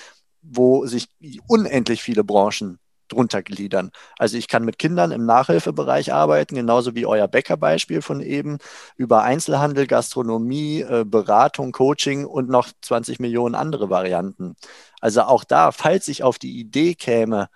wo 0.41 0.85
sich 0.85 1.09
unendlich 1.47 2.01
viele 2.01 2.23
Branchen 2.23 2.79
drunter 3.07 3.41
gliedern. 3.41 3.91
Also 4.17 4.37
ich 4.37 4.47
kann 4.47 4.65
mit 4.65 4.79
Kindern 4.79 5.11
im 5.11 5.25
Nachhilfebereich 5.25 6.13
arbeiten, 6.13 6.55
genauso 6.55 6.95
wie 6.95 7.05
euer 7.05 7.27
Bäckerbeispiel 7.27 8.01
von 8.01 8.21
eben, 8.21 8.57
über 8.95 9.23
Einzelhandel, 9.23 9.87
Gastronomie, 9.87 10.81
äh, 10.81 11.05
Beratung, 11.05 11.71
Coaching 11.71 12.25
und 12.25 12.49
noch 12.49 12.69
20 12.81 13.19
Millionen 13.19 13.55
andere 13.55 13.89
Varianten. 13.89 14.55
Also 14.99 15.21
auch 15.23 15.43
da, 15.43 15.71
falls 15.71 16.07
ich 16.07 16.23
auf 16.23 16.37
die 16.37 16.59
Idee 16.59 16.95
käme, 16.95 17.49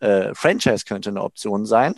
äh, 0.00 0.34
Franchise 0.34 0.84
könnte 0.84 1.10
eine 1.10 1.22
Option 1.22 1.66
sein 1.66 1.94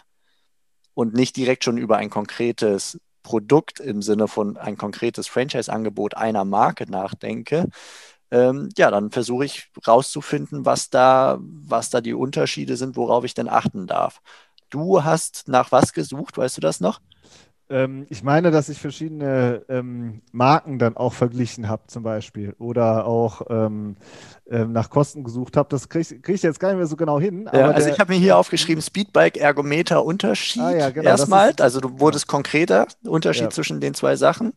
und 0.95 1.15
nicht 1.15 1.37
direkt 1.37 1.65
schon 1.65 1.79
über 1.79 1.97
ein 1.97 2.11
konkretes 2.11 2.99
Produkt 3.29 3.79
im 3.79 4.01
Sinne 4.01 4.27
von 4.27 4.57
ein 4.57 4.79
konkretes 4.79 5.29
Franchise-Angebot 5.29 6.17
einer 6.17 6.47
Marke 6.47 6.91
nachdenke, 6.91 7.67
ähm, 8.31 8.71
ja, 8.79 8.91
dann 8.91 9.11
versuche 9.11 9.45
ich 9.45 9.71
rauszufinden, 9.87 10.65
was 10.65 10.89
da, 10.89 11.39
was 11.43 11.91
da 11.91 12.01
die 12.01 12.15
Unterschiede 12.15 12.79
sind, 12.79 12.97
worauf 12.97 13.25
ich 13.25 13.35
denn 13.35 13.49
achten 13.51 13.87
darf. 13.87 14.23
Du 14.71 15.05
hast 15.05 15.47
nach 15.47 15.73
was 15.73 15.93
gesucht, 15.93 16.39
weißt 16.39 16.57
du 16.57 16.63
das 16.63 16.81
noch? 16.81 17.01
Ähm, 17.71 18.07
ich 18.09 18.23
meine, 18.23 18.51
dass 18.51 18.69
ich 18.71 18.79
verschiedene 18.79 19.63
ähm, 19.69 20.23
Marken 20.33 20.79
dann 20.79 20.97
auch 20.97 21.13
verglichen 21.13 21.69
habe, 21.69 21.83
zum 21.87 22.03
Beispiel, 22.03 22.55
oder 22.59 23.07
auch 23.07 23.43
ähm, 23.51 23.97
ähm 24.51 24.73
nach 24.73 24.89
Kosten 24.89 25.23
gesucht 25.23 25.57
habe. 25.57 25.69
Das 25.69 25.89
kriege 25.89 26.21
krieg 26.21 26.35
ich 26.35 26.43
jetzt 26.43 26.61
gar 26.61 26.69
nicht 26.69 26.79
mehr 26.79 26.87
so 26.87 26.97
genau 26.97 27.21
hin. 27.21 27.49
Ja, 27.53 27.69
also 27.69 27.85
der, 27.85 27.95
ich 27.95 28.01
habe 28.01 28.13
mir 28.13 28.19
hier 28.19 28.39
aufgeschrieben, 28.39 28.83
Speedbike, 28.83 29.37
Ergometer, 29.37 30.05
Unterschied 30.05 30.63
ah, 30.63 30.75
ja, 30.75 30.91
genau, 30.91 31.11
erstmal. 31.11 31.51
Ist, 31.51 31.61
also 31.61 31.81
du 31.81 32.01
wurdest 32.01 32.27
konkreter, 32.27 32.87
Unterschied 33.05 33.45
ja. 33.45 33.51
zwischen 33.51 33.81
den 33.81 33.93
zwei 33.93 34.17
Sachen. 34.17 34.55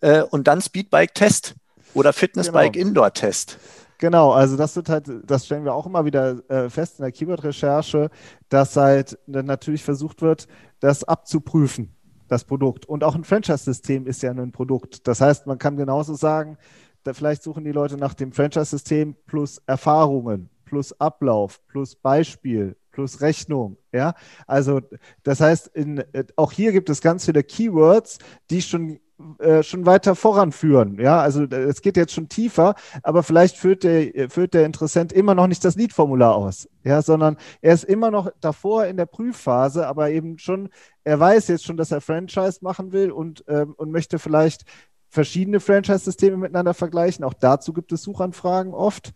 Äh, 0.00 0.22
und 0.22 0.46
dann 0.46 0.60
Speedbike 0.60 1.14
Test 1.14 1.56
oder 1.94 2.12
Fitnessbike 2.12 2.74
genau. 2.74 2.88
Indoor 2.88 3.12
Test. 3.12 3.58
Genau, 3.98 4.32
also 4.32 4.56
das 4.56 4.74
wird 4.76 4.88
halt, 4.88 5.08
das 5.24 5.46
stellen 5.46 5.64
wir 5.64 5.74
auch 5.74 5.86
immer 5.86 6.04
wieder 6.04 6.48
äh, 6.48 6.68
fest 6.68 6.98
in 6.98 7.04
der 7.04 7.12
Keyword-Recherche, 7.12 8.10
dass 8.48 8.76
halt 8.76 9.18
natürlich 9.26 9.84
versucht 9.84 10.22
wird, 10.22 10.48
das 10.80 11.04
abzuprüfen 11.04 11.94
das 12.32 12.44
Produkt. 12.44 12.86
Und 12.86 13.04
auch 13.04 13.14
ein 13.14 13.24
Franchise-System 13.24 14.06
ist 14.06 14.22
ja 14.22 14.30
ein 14.30 14.52
Produkt. 14.52 15.06
Das 15.06 15.20
heißt, 15.20 15.46
man 15.46 15.58
kann 15.58 15.76
genauso 15.76 16.14
sagen, 16.14 16.56
da 17.04 17.12
vielleicht 17.12 17.42
suchen 17.42 17.64
die 17.64 17.72
Leute 17.72 17.96
nach 17.96 18.14
dem 18.14 18.32
Franchise-System 18.32 19.14
plus 19.26 19.58
Erfahrungen, 19.66 20.48
plus 20.64 20.98
Ablauf 21.00 21.60
plus 21.68 21.94
Beispiel 21.94 22.76
plus 22.92 23.20
Rechnung. 23.20 23.76
Ja, 23.90 24.14
also 24.46 24.80
das 25.22 25.40
heißt, 25.40 25.68
in, 25.68 25.98
äh, 25.98 26.24
auch 26.36 26.52
hier 26.52 26.72
gibt 26.72 26.90
es 26.90 27.00
ganz 27.00 27.24
viele 27.24 27.42
Keywords, 27.42 28.18
die 28.50 28.62
schon 28.62 29.00
äh, 29.38 29.62
schon 29.62 29.86
weiter 29.86 30.14
voranführen. 30.14 30.98
Ja, 30.98 31.20
also 31.20 31.44
äh, 31.44 31.64
es 31.64 31.82
geht 31.82 31.96
jetzt 31.96 32.12
schon 32.12 32.28
tiefer, 32.28 32.74
aber 33.02 33.22
vielleicht 33.22 33.56
führt 33.56 33.84
der, 33.84 34.30
führt 34.30 34.54
der 34.54 34.66
Interessent 34.66 35.12
immer 35.12 35.34
noch 35.34 35.46
nicht 35.46 35.64
das 35.64 35.76
Lead-Formular 35.76 36.34
aus, 36.34 36.68
ja, 36.84 37.02
sondern 37.02 37.36
er 37.60 37.74
ist 37.74 37.84
immer 37.84 38.10
noch 38.10 38.30
davor 38.40 38.86
in 38.86 38.96
der 38.96 39.06
Prüfphase, 39.06 39.86
aber 39.86 40.10
eben 40.10 40.38
schon, 40.38 40.68
er 41.04 41.18
weiß 41.18 41.48
jetzt 41.48 41.64
schon, 41.64 41.76
dass 41.76 41.92
er 41.92 42.00
Franchise 42.00 42.58
machen 42.60 42.92
will 42.92 43.10
und, 43.10 43.44
ähm, 43.48 43.74
und 43.76 43.90
möchte 43.90 44.18
vielleicht 44.18 44.64
verschiedene 45.08 45.60
Franchise-Systeme 45.60 46.36
miteinander 46.36 46.74
vergleichen. 46.74 47.24
Auch 47.24 47.34
dazu 47.34 47.72
gibt 47.72 47.92
es 47.92 48.02
Suchanfragen 48.02 48.72
oft 48.72 49.12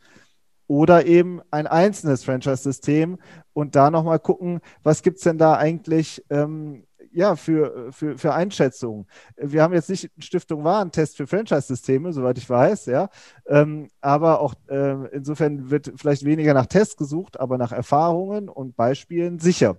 oder 0.67 1.07
eben 1.07 1.41
ein 1.51 1.67
einzelnes 1.67 2.25
Franchise-System 2.25 3.19
und 3.53 3.77
da 3.77 3.91
nochmal 3.91 4.19
gucken, 4.19 4.61
was 4.83 5.03
gibt 5.03 5.19
es 5.19 5.25
denn 5.25 5.39
da 5.39 5.57
eigentlich 5.57 6.25
ähm, 6.29 6.86
ja, 7.17 7.35
für, 7.35 7.91
für, 7.93 8.19
für 8.19 8.35
Einschätzungen. 8.35 9.07
Wir 9.39 9.63
haben 9.63 9.73
jetzt 9.73 9.89
nicht 9.89 10.11
Stiftung 10.19 10.65
Warentest 10.65 11.17
für 11.17 11.27
Franchise-Systeme, 11.27 12.13
soweit 12.13 12.37
ich 12.37 12.49
weiß, 12.49 12.87
ja. 12.87 13.09
Ähm, 13.47 13.89
aber 14.03 14.41
auch 14.41 14.55
äh, 14.69 15.07
insofern 15.13 15.71
wird 15.71 15.95
vielleicht 15.97 16.27
weniger 16.27 16.53
nach 16.53 16.67
Tests 16.67 16.97
gesucht, 16.97 17.41
aber 17.41 17.57
nach 17.57 17.73
Erfahrungen 17.73 18.51
und 18.51 18.77
Beispielen 18.77 19.39
sicher. 19.39 19.79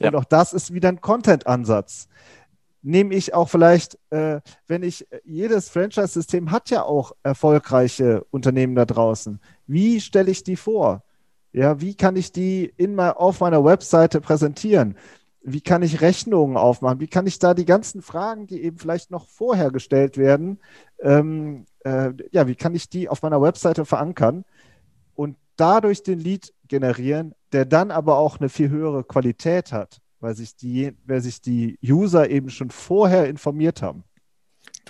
Ja. 0.00 0.08
Und 0.08 0.16
auch 0.16 0.24
das 0.24 0.52
ist 0.52 0.72
wieder 0.72 0.88
ein 0.88 1.00
Content-Ansatz 1.00 2.08
nehme 2.82 3.14
ich 3.14 3.34
auch 3.34 3.50
vielleicht, 3.50 3.98
äh, 4.08 4.40
wenn 4.66 4.82
ich, 4.82 5.06
jedes 5.22 5.68
Franchise-System 5.68 6.50
hat 6.50 6.70
ja 6.70 6.82
auch 6.82 7.12
erfolgreiche 7.22 8.24
Unternehmen 8.30 8.74
da 8.74 8.86
draußen. 8.86 9.38
Wie 9.66 10.00
stelle 10.00 10.30
ich 10.30 10.44
die 10.44 10.56
vor? 10.56 11.02
Ja, 11.52 11.80
wie 11.80 11.94
kann 11.94 12.16
ich 12.16 12.32
die 12.32 12.72
in 12.76 12.94
mal 12.94 13.10
auf 13.10 13.40
meiner 13.40 13.62
Webseite 13.64 14.22
präsentieren? 14.22 14.96
Wie 15.42 15.60
kann 15.60 15.82
ich 15.82 16.00
Rechnungen 16.00 16.56
aufmachen? 16.56 17.00
Wie 17.00 17.08
kann 17.08 17.26
ich 17.26 17.38
da 17.38 17.54
die 17.54 17.64
ganzen 17.64 18.02
Fragen, 18.02 18.46
die 18.46 18.62
eben 18.62 18.78
vielleicht 18.78 19.10
noch 19.10 19.26
vorher 19.26 19.70
gestellt 19.70 20.18
werden, 20.18 20.58
ähm, 21.00 21.64
äh, 21.84 22.12
ja, 22.30 22.46
wie 22.46 22.54
kann 22.54 22.74
ich 22.74 22.90
die 22.90 23.08
auf 23.08 23.22
meiner 23.22 23.40
Webseite 23.40 23.84
verankern 23.84 24.44
und 25.14 25.36
dadurch 25.56 26.02
den 26.02 26.18
Lead 26.18 26.52
generieren, 26.68 27.34
der 27.52 27.64
dann 27.64 27.90
aber 27.90 28.18
auch 28.18 28.38
eine 28.38 28.48
viel 28.48 28.68
höhere 28.68 29.02
Qualität 29.04 29.72
hat? 29.72 30.00
weil 30.20 30.34
sich 30.34 30.54
die, 30.54 30.92
weil 31.06 31.20
sich 31.20 31.40
die 31.40 31.78
User 31.82 32.30
eben 32.30 32.50
schon 32.50 32.70
vorher 32.70 33.28
informiert 33.28 33.82
haben. 33.82 34.04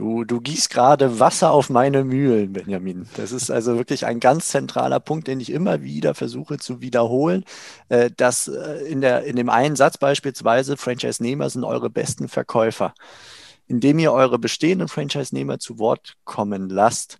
Du, 0.00 0.24
du 0.24 0.40
gießt 0.40 0.70
gerade 0.70 1.20
Wasser 1.20 1.50
auf 1.50 1.68
meine 1.68 2.04
Mühlen, 2.04 2.54
Benjamin. 2.54 3.06
Das 3.18 3.32
ist 3.32 3.50
also 3.50 3.76
wirklich 3.76 4.06
ein 4.06 4.18
ganz 4.18 4.48
zentraler 4.48 4.98
Punkt, 4.98 5.28
den 5.28 5.40
ich 5.40 5.52
immer 5.52 5.82
wieder 5.82 6.14
versuche 6.14 6.56
zu 6.56 6.80
wiederholen, 6.80 7.44
äh, 7.90 8.10
dass 8.16 8.48
äh, 8.48 8.76
in, 8.86 9.02
der, 9.02 9.24
in 9.24 9.36
dem 9.36 9.50
einen 9.50 9.76
Satz 9.76 9.98
beispielsweise 9.98 10.78
Franchise-Nehmer 10.78 11.50
sind 11.50 11.64
eure 11.64 11.90
besten 11.90 12.28
Verkäufer. 12.28 12.94
Indem 13.66 13.98
ihr 13.98 14.14
eure 14.14 14.38
bestehenden 14.38 14.88
Franchise-Nehmer 14.88 15.58
zu 15.58 15.78
Wort 15.78 16.14
kommen 16.24 16.70
lasst, 16.70 17.18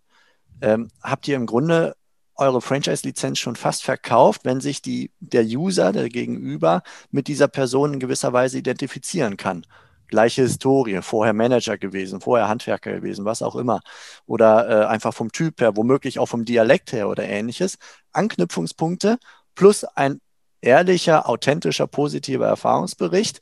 ähm, 0.63 0.89
habt 1.03 1.29
ihr 1.29 1.37
im 1.37 1.45
Grunde 1.45 1.95
eure 2.35 2.63
Franchise-Lizenz 2.63 3.39
schon 3.41 3.57
fast 3.57 3.85
verkauft, 3.85 4.47
wenn 4.47 4.63
sich 4.63 4.81
die, 4.81 5.11
der 5.21 5.45
User, 5.45 5.93
der 5.93 6.09
Gegenüber, 6.09 6.83
mit 7.11 7.29
dieser 7.29 7.49
Person 7.49 7.93
in 7.93 8.01
gewisser 8.01 8.33
Weise 8.33 8.57
identifizieren 8.57 9.37
kann. 9.37 9.67
Gleiche 10.11 10.43
Historie, 10.43 11.01
vorher 11.03 11.33
Manager 11.33 11.79
gewesen, 11.79 12.21
vorher 12.21 12.49
Handwerker 12.49 12.93
gewesen, 12.93 13.25
was 13.25 13.43
auch 13.43 13.57
immer. 13.57 13.81
Oder 14.27 14.69
äh, 14.69 14.87
einfach 14.87 15.15
vom 15.15 15.33
Typ 15.33 15.61
her, 15.61 15.77
womöglich 15.77 16.19
auch 16.19 16.27
vom 16.27 16.45
Dialekt 16.45 16.93
her 16.93 17.09
oder 17.09 17.25
ähnliches. 17.25 17.79
Anknüpfungspunkte 18.13 19.19
plus 19.55 19.85
ein 19.85 20.21
ehrlicher, 20.61 21.29
authentischer, 21.29 21.87
positiver 21.87 22.47
Erfahrungsbericht 22.47 23.41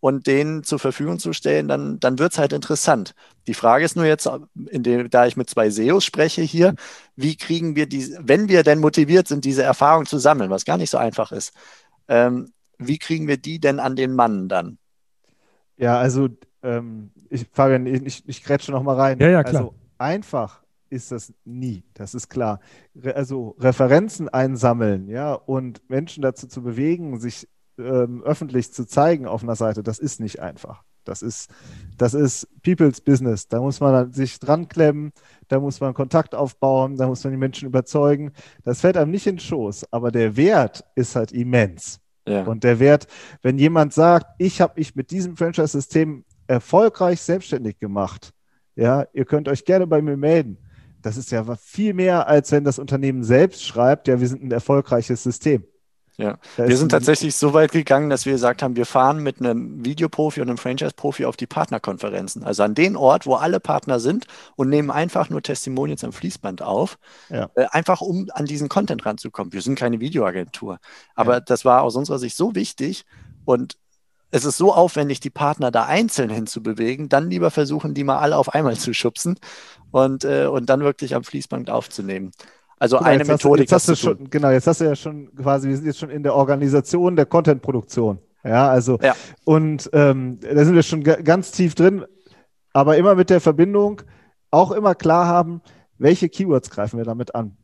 und 0.00 0.26
den 0.26 0.64
zur 0.64 0.78
Verfügung 0.78 1.18
zu 1.18 1.32
stellen, 1.32 1.66
dann, 1.66 1.98
dann 1.98 2.18
wird 2.18 2.32
es 2.32 2.38
halt 2.38 2.52
interessant. 2.52 3.14
Die 3.46 3.54
Frage 3.54 3.86
ist 3.86 3.96
nur 3.96 4.04
jetzt, 4.04 4.28
dem, 4.54 5.08
da 5.08 5.26
ich 5.26 5.36
mit 5.36 5.48
zwei 5.48 5.70
SEOs 5.70 6.04
spreche 6.04 6.42
hier, 6.42 6.74
wie 7.16 7.36
kriegen 7.36 7.74
wir 7.74 7.86
die, 7.86 8.14
wenn 8.20 8.48
wir 8.48 8.62
denn 8.64 8.80
motiviert 8.80 9.28
sind, 9.28 9.46
diese 9.46 9.62
Erfahrung 9.62 10.04
zu 10.04 10.18
sammeln, 10.18 10.50
was 10.50 10.66
gar 10.66 10.76
nicht 10.76 10.90
so 10.90 10.98
einfach 10.98 11.32
ist, 11.32 11.54
ähm, 12.08 12.52
wie 12.78 12.98
kriegen 12.98 13.28
wir 13.28 13.38
die 13.38 13.60
denn 13.60 13.80
an 13.80 13.96
den 13.96 14.14
Mann 14.14 14.48
dann? 14.48 14.78
Ja, 15.76 15.98
also 15.98 16.28
ähm, 16.62 17.10
ich, 17.30 17.46
Fabian, 17.52 17.86
ich, 17.86 18.26
ich 18.26 18.42
grätsche 18.42 18.72
noch 18.72 18.82
mal 18.82 18.96
rein. 18.96 19.18
Ja, 19.18 19.28
ja, 19.28 19.42
klar. 19.42 19.62
Also 19.62 19.74
einfach 19.98 20.62
ist 20.90 21.12
das 21.12 21.32
nie, 21.44 21.84
das 21.94 22.14
ist 22.14 22.28
klar. 22.28 22.60
Re 22.94 23.16
also 23.16 23.56
Referenzen 23.58 24.28
einsammeln, 24.28 25.08
ja, 25.08 25.34
und 25.34 25.88
Menschen 25.90 26.22
dazu 26.22 26.46
zu 26.46 26.62
bewegen, 26.62 27.18
sich 27.18 27.48
ähm, 27.78 28.22
öffentlich 28.22 28.72
zu 28.72 28.86
zeigen 28.86 29.26
auf 29.26 29.42
einer 29.42 29.56
Seite, 29.56 29.82
das 29.82 29.98
ist 29.98 30.20
nicht 30.20 30.40
einfach. 30.40 30.84
Das 31.04 31.20
ist, 31.20 31.50
das 31.98 32.14
ist 32.14 32.48
People's 32.62 33.00
Business. 33.00 33.46
Da 33.48 33.60
muss 33.60 33.80
man 33.80 34.10
sich 34.12 34.38
dran 34.40 34.68
klemmen, 34.68 35.12
da 35.48 35.60
muss 35.60 35.80
man 35.80 35.92
Kontakt 35.92 36.34
aufbauen, 36.34 36.96
da 36.96 37.06
muss 37.06 37.22
man 37.24 37.32
die 37.32 37.38
Menschen 37.38 37.68
überzeugen. 37.68 38.32
Das 38.62 38.80
fällt 38.80 38.96
einem 38.96 39.10
nicht 39.10 39.26
in 39.26 39.36
den 39.36 39.40
Schoß, 39.40 39.92
aber 39.92 40.10
der 40.10 40.36
Wert 40.36 40.84
ist 40.94 41.14
halt 41.14 41.32
immens. 41.32 42.00
Ja. 42.26 42.44
Und 42.44 42.64
der 42.64 42.78
Wert, 42.78 43.06
wenn 43.42 43.58
jemand 43.58 43.92
sagt, 43.92 44.26
ich 44.38 44.60
habe 44.60 44.74
mich 44.76 44.94
mit 44.94 45.10
diesem 45.10 45.36
Franchise-System 45.36 46.24
erfolgreich 46.46 47.20
selbstständig 47.20 47.78
gemacht, 47.78 48.32
ja, 48.76 49.06
ihr 49.12 49.24
könnt 49.24 49.48
euch 49.48 49.64
gerne 49.64 49.86
bei 49.86 50.02
mir 50.02 50.16
melden. 50.16 50.58
Das 51.02 51.16
ist 51.16 51.30
ja 51.30 51.44
viel 51.56 51.92
mehr, 51.92 52.26
als 52.26 52.50
wenn 52.50 52.64
das 52.64 52.78
Unternehmen 52.78 53.24
selbst 53.24 53.64
schreibt, 53.64 54.08
ja, 54.08 54.20
wir 54.20 54.28
sind 54.28 54.42
ein 54.42 54.50
erfolgreiches 54.50 55.22
System. 55.22 55.64
Ja, 56.16 56.38
wir 56.56 56.76
sind 56.76 56.90
tatsächlich 56.90 57.34
so 57.34 57.54
weit 57.54 57.72
gegangen, 57.72 58.08
dass 58.08 58.24
wir 58.24 58.34
gesagt 58.34 58.62
haben, 58.62 58.76
wir 58.76 58.86
fahren 58.86 59.20
mit 59.20 59.40
einem 59.40 59.84
Videoprofi 59.84 60.40
und 60.40 60.48
einem 60.48 60.58
Franchise-Profi 60.58 61.24
auf 61.24 61.36
die 61.36 61.48
Partnerkonferenzen. 61.48 62.44
Also 62.44 62.62
an 62.62 62.76
den 62.76 62.96
Ort, 62.96 63.26
wo 63.26 63.34
alle 63.34 63.58
Partner 63.58 63.98
sind 63.98 64.26
und 64.54 64.68
nehmen 64.68 64.92
einfach 64.92 65.28
nur 65.28 65.42
Testimonials 65.42 66.04
am 66.04 66.12
Fließband 66.12 66.62
auf, 66.62 66.98
ja. 67.30 67.50
äh, 67.56 67.66
einfach 67.66 68.00
um 68.00 68.28
an 68.32 68.46
diesen 68.46 68.68
Content 68.68 69.04
ranzukommen. 69.04 69.52
Wir 69.52 69.60
sind 69.60 69.76
keine 69.76 69.98
Videoagentur. 69.98 70.78
Aber 71.16 71.34
ja. 71.34 71.40
das 71.40 71.64
war 71.64 71.82
aus 71.82 71.96
unserer 71.96 72.20
Sicht 72.20 72.36
so 72.36 72.54
wichtig 72.54 73.04
und 73.44 73.76
es 74.30 74.44
ist 74.44 74.56
so 74.56 74.72
aufwendig, 74.72 75.20
die 75.20 75.30
Partner 75.30 75.70
da 75.70 75.84
einzeln 75.84 76.28
hinzubewegen, 76.30 77.08
dann 77.08 77.30
lieber 77.30 77.52
versuchen, 77.52 77.94
die 77.94 78.02
mal 78.02 78.18
alle 78.18 78.36
auf 78.36 78.52
einmal 78.52 78.76
zu 78.76 78.92
schubsen 78.92 79.38
und, 79.92 80.24
äh, 80.24 80.46
und 80.46 80.68
dann 80.68 80.80
wirklich 80.80 81.14
am 81.14 81.22
Fließband 81.22 81.70
aufzunehmen. 81.70 82.32
Also 82.84 82.98
genau, 82.98 83.08
eine 83.08 83.24
Methodik. 83.24 83.72
Hast, 83.72 83.88
jetzt 83.88 83.88
hast 83.88 83.88
du 83.88 83.96
schon, 83.96 84.28
genau, 84.28 84.50
jetzt 84.50 84.66
hast 84.66 84.82
du 84.82 84.84
ja 84.84 84.94
schon 84.94 85.34
quasi, 85.34 85.70
wir 85.70 85.76
sind 85.76 85.86
jetzt 85.86 85.98
schon 85.98 86.10
in 86.10 86.22
der 86.22 86.34
Organisation 86.34 87.16
der 87.16 87.24
Content-Produktion. 87.24 88.18
Ja, 88.44 88.68
also, 88.68 88.98
ja. 89.00 89.16
und 89.44 89.88
ähm, 89.94 90.38
da 90.40 90.66
sind 90.66 90.74
wir 90.74 90.82
schon 90.82 91.02
ganz 91.02 91.50
tief 91.50 91.74
drin, 91.74 92.04
aber 92.74 92.98
immer 92.98 93.14
mit 93.14 93.30
der 93.30 93.40
Verbindung, 93.40 94.02
auch 94.50 94.70
immer 94.70 94.94
klar 94.94 95.26
haben, 95.26 95.62
welche 95.96 96.28
Keywords 96.28 96.68
greifen 96.68 96.98
wir 96.98 97.06
damit 97.06 97.34
an? 97.34 97.56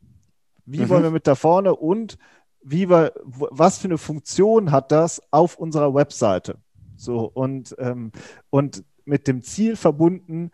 Wie 0.65 0.79
mhm. 0.79 0.89
wollen 0.89 1.03
wir 1.03 1.11
mit 1.11 1.27
da 1.27 1.35
vorne 1.35 1.75
und 1.75 2.17
wie 2.63 2.89
wir, 2.89 3.13
was 3.23 3.77
für 3.77 3.89
eine 3.89 3.99
Funktion 3.99 4.71
hat 4.71 4.91
das 4.91 5.21
auf 5.29 5.55
unserer 5.55 5.93
Webseite? 5.93 6.57
So, 6.95 7.25
und, 7.31 7.75
ähm, 7.77 8.11
und 8.49 8.83
mit 9.05 9.27
dem 9.27 9.43
Ziel 9.43 9.75
verbunden, 9.75 10.49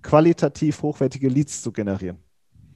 qualitativ 0.00 0.82
hochwertige 0.82 1.28
Leads 1.28 1.60
zu 1.60 1.72
generieren. 1.72 2.18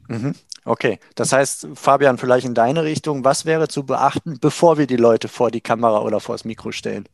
Mhm. 0.08 0.34
Okay, 0.64 0.98
das 1.14 1.32
heißt, 1.32 1.68
Fabian, 1.74 2.18
vielleicht 2.18 2.46
in 2.46 2.54
deine 2.54 2.84
Richtung, 2.84 3.24
was 3.24 3.46
wäre 3.46 3.68
zu 3.68 3.84
beachten, 3.84 4.38
bevor 4.40 4.78
wir 4.78 4.86
die 4.86 4.96
Leute 4.96 5.28
vor 5.28 5.50
die 5.50 5.60
Kamera 5.60 6.00
oder 6.00 6.20
vor 6.20 6.34
das 6.34 6.44
Mikro 6.44 6.72
stellen? 6.72 7.08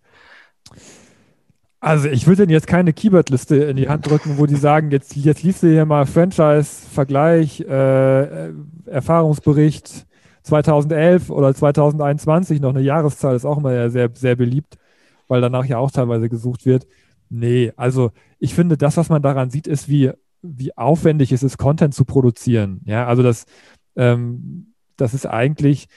Also 1.81 2.09
ich 2.09 2.27
würde 2.27 2.45
Ihnen 2.45 2.53
jetzt 2.53 2.69
keine 2.69 2.93
Keyword-Liste 2.93 3.57
in 3.57 3.77
die 3.77 3.89
Hand 3.89 4.09
drücken, 4.09 4.39
wo 4.39 4.47
die 4.47 4.57
sagen, 4.57 4.91
jetzt, 4.91 5.17
jetzt 5.17 5.43
liest 5.43 5.65
du 5.65 5.67
hier 5.67 5.85
mal 5.85 6.07
Franchise, 6.07 6.87
Vergleich, 6.93 7.61
äh, 7.61 8.53
Erfahrungsbericht 8.87 10.07
2011 10.45 11.29
oder 11.31 11.53
2021, 11.53 12.61
noch 12.61 12.71
eine 12.71 12.83
Jahreszahl 12.83 13.35
ist 13.35 13.45
auch 13.45 13.59
immer 13.59 13.91
sehr, 13.91 14.11
sehr 14.15 14.37
beliebt, 14.37 14.79
weil 15.29 15.41
danach 15.41 15.65
ja 15.65 15.79
auch 15.79 15.91
teilweise 15.91 16.29
gesucht 16.29 16.67
wird. 16.67 16.87
Nee, 17.29 17.73
also 17.77 18.13
ich 18.39 18.55
finde, 18.55 18.77
das, 18.77 18.97
was 18.97 19.09
man 19.09 19.23
daran 19.23 19.51
sieht, 19.51 19.67
ist, 19.67 19.89
wie 19.89 20.13
wie 20.43 20.77
aufwendig 20.77 21.33
es 21.33 21.43
ist, 21.43 21.59
Content 21.59 21.95
zu 21.95 22.05
produzieren. 22.05 22.81
Ja, 22.85 23.07
also 23.07 23.23
das, 23.23 23.47
ähm, 23.97 24.75
das 24.97 25.15
ist 25.15 25.27
eigentlich 25.27 25.89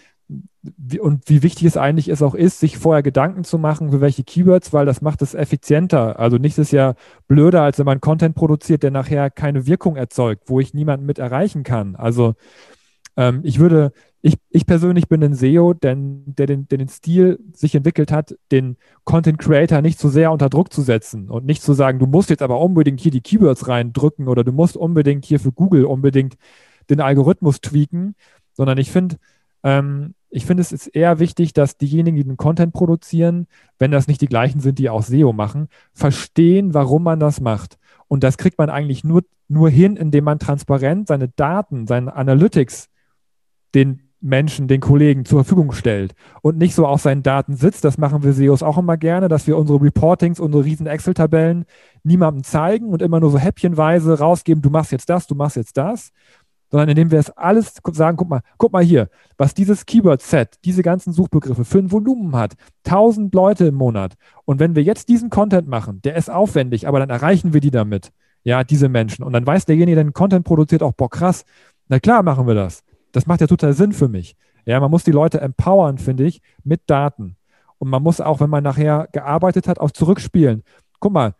wie, 0.78 1.00
und 1.00 1.30
wie 1.30 1.44
wichtig 1.44 1.66
es 1.68 1.78
eigentlich 1.78 2.10
ist, 2.10 2.24
auch 2.24 2.34
ist, 2.34 2.60
sich 2.60 2.78
vorher 2.78 3.04
Gedanken 3.04 3.44
zu 3.44 3.60
machen, 3.60 3.92
für 3.92 4.02
welche 4.02 4.24
Keywords, 4.24 4.74
weil 4.74 4.86
das 4.86 5.02
macht 5.02 5.22
es 5.22 5.36
effizienter. 5.36 6.20
Also 6.20 6.38
nichts 6.38 6.58
ist 6.58 6.72
ja 6.72 6.96
blöder, 7.28 7.62
als 7.62 7.78
wenn 7.78 7.86
man 7.86 8.02
Content 8.02 8.36
produziert, 8.36 8.82
der 8.82 8.92
nachher 8.92 9.30
keine 9.30 9.68
Wirkung 9.68 9.96
erzeugt, 9.96 10.44
wo 10.48 10.60
ich 10.60 10.74
niemanden 10.74 11.06
mit 11.06 11.20
erreichen 11.20 11.64
kann. 11.64 11.96
Also 11.96 12.34
ähm, 13.18 13.42
ich 13.44 13.60
würde, 13.60 13.92
ich, 14.22 14.38
ich 14.50 14.66
persönlich 14.66 15.08
bin 15.08 15.24
ein 15.24 15.34
SEO, 15.34 15.74
denn, 15.74 16.24
der, 16.26 16.48
den, 16.48 16.68
der 16.68 16.78
den 16.80 16.88
Stil 16.88 17.40
sich 17.54 17.76
entwickelt 17.76 18.12
hat, 18.12 18.36
den 18.52 18.78
Content 19.04 19.38
Creator 19.38 19.82
nicht 19.82 20.00
so 20.00 20.10
sehr 20.10 20.32
unter 20.32 20.50
Druck 20.50 20.74
zu 20.74 20.82
setzen 20.82 21.30
und 21.30 21.46
nicht 21.46 21.62
zu 21.62 21.74
sagen, 21.74 22.00
du 22.00 22.08
musst 22.08 22.30
jetzt 22.30 22.42
aber 22.42 22.60
unbedingt 22.60 23.00
hier 23.02 23.12
die 23.12 23.22
Keywords 23.22 23.68
reindrücken 23.68 24.28
oder 24.28 24.44
du 24.44 24.52
musst 24.52 24.78
unbedingt 24.78 25.26
hier 25.26 25.40
für 25.40 25.52
Google 25.52 25.86
unbedingt 25.86 26.36
den 26.90 27.02
Algorithmus 27.02 27.62
tweaken, 27.62 28.16
sondern 28.54 28.78
ich 28.78 28.92
finde, 28.92 29.18
ähm, 29.64 30.14
Ich 30.30 30.46
finde, 30.46 30.62
es 30.62 30.72
ist 30.74 30.88
eher 30.88 31.20
wichtig, 31.20 31.54
dass 31.54 31.78
diejenigen, 31.78 32.18
die 32.18 32.26
den 32.26 32.36
Content 32.38 32.74
produzieren, 32.74 33.48
wenn 33.80 33.92
das 33.92 34.08
nicht 34.08 34.20
die 34.22 34.28
gleichen 34.28 34.60
sind, 34.60 34.80
die 34.80 34.90
auch 34.90 35.02
SEO 35.02 35.32
machen, 35.34 35.70
verstehen, 35.94 36.74
warum 36.74 37.04
man 37.04 37.20
das 37.20 37.40
macht. 37.40 37.78
Und 38.10 38.24
das 38.24 38.38
kriegt 38.38 38.58
man 38.58 38.70
eigentlich 38.70 39.04
nur, 39.06 39.24
nur 39.48 39.70
hin, 39.70 39.96
indem 39.96 40.26
man 40.26 40.40
transparent 40.40 41.08
seine 41.08 41.30
Daten, 41.30 41.88
seine 41.88 42.14
Analytics 42.16 42.90
den 43.76 44.02
Menschen, 44.22 44.68
den 44.68 44.82
Kollegen 44.82 45.24
zur 45.24 45.44
Verfügung 45.44 45.72
stellt 45.72 46.16
und 46.42 46.58
nicht 46.58 46.74
so 46.74 46.88
auf 46.88 47.02
seinen 47.02 47.22
Daten 47.22 47.56
sitzt. 47.56 47.84
Das 47.84 47.98
machen 47.98 48.24
wir 48.24 48.34
SEOs 48.34 48.64
auch 48.64 48.78
immer 48.78 48.98
gerne, 48.98 49.28
dass 49.28 49.46
wir 49.46 49.58
unsere 49.58 49.82
Reportings, 49.82 50.40
unsere 50.40 50.66
riesen 50.66 50.88
Excel-Tabellen 50.88 51.66
niemandem 52.04 52.44
zeigen 52.44 52.88
und 52.88 53.04
immer 53.04 53.20
nur 53.20 53.30
so 53.30 53.38
häppchenweise 53.38 54.18
rausgeben, 54.18 54.64
du 54.64 54.70
machst 54.72 54.92
jetzt 54.92 55.10
das, 55.10 55.28
du 55.28 55.36
machst 55.36 55.58
jetzt 55.58 55.78
das, 55.78 56.12
sondern 56.72 56.90
indem 56.90 57.12
wir 57.12 57.20
es 57.20 57.30
alles 57.30 57.76
sagen, 57.92 58.18
guck 58.18 58.30
mal, 58.30 58.42
guck 58.58 58.74
mal 58.74 58.84
hier, 58.84 59.10
was 59.38 59.54
dieses 59.54 59.86
Keyword-Set, 59.86 60.56
diese 60.66 60.82
ganzen 60.82 61.14
Suchbegriffe 61.14 61.64
für 61.64 61.80
ein 61.80 61.92
Volumen 61.92 62.36
hat, 62.36 62.54
1000 62.86 63.34
Leute 63.34 63.68
im 63.68 63.76
Monat. 63.76 64.16
Und 64.46 64.60
wenn 64.60 64.76
wir 64.76 64.84
jetzt 64.84 65.08
diesen 65.08 65.30
Content 65.30 65.68
machen, 65.68 66.02
der 66.04 66.16
ist 66.16 66.32
aufwendig, 66.32 66.88
aber 66.88 67.00
dann 67.00 67.10
erreichen 67.10 67.54
wir 67.54 67.62
die 67.62 67.72
damit, 67.72 68.12
ja, 68.44 68.64
diese 68.64 68.90
Menschen. 68.90 69.24
Und 69.24 69.34
dann 69.34 69.46
weiß 69.46 69.66
derjenige, 69.66 69.96
der 69.96 70.04
den 70.04 70.14
Content 70.14 70.46
produziert, 70.46 70.82
auch, 70.82 70.94
boah, 70.94 71.10
krass, 71.10 71.46
na 71.88 72.00
klar 72.00 72.24
machen 72.24 72.48
wir 72.48 72.56
das. 72.56 72.84
Das 73.16 73.28
macht 73.28 73.40
ja 73.40 73.48
total 73.48 73.72
Sinn 73.72 73.94
für 73.94 74.10
mich. 74.10 74.36
Ja, 74.66 74.78
man 74.82 74.92
muss 74.92 75.06
die 75.06 75.12
Leute 75.12 75.40
empowern, 75.40 75.98
finde 75.98 76.26
ich, 76.26 76.42
mit 76.66 76.82
Daten. 76.88 77.38
Und 77.78 77.90
man 77.90 78.04
muss 78.04 78.20
auch, 78.20 78.42
wenn 78.42 78.50
man 78.50 78.62
nachher 78.62 79.08
gearbeitet 79.14 79.70
hat, 79.70 79.80
auch 79.80 79.92
zurückspielen. 79.92 80.64
Guck 81.00 81.14
mal, 81.14 81.34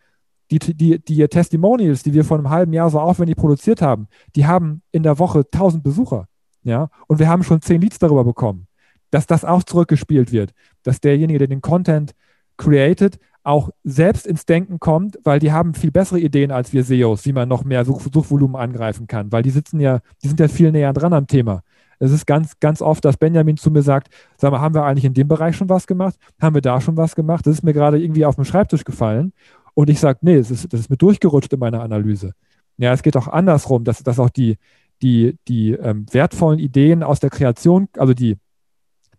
die, 0.52 0.60
die, 0.60 1.00
die 1.04 1.28
Testimonials, 1.28 2.02
die 2.02 2.14
wir 2.14 2.24
vor 2.24 2.38
einem 2.38 2.50
halben 2.50 2.72
Jahr 2.72 2.90
so 2.90 2.98
aufwendig 3.02 3.36
produziert 3.36 3.82
haben, 3.82 4.08
die 4.38 4.46
haben 4.46 4.84
in 4.94 5.04
der 5.04 5.20
Woche 5.20 5.40
1000 5.40 5.84
Besucher. 5.84 6.30
Ja, 6.64 6.90
und 7.08 7.20
wir 7.20 7.28
haben 7.28 7.44
schon 7.44 7.62
10 7.62 7.82
Leads 7.82 8.00
darüber 8.00 8.24
bekommen. 8.24 8.68
Dass 9.12 9.28
das 9.28 9.44
auch 9.44 9.64
zurückgespielt 9.64 10.32
wird, 10.32 10.54
dass 10.84 11.02
derjenige, 11.02 11.40
der 11.40 11.50
den 11.50 11.62
Content 11.62 12.16
created, 12.56 13.20
auch 13.46 13.70
selbst 13.84 14.26
ins 14.26 14.46
Denken 14.46 14.80
kommt, 14.80 15.20
weil 15.24 15.40
die 15.40 15.52
haben 15.52 15.74
viel 15.74 15.92
bessere 15.92 16.20
Ideen 16.20 16.52
als 16.52 16.74
wir 16.74 16.84
SEOs, 16.84 17.26
wie 17.26 17.34
man 17.34 17.48
noch 17.48 17.64
mehr 17.64 17.86
Such 17.86 18.02
Suchvolumen 18.12 18.56
angreifen 18.56 19.08
kann, 19.08 19.32
weil 19.32 19.44
die 19.44 19.52
sitzen 19.52 19.80
ja, 19.80 20.00
die 20.24 20.28
sind 20.28 20.40
ja 20.40 20.48
viel 20.48 20.72
näher 20.72 20.94
dran 20.94 21.14
am 21.14 21.28
Thema. 21.28 21.62
Es 22.00 22.12
ist 22.12 22.26
ganz, 22.26 22.60
ganz 22.60 22.82
oft, 22.82 23.06
dass 23.06 23.18
Benjamin 23.18 23.58
zu 23.58 23.72
mir 23.72 23.82
sagt, 23.82 24.10
sag 24.38 24.52
mal, 24.52 24.60
haben 24.60 24.76
wir 24.76 24.84
eigentlich 24.84 25.06
in 25.06 25.14
dem 25.14 25.28
Bereich 25.28 25.56
schon 25.56 25.70
was 25.70 25.88
gemacht? 25.88 26.16
Haben 26.42 26.56
wir 26.56 26.62
da 26.62 26.82
schon 26.82 26.98
was 26.98 27.16
gemacht? 27.16 27.46
Das 27.46 27.54
ist 27.54 27.64
mir 27.64 27.74
gerade 27.74 28.02
irgendwie 28.02 28.26
auf 28.26 28.36
dem 28.36 28.46
Schreibtisch 28.46 28.84
gefallen. 28.84 29.32
Und 29.76 29.90
ich 29.90 30.00
sage, 30.00 30.20
nee, 30.22 30.38
das 30.38 30.52
ist, 30.52 30.74
das 30.74 30.82
ist 30.82 30.90
mir 30.90 30.98
durchgerutscht 30.98 31.54
in 31.54 31.60
meiner 31.60 31.82
Analyse. 31.82 32.34
Ja, 32.78 32.92
es 32.94 33.04
geht 33.04 33.16
auch 33.16 33.28
andersrum, 33.28 33.84
dass, 33.84 34.04
dass 34.04 34.20
auch 34.20 34.30
die, 34.30 34.58
die, 35.02 35.38
die 35.48 35.72
ähm, 35.72 36.06
wertvollen 36.12 36.60
Ideen 36.60 37.04
aus 37.04 37.20
der 37.20 37.30
Kreation, 37.30 37.88
also 37.98 38.14
die 38.14 38.38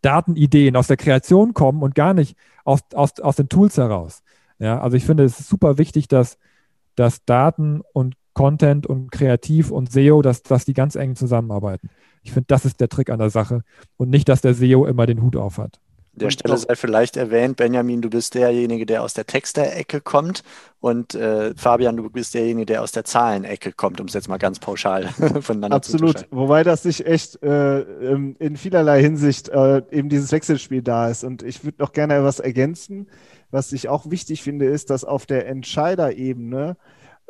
Datenideen 0.07 0.77
aus 0.77 0.87
der 0.87 0.97
Kreation 0.97 1.53
kommen 1.53 1.83
und 1.83 1.97
gar 1.97 2.15
nicht 2.15 2.37
aus, 2.65 2.81
aus, 2.95 3.19
aus 3.19 3.35
den 3.35 3.49
Tools 3.49 3.77
heraus. 3.77 4.23
Ja, 4.61 4.81
also 4.81 4.97
ich 4.97 5.05
finde, 5.05 5.25
es 5.25 5.41
ist 5.41 5.49
super 5.49 5.79
wichtig, 5.79 6.07
dass, 6.07 6.39
dass 6.95 7.25
Daten 7.25 7.83
und 7.93 8.15
Content 8.33 8.87
und 8.87 9.11
Kreativ 9.11 9.73
und 9.73 9.91
SEO, 9.91 10.23
dass, 10.23 10.45
dass 10.45 10.65
die 10.65 10.75
ganz 10.75 10.95
eng 10.95 11.17
zusammenarbeiten. 11.17 11.91
Ich 12.23 12.33
finde, 12.33 12.47
das 12.47 12.65
ist 12.65 12.81
der 12.81 12.89
Trick 12.89 13.11
an 13.11 13.19
der 13.19 13.31
Sache 13.31 13.63
und 13.97 14.11
nicht, 14.11 14.29
dass 14.29 14.43
der 14.43 14.55
SEO 14.55 14.87
immer 14.87 15.07
den 15.07 15.23
Hut 15.23 15.35
auf 15.35 15.59
hat. 15.59 15.81
An 16.17 16.21
der 16.21 16.31
Stelle 16.31 16.57
sei 16.57 16.75
vielleicht 16.77 17.19
erwähnt, 17.19 17.59
Benjamin, 17.59 18.01
du 18.01 18.09
bist 18.09 18.35
derjenige, 18.35 18.87
der 18.87 19.03
aus 19.03 19.13
der 19.13 19.27
Texter-Ecke 19.27 20.01
kommt 20.01 20.43
und 20.81 21.15
äh, 21.15 21.55
Fabian, 21.55 21.99
du 21.99 22.09
bist 22.09 22.33
derjenige, 22.33 22.65
der 22.65 22.83
aus 22.83 22.93
der 22.93 23.05
Zahlenecke 23.05 23.73
kommt, 23.73 24.01
um 24.01 24.07
es 24.07 24.15
jetzt 24.15 24.29
mal 24.29 24.39
ganz 24.39 24.59
pauschal 24.59 25.09
voneinander 25.41 25.77
Absolut. 25.77 26.19
zu 26.19 26.25
Absolut, 26.25 26.39
wobei 26.39 26.63
das 26.63 26.85
sich 26.85 27.07
echt 27.07 27.43
äh, 27.43 27.81
in 27.81 28.57
vielerlei 28.57 29.03
Hinsicht 29.03 29.51
äh, 29.51 29.83
eben 29.91 30.09
dieses 30.09 30.33
Wechselspiel 30.33 30.81
da 30.81 31.11
ist. 31.11 31.23
Und 31.23 31.43
ich 31.43 31.65
würde 31.65 31.83
noch 31.83 31.93
gerne 31.93 32.15
etwas 32.15 32.41
ergänzen. 32.41 33.09
Was 33.51 33.73
ich 33.73 33.89
auch 33.89 34.11
wichtig 34.11 34.43
finde, 34.43 34.67
ist, 34.67 34.89
dass 34.89 35.05
auf 35.05 35.27
der 35.27 35.47
Entscheiderebene 35.47 36.77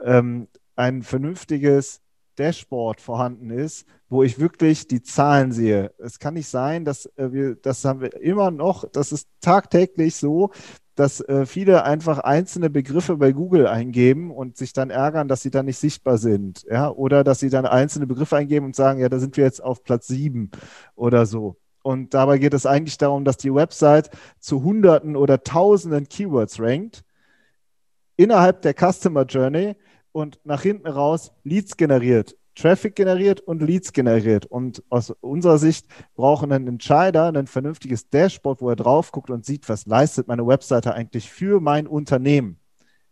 ähm, 0.03 0.47
ein 0.77 1.03
vernünftiges 1.03 2.03
Dashboard 2.39 3.01
vorhanden 3.01 3.51
ist, 3.51 3.87
wo 4.09 4.23
ich 4.23 4.39
wirklich 4.39 4.87
die 4.87 5.03
Zahlen 5.03 5.53
sehe. 5.53 5.93
Es 5.99 6.19
kann 6.19 6.35
nicht 6.35 6.49
sein, 6.49 6.85
dass 6.85 7.07
äh, 7.17 7.33
wir, 7.33 7.57
das 7.57 7.85
haben 7.85 8.01
wir 8.01 8.21
immer 8.21 8.51
noch, 8.51 8.89
das 8.91 9.13
ist 9.13 9.29
tagtäglich 9.41 10.17
so, 10.17 10.51
dass 10.97 11.21
äh, 11.21 11.45
viele 11.45 11.85
einfach 11.85 12.19
einzelne 12.21 12.71
Begriffe 12.71 13.17
bei 13.17 13.33
Google 13.33 13.67
eingeben 13.67 14.31
und 14.31 14.57
sich 14.57 14.73
dann 14.73 14.91
ärgern, 14.91 15.29
dass 15.29 15.43
sie 15.43 15.51
dann 15.51 15.67
nicht 15.67 15.79
sichtbar 15.79 16.19
sind. 16.19 16.65
Ja? 16.71 16.91
Oder 16.91 17.23
dass 17.23 17.41
sie 17.41 17.51
dann 17.51 17.67
einzelne 17.67 18.07
Begriffe 18.07 18.37
eingeben 18.37 18.67
und 18.67 18.75
sagen, 18.75 19.01
ja, 19.01 19.09
da 19.09 19.19
sind 19.19 19.37
wir 19.37 19.45
jetzt 19.45 19.63
auf 19.63 19.85
Platz 19.85 20.07
sieben 20.07 20.51
oder 20.95 21.27
so. 21.27 21.57
Und 21.83 22.15
dabei 22.15 22.39
geht 22.39 22.55
es 22.55 22.67
eigentlich 22.67 22.99
darum, 22.99 23.25
dass 23.25 23.37
die 23.37 23.55
Website 23.55 24.11
zu 24.41 24.65
Hunderten 24.65 25.15
oder 25.15 25.45
Tausenden 25.45 26.09
Keywords 26.09 26.59
rankt 26.59 27.05
innerhalb 28.17 28.63
der 28.63 28.75
Customer 28.75 29.25
Journey 29.25 29.77
und 30.17 30.41
nach 30.45 30.63
hinten 30.63 30.87
raus 30.87 31.31
Leads 31.45 31.77
generiert, 31.77 32.39
Traffic 32.55 32.97
generiert 32.97 33.41
und 33.41 33.61
Leads 33.61 33.93
generiert. 33.93 34.47
Und 34.47 34.83
aus 34.89 35.11
unserer 35.11 35.59
Sicht 35.59 35.89
brauchen 36.15 36.53
einen 36.53 36.69
Entscheider 36.69 37.27
ein 37.27 37.47
vernünftiges 37.47 38.09
Dashboard, 38.09 38.63
wo 38.63 38.71
er 38.71 38.77
drauf 38.77 39.13
guckt 39.13 39.29
und 39.29 39.45
sieht, 39.45 39.69
was 39.69 39.85
leistet 39.85 40.27
meine 40.27 40.47
Webseite 40.47 40.95
eigentlich 40.95 41.31
für 41.31 41.61
mein 41.61 41.87
Unternehmen. 41.87 42.59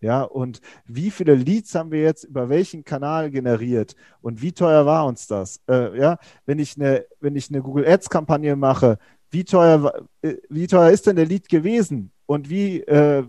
Ja, 0.01 0.23
und 0.23 0.63
wie 0.87 1.11
viele 1.11 1.35
Leads 1.35 1.75
haben 1.75 1.91
wir 1.91 2.01
jetzt 2.01 2.25
über 2.25 2.49
welchen 2.49 2.85
Kanal 2.85 3.31
generiert 3.31 3.97
und 4.23 4.41
wie 4.41 4.53
teuer 4.53 4.87
war 4.87 5.05
uns 5.05 5.27
das? 5.27 5.61
Äh, 5.69 5.99
ja, 5.99 6.19
wenn 6.47 6.59
ich 6.59 6.77
eine, 6.77 7.05
wenn 7.21 7.37
ich 7.37 7.51
eine 7.51 7.61
Google 7.61 7.87
Ads 7.87 8.09
Kampagne 8.09 8.57
mache, 8.57 8.97
wie 9.31 9.45
teuer, 9.45 10.07
äh, 10.23 10.37
wie 10.49 10.67
teuer 10.67 10.91
ist 10.91 11.07
denn 11.07 11.17
der 11.17 11.27
Lead 11.27 11.51
gewesen 11.51 12.13
und 12.25 12.49
wie, 12.49 12.81
äh, 12.81 13.25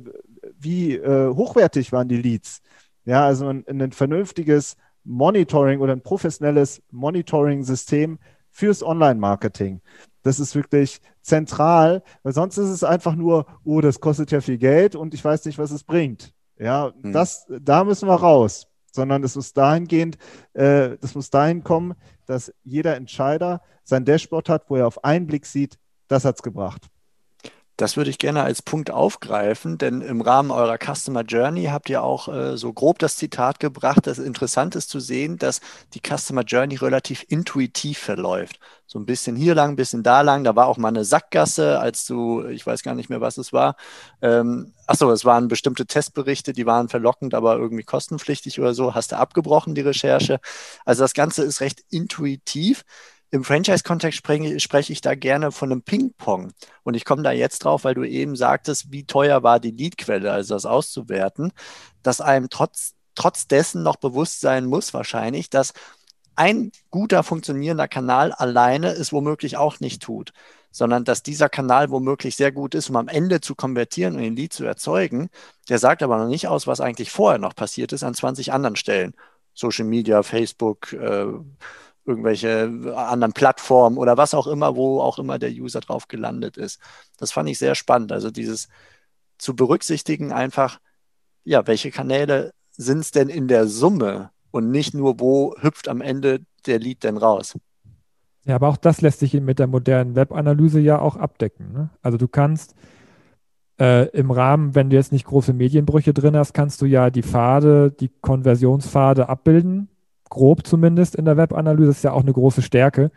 wie 0.57 0.95
äh, 0.95 1.33
hochwertig 1.33 1.91
waren 1.91 2.07
die 2.07 2.21
Leads? 2.21 2.61
Ja, 3.05 3.25
also 3.25 3.47
ein, 3.47 3.63
ein 3.67 3.91
vernünftiges 3.91 4.77
Monitoring 5.03 5.79
oder 5.79 5.93
ein 5.93 6.01
professionelles 6.01 6.81
Monitoring-System 6.91 8.19
fürs 8.49 8.83
Online-Marketing. 8.83 9.81
Das 10.23 10.39
ist 10.39 10.55
wirklich 10.55 11.01
zentral, 11.21 12.01
weil 12.23 12.33
sonst 12.33 12.57
ist 12.57 12.69
es 12.69 12.83
einfach 12.83 13.15
nur, 13.15 13.45
oh, 13.63 13.81
das 13.81 13.99
kostet 13.99 14.31
ja 14.31 14.41
viel 14.41 14.57
Geld 14.57 14.95
und 14.95 15.13
ich 15.13 15.23
weiß 15.23 15.45
nicht, 15.45 15.59
was 15.59 15.71
es 15.71 15.83
bringt. 15.83 16.33
Ja, 16.57 16.93
hm. 17.01 17.11
das, 17.11 17.45
da 17.47 17.83
müssen 17.83 18.07
wir 18.07 18.15
raus, 18.15 18.67
sondern 18.91 19.23
es 19.23 19.35
muss 19.35 19.53
dahingehend, 19.53 20.17
äh, 20.53 20.97
das 20.99 21.13
muss 21.13 21.29
dahin 21.29 21.63
kommen, 21.63 21.93
dass 22.25 22.53
jeder 22.63 22.95
Entscheider 22.95 23.61
sein 23.83 24.05
Dashboard 24.05 24.49
hat, 24.49 24.69
wo 24.69 24.77
er 24.77 24.87
auf 24.87 25.03
einen 25.03 25.27
Blick 25.27 25.45
sieht, 25.45 25.77
das 26.07 26.25
hat 26.25 26.37
es 26.37 26.43
gebracht. 26.43 26.87
Das 27.77 27.97
würde 27.97 28.09
ich 28.09 28.19
gerne 28.19 28.43
als 28.43 28.61
Punkt 28.61 28.89
aufgreifen, 28.89 29.77
denn 29.77 29.99
im 29.99 30.21
Rahmen 30.21 30.49
eurer 30.49 30.77
Customer 30.77 31.23
Journey 31.23 31.65
habt 31.65 31.89
ihr 31.89 32.03
auch 32.03 32.29
äh, 32.29 32.55
so 32.57 32.71
grob 32.71 32.99
das 32.99 33.17
Zitat 33.17 33.59
gebracht, 33.59 34.07
dass 34.07 34.17
interessant 34.17 34.75
ist 34.75 34.89
zu 34.89 35.01
sehen, 35.01 35.37
dass 35.37 35.59
die 35.93 35.99
Customer 35.99 36.43
Journey 36.43 36.75
relativ 36.75 37.25
intuitiv 37.27 37.97
verläuft. 37.99 38.59
So 38.87 38.97
ein 38.97 39.05
bisschen 39.05 39.35
hier 39.35 39.55
lang, 39.55 39.71
ein 39.71 39.75
bisschen 39.75 40.03
da 40.03 40.21
lang. 40.21 40.45
Da 40.45 40.55
war 40.55 40.67
auch 40.67 40.77
mal 40.77 40.87
eine 40.87 41.03
Sackgasse, 41.03 41.79
als 41.79 42.05
du, 42.05 42.45
ich 42.45 42.65
weiß 42.65 42.81
gar 42.81 42.95
nicht 42.95 43.09
mehr, 43.09 43.19
was 43.19 43.37
es 43.37 43.51
war. 43.51 43.75
Ähm, 44.21 44.73
achso, 44.87 45.11
es 45.11 45.25
waren 45.25 45.49
bestimmte 45.49 45.85
Testberichte, 45.85 46.53
die 46.53 46.65
waren 46.65 46.87
verlockend, 46.87 47.33
aber 47.33 47.57
irgendwie 47.57 47.83
kostenpflichtig 47.83 48.57
oder 48.59 48.73
so. 48.73 48.95
Hast 48.95 49.11
du 49.11 49.17
abgebrochen, 49.17 49.75
die 49.75 49.81
Recherche. 49.81 50.39
Also 50.85 51.03
das 51.03 51.13
Ganze 51.13 51.43
ist 51.43 51.59
recht 51.59 51.83
intuitiv. 51.89 52.85
Im 53.35 53.43
Franchise-Kontext 53.43 54.17
spreche, 54.17 54.61
spreche 54.61 54.93
ich 54.93 55.01
da 55.01 55.13
gerne 55.13 55.51
von 55.51 55.69
einem 55.69 55.81
Ping-Pong. 55.81 56.53
Und 56.83 56.93
ich 56.93 57.03
komme 57.03 57.21
da 57.21 57.33
jetzt 57.33 57.65
drauf, 57.65 57.83
weil 57.83 57.93
du 57.93 58.05
eben 58.05 58.37
sagtest, 58.37 58.93
wie 58.93 59.03
teuer 59.03 59.43
war 59.43 59.59
die 59.59 59.71
Leadquelle, 59.71 60.31
also 60.31 60.53
das 60.55 60.65
auszuwerten, 60.65 61.51
dass 62.01 62.21
einem 62.21 62.49
trotz, 62.49 62.93
trotz 63.13 63.47
dessen 63.47 63.83
noch 63.83 63.97
bewusst 63.97 64.39
sein 64.39 64.65
muss 64.65 64.93
wahrscheinlich, 64.93 65.49
dass 65.49 65.73
ein 66.37 66.71
guter 66.91 67.23
funktionierender 67.23 67.89
Kanal 67.89 68.31
alleine 68.31 68.91
es 68.91 69.11
womöglich 69.11 69.57
auch 69.57 69.81
nicht 69.81 70.01
tut, 70.01 70.31
sondern 70.71 71.03
dass 71.03 71.21
dieser 71.21 71.49
Kanal 71.49 71.89
womöglich 71.89 72.37
sehr 72.37 72.53
gut 72.53 72.73
ist, 72.73 72.89
um 72.89 72.95
am 72.95 73.09
Ende 73.09 73.41
zu 73.41 73.53
konvertieren 73.53 74.15
und 74.15 74.21
den 74.21 74.37
Lead 74.37 74.53
zu 74.53 74.63
erzeugen. 74.63 75.27
Der 75.67 75.79
sagt 75.79 76.03
aber 76.03 76.17
noch 76.17 76.29
nicht 76.29 76.47
aus, 76.47 76.67
was 76.67 76.79
eigentlich 76.79 77.11
vorher 77.11 77.39
noch 77.39 77.53
passiert 77.53 77.91
ist 77.91 78.03
an 78.03 78.13
20 78.13 78.53
anderen 78.53 78.77
Stellen. 78.77 79.13
Social 79.53 79.85
Media, 79.85 80.23
Facebook, 80.23 80.93
äh, 80.93 81.25
irgendwelche 82.05 82.93
anderen 82.95 83.33
Plattformen 83.33 83.97
oder 83.97 84.17
was 84.17 84.33
auch 84.33 84.47
immer, 84.47 84.75
wo 84.75 85.01
auch 85.01 85.17
immer 85.17 85.39
der 85.39 85.51
User 85.51 85.79
drauf 85.79 86.07
gelandet 86.07 86.57
ist. 86.57 86.79
Das 87.17 87.31
fand 87.31 87.49
ich 87.49 87.57
sehr 87.57 87.75
spannend. 87.75 88.11
Also 88.11 88.29
dieses 88.31 88.67
zu 89.37 89.55
berücksichtigen 89.55 90.31
einfach, 90.31 90.79
ja, 91.43 91.65
welche 91.67 91.91
Kanäle 91.91 92.53
sind 92.71 92.99
es 92.99 93.11
denn 93.11 93.29
in 93.29 93.47
der 93.47 93.67
Summe 93.67 94.29
und 94.51 94.69
nicht 94.69 94.93
nur, 94.93 95.19
wo 95.19 95.55
hüpft 95.59 95.87
am 95.87 96.01
Ende 96.01 96.41
der 96.65 96.79
Lead 96.79 97.03
denn 97.03 97.17
raus. 97.17 97.57
Ja, 98.45 98.55
aber 98.55 98.67
auch 98.67 98.77
das 98.77 99.01
lässt 99.01 99.19
sich 99.19 99.33
mit 99.33 99.57
der 99.57 99.67
modernen 99.67 100.15
Webanalyse 100.15 100.79
ja 100.79 100.99
auch 100.99 101.15
abdecken. 101.15 101.73
Ne? 101.73 101.89
Also 102.01 102.17
du 102.17 102.27
kannst 102.27 102.75
äh, 103.79 104.07
im 104.09 104.29
Rahmen, 104.29 104.75
wenn 104.75 104.91
du 104.91 104.95
jetzt 104.95 105.11
nicht 105.11 105.25
große 105.25 105.53
Medienbrüche 105.53 106.13
drin 106.13 106.37
hast, 106.37 106.53
kannst 106.53 106.81
du 106.81 106.85
ja 106.85 107.09
die 107.09 107.23
Pfade, 107.23 107.91
die 107.91 108.09
Konversionspfade 108.21 109.27
abbilden 109.27 109.89
grob 110.35 110.67
zumindest 110.67 111.15
in 111.15 111.25
der 111.25 111.37
Webanalyse, 111.37 111.91
ist 111.91 112.03
ja 112.03 112.11
auch 112.13 112.23
eine 112.23 112.33
große 112.33 112.61
Stärke. 112.61 113.11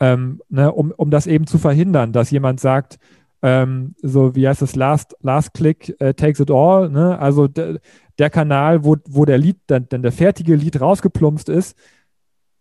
ähm, 0.00 0.40
ne, 0.48 0.72
um, 0.72 0.92
um 0.96 1.10
das 1.10 1.26
eben 1.26 1.46
zu 1.46 1.58
verhindern, 1.58 2.12
dass 2.12 2.30
jemand 2.30 2.60
sagt, 2.60 2.98
ähm, 3.42 3.94
so 4.02 4.34
wie 4.34 4.48
heißt 4.48 4.62
es, 4.62 4.76
Last, 4.76 5.16
last 5.22 5.54
Click 5.54 5.96
uh, 6.02 6.12
takes 6.12 6.40
it 6.40 6.50
all, 6.50 6.90
ne? 6.90 7.18
also 7.18 7.48
de, 7.48 7.78
der 8.18 8.30
Kanal, 8.30 8.84
wo, 8.84 8.96
wo 9.08 9.24
der 9.24 9.38
Lied, 9.38 9.58
dann, 9.68 9.86
dann 9.88 10.02
der 10.02 10.12
fertige 10.12 10.56
Lied 10.56 10.80
rausgeplumpst 10.80 11.48
ist, 11.48 11.76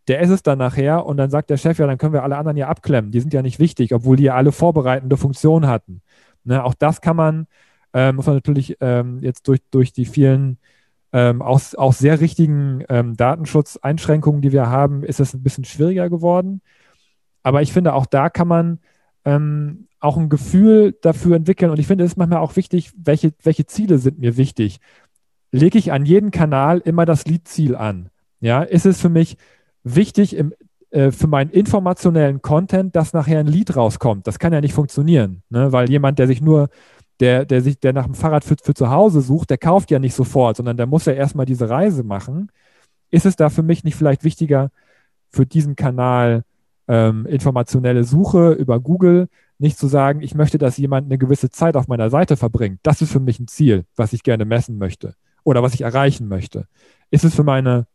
der 0.07 0.21
ist 0.21 0.29
es 0.29 0.43
dann 0.43 0.59
nachher 0.59 1.05
und 1.05 1.17
dann 1.17 1.29
sagt 1.29 1.49
der 1.49 1.57
Chef, 1.57 1.79
ja, 1.79 1.87
dann 1.87 1.97
können 1.97 2.13
wir 2.13 2.23
alle 2.23 2.37
anderen 2.37 2.57
ja 2.57 2.69
abklemmen. 2.69 3.11
Die 3.11 3.19
sind 3.19 3.33
ja 3.33 3.41
nicht 3.41 3.59
wichtig, 3.59 3.93
obwohl 3.93 4.17
die 4.17 4.23
ja 4.25 4.35
alle 4.35 4.51
vorbereitende 4.51 5.17
Funktionen 5.17 5.67
hatten. 5.67 6.01
Ne, 6.43 6.63
auch 6.63 6.75
das 6.75 7.01
kann 7.01 7.17
man, 7.17 7.47
äh, 7.93 8.11
muss 8.13 8.27
man 8.27 8.35
natürlich 8.35 8.77
ähm, 8.79 9.19
jetzt 9.21 9.47
durch, 9.47 9.61
durch 9.71 9.91
die 9.93 10.05
vielen 10.05 10.59
ähm, 11.17 11.41
auch, 11.41 11.59
auch 11.77 11.93
sehr 11.93 12.21
richtigen 12.21 12.83
ähm, 12.89 13.17
Datenschutzeinschränkungen, 13.17 14.43
die 14.43 14.51
wir 14.51 14.69
haben, 14.69 15.03
ist 15.03 15.19
es 15.19 15.33
ein 15.33 15.41
bisschen 15.41 15.65
schwieriger 15.65 16.11
geworden. 16.11 16.61
Aber 17.41 17.63
ich 17.63 17.73
finde, 17.73 17.95
auch 17.95 18.05
da 18.05 18.29
kann 18.29 18.47
man 18.47 18.79
ähm, 19.25 19.87
auch 19.99 20.17
ein 20.17 20.29
Gefühl 20.29 20.95
dafür 21.01 21.35
entwickeln. 21.35 21.71
Und 21.71 21.79
ich 21.79 21.87
finde, 21.87 22.03
es 22.03 22.11
ist 22.11 22.17
manchmal 22.17 22.37
auch 22.41 22.55
wichtig, 22.55 22.91
welche, 22.95 23.33
welche 23.41 23.65
Ziele 23.65 23.97
sind 23.97 24.19
mir 24.19 24.37
wichtig. 24.37 24.77
Lege 25.51 25.79
ich 25.79 25.91
an 25.91 26.05
jeden 26.05 26.29
Kanal 26.29 26.83
immer 26.85 27.07
das 27.07 27.25
Liedziel 27.25 27.75
an? 27.75 28.11
Ja, 28.39 28.61
ist 28.61 28.85
es 28.85 29.01
für 29.01 29.09
mich 29.09 29.37
wichtig 29.83 30.35
im, 30.35 30.53
äh, 30.91 31.09
für 31.09 31.25
meinen 31.25 31.49
informationellen 31.49 32.43
Content, 32.43 32.95
dass 32.95 33.13
nachher 33.13 33.39
ein 33.39 33.47
Lied 33.47 33.75
rauskommt. 33.75 34.27
Das 34.27 34.37
kann 34.37 34.53
ja 34.53 34.61
nicht 34.61 34.75
funktionieren, 34.75 35.41
ne? 35.49 35.71
weil 35.71 35.89
jemand, 35.89 36.19
der 36.19 36.27
sich 36.27 36.41
nur, 36.41 36.69
der, 37.19 37.45
der 37.45 37.61
sich, 37.61 37.79
der 37.79 37.93
nach 37.93 38.05
dem 38.05 38.13
Fahrrad 38.13 38.43
für, 38.43 38.55
für 38.61 38.73
zu 38.73 38.89
Hause 38.89 39.21
sucht, 39.21 39.49
der 39.49 39.57
kauft 39.57 39.91
ja 39.91 39.99
nicht 39.99 40.13
sofort, 40.13 40.57
sondern 40.57 40.77
der 40.77 40.85
muss 40.85 41.05
ja 41.05 41.13
erstmal 41.13 41.45
diese 41.45 41.69
Reise 41.69 42.03
machen. 42.03 42.51
Ist 43.09 43.25
es 43.25 43.35
da 43.35 43.49
für 43.49 43.63
mich 43.63 43.83
nicht 43.83 43.95
vielleicht 43.95 44.23
wichtiger, 44.23 44.71
für 45.29 45.45
diesen 45.45 45.75
Kanal 45.75 46.43
ähm, 46.87 47.25
informationelle 47.25 48.03
Suche 48.03 48.51
über 48.51 48.79
Google 48.79 49.27
nicht 49.59 49.77
zu 49.77 49.87
sagen, 49.87 50.21
ich 50.21 50.35
möchte, 50.35 50.57
dass 50.57 50.77
jemand 50.77 51.05
eine 51.05 51.17
gewisse 51.17 51.49
Zeit 51.49 51.75
auf 51.75 51.87
meiner 51.87 52.09
Seite 52.09 52.37
verbringt. 52.37 52.79
Das 52.83 53.01
ist 53.01 53.11
für 53.11 53.19
mich 53.19 53.39
ein 53.39 53.47
Ziel, 53.47 53.85
was 53.95 54.13
ich 54.13 54.23
gerne 54.23 54.45
messen 54.45 54.77
möchte 54.77 55.15
oder 55.43 55.63
was 55.63 55.73
ich 55.73 55.81
erreichen 55.81 56.27
möchte. 56.27 56.67
Ist 57.09 57.23
es 57.23 57.33
für 57.33 57.43
meine 57.43 57.87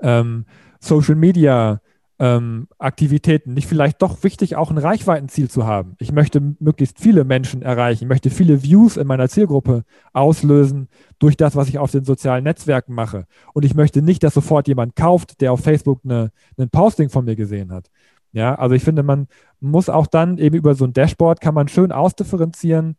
ähm, 0.00 0.46
Social 0.80 1.16
Media 1.16 1.80
ähm, 2.20 2.68
Aktivitäten 2.78 3.54
nicht 3.54 3.66
vielleicht 3.66 4.02
doch 4.02 4.22
wichtig, 4.22 4.54
auch 4.54 4.70
ein 4.70 4.78
Reichweitenziel 4.78 5.50
zu 5.50 5.66
haben? 5.66 5.96
Ich 5.98 6.12
möchte 6.12 6.54
möglichst 6.60 7.00
viele 7.00 7.24
Menschen 7.24 7.62
erreichen, 7.62 8.04
ich 8.04 8.08
möchte 8.08 8.30
viele 8.30 8.62
Views 8.62 8.96
in 8.96 9.06
meiner 9.06 9.28
Zielgruppe 9.28 9.84
auslösen 10.12 10.88
durch 11.18 11.36
das, 11.36 11.56
was 11.56 11.68
ich 11.68 11.78
auf 11.78 11.90
den 11.90 12.04
sozialen 12.04 12.44
Netzwerken 12.44 12.94
mache. 12.94 13.26
Und 13.54 13.64
ich 13.64 13.74
möchte 13.74 14.02
nicht, 14.02 14.22
dass 14.22 14.34
sofort 14.34 14.68
jemand 14.68 14.94
kauft, 14.94 15.40
der 15.40 15.52
auf 15.52 15.60
Facebook 15.60 16.02
eine, 16.04 16.30
ein 16.58 16.70
Posting 16.70 17.08
von 17.08 17.24
mir 17.24 17.34
gesehen 17.34 17.72
hat. 17.72 17.90
Ja, 18.32 18.54
also 18.54 18.74
ich 18.74 18.84
finde, 18.84 19.02
man 19.02 19.26
muss 19.58 19.88
auch 19.88 20.06
dann 20.06 20.38
eben 20.38 20.56
über 20.56 20.74
so 20.74 20.84
ein 20.84 20.92
Dashboard 20.92 21.40
kann 21.40 21.54
man 21.54 21.68
schön 21.68 21.90
ausdifferenzieren, 21.90 22.96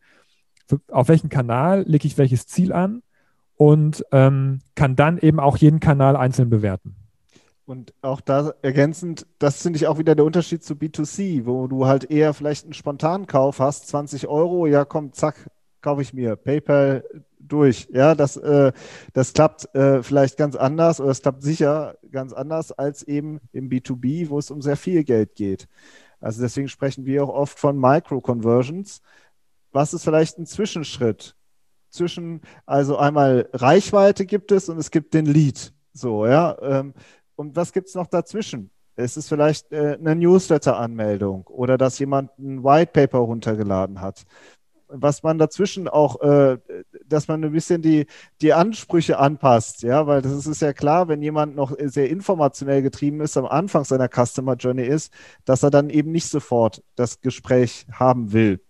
auf 0.89 1.07
welchen 1.09 1.29
Kanal 1.29 1.83
lege 1.87 2.07
ich 2.07 2.17
welches 2.17 2.47
Ziel 2.47 2.73
an 2.73 3.01
und 3.55 4.03
ähm, 4.11 4.59
kann 4.75 4.95
dann 4.95 5.17
eben 5.19 5.39
auch 5.39 5.57
jeden 5.57 5.79
Kanal 5.79 6.15
einzeln 6.15 6.49
bewerten. 6.49 6.95
Und 7.71 7.93
auch 8.01 8.19
da 8.19 8.53
ergänzend, 8.61 9.25
das 9.39 9.61
finde 9.61 9.77
ich 9.77 9.87
auch 9.87 9.97
wieder 9.97 10.13
der 10.13 10.25
Unterschied 10.25 10.61
zu 10.61 10.73
B2C, 10.73 11.45
wo 11.45 11.67
du 11.67 11.85
halt 11.85 12.11
eher 12.11 12.33
vielleicht 12.33 12.65
einen 12.65 12.73
Spontankauf 12.73 13.59
hast, 13.59 13.87
20 13.87 14.27
Euro, 14.27 14.67
ja 14.67 14.83
komm, 14.83 15.13
zack, 15.13 15.49
kaufe 15.79 16.01
ich 16.01 16.13
mir. 16.13 16.35
PayPal 16.35 17.05
durch. 17.39 17.87
Ja, 17.93 18.13
das, 18.13 18.35
äh, 18.35 18.73
das 19.13 19.31
klappt 19.31 19.73
äh, 19.73 20.03
vielleicht 20.03 20.35
ganz 20.35 20.57
anders 20.57 20.99
oder 20.99 21.11
es 21.11 21.21
klappt 21.21 21.43
sicher 21.43 21.95
ganz 22.11 22.33
anders 22.33 22.73
als 22.73 23.03
eben 23.03 23.39
im 23.53 23.69
B2B, 23.69 24.27
wo 24.27 24.37
es 24.37 24.51
um 24.51 24.61
sehr 24.61 24.75
viel 24.75 25.05
Geld 25.05 25.35
geht. 25.35 25.69
Also 26.19 26.41
deswegen 26.41 26.67
sprechen 26.67 27.05
wir 27.05 27.23
auch 27.23 27.29
oft 27.29 27.57
von 27.57 27.79
Micro-Conversions. 27.79 29.01
Was 29.71 29.93
ist 29.93 30.03
vielleicht 30.03 30.37
ein 30.37 30.45
Zwischenschritt? 30.45 31.37
Zwischen, 31.89 32.41
also 32.65 32.97
einmal 32.97 33.47
Reichweite 33.53 34.25
gibt 34.25 34.51
es 34.51 34.67
und 34.67 34.77
es 34.77 34.91
gibt 34.91 35.13
den 35.13 35.25
Lead. 35.25 35.73
So, 35.93 36.25
ja. 36.25 36.57
Ähm, 36.61 36.93
und 37.41 37.55
was 37.55 37.73
gibt 37.73 37.89
es 37.89 37.95
noch 37.95 38.07
dazwischen? 38.07 38.71
Es 38.95 39.17
ist 39.17 39.29
vielleicht 39.29 39.71
äh, 39.71 39.97
eine 39.99 40.15
Newsletter-Anmeldung 40.15 41.47
oder 41.47 41.77
dass 41.77 41.99
jemand 41.99 42.37
ein 42.39 42.63
White 42.63 42.91
Paper 42.93 43.19
runtergeladen 43.19 43.99
hat 44.01 44.25
was 44.91 45.23
man 45.23 45.37
dazwischen 45.37 45.87
auch, 45.87 46.21
äh, 46.21 46.57
dass 47.05 47.27
man 47.27 47.43
ein 47.43 47.51
bisschen 47.51 47.81
die, 47.81 48.07
die 48.41 48.53
Ansprüche 48.53 49.17
anpasst, 49.17 49.83
ja, 49.83 50.05
weil 50.07 50.21
das 50.21 50.45
ist 50.45 50.61
ja 50.61 50.73
klar, 50.73 51.07
wenn 51.07 51.21
jemand 51.21 51.55
noch 51.55 51.73
sehr 51.79 52.09
informationell 52.09 52.81
getrieben 52.81 53.21
ist, 53.21 53.37
am 53.37 53.45
Anfang 53.45 53.83
seiner 53.85 54.09
Customer 54.09 54.55
Journey 54.55 54.83
ist, 54.83 55.11
dass 55.45 55.63
er 55.63 55.71
dann 55.71 55.89
eben 55.89 56.11
nicht 56.11 56.27
sofort 56.27 56.83
das 56.95 57.21
Gespräch 57.21 57.85
haben 57.91 58.33
will. 58.33 58.61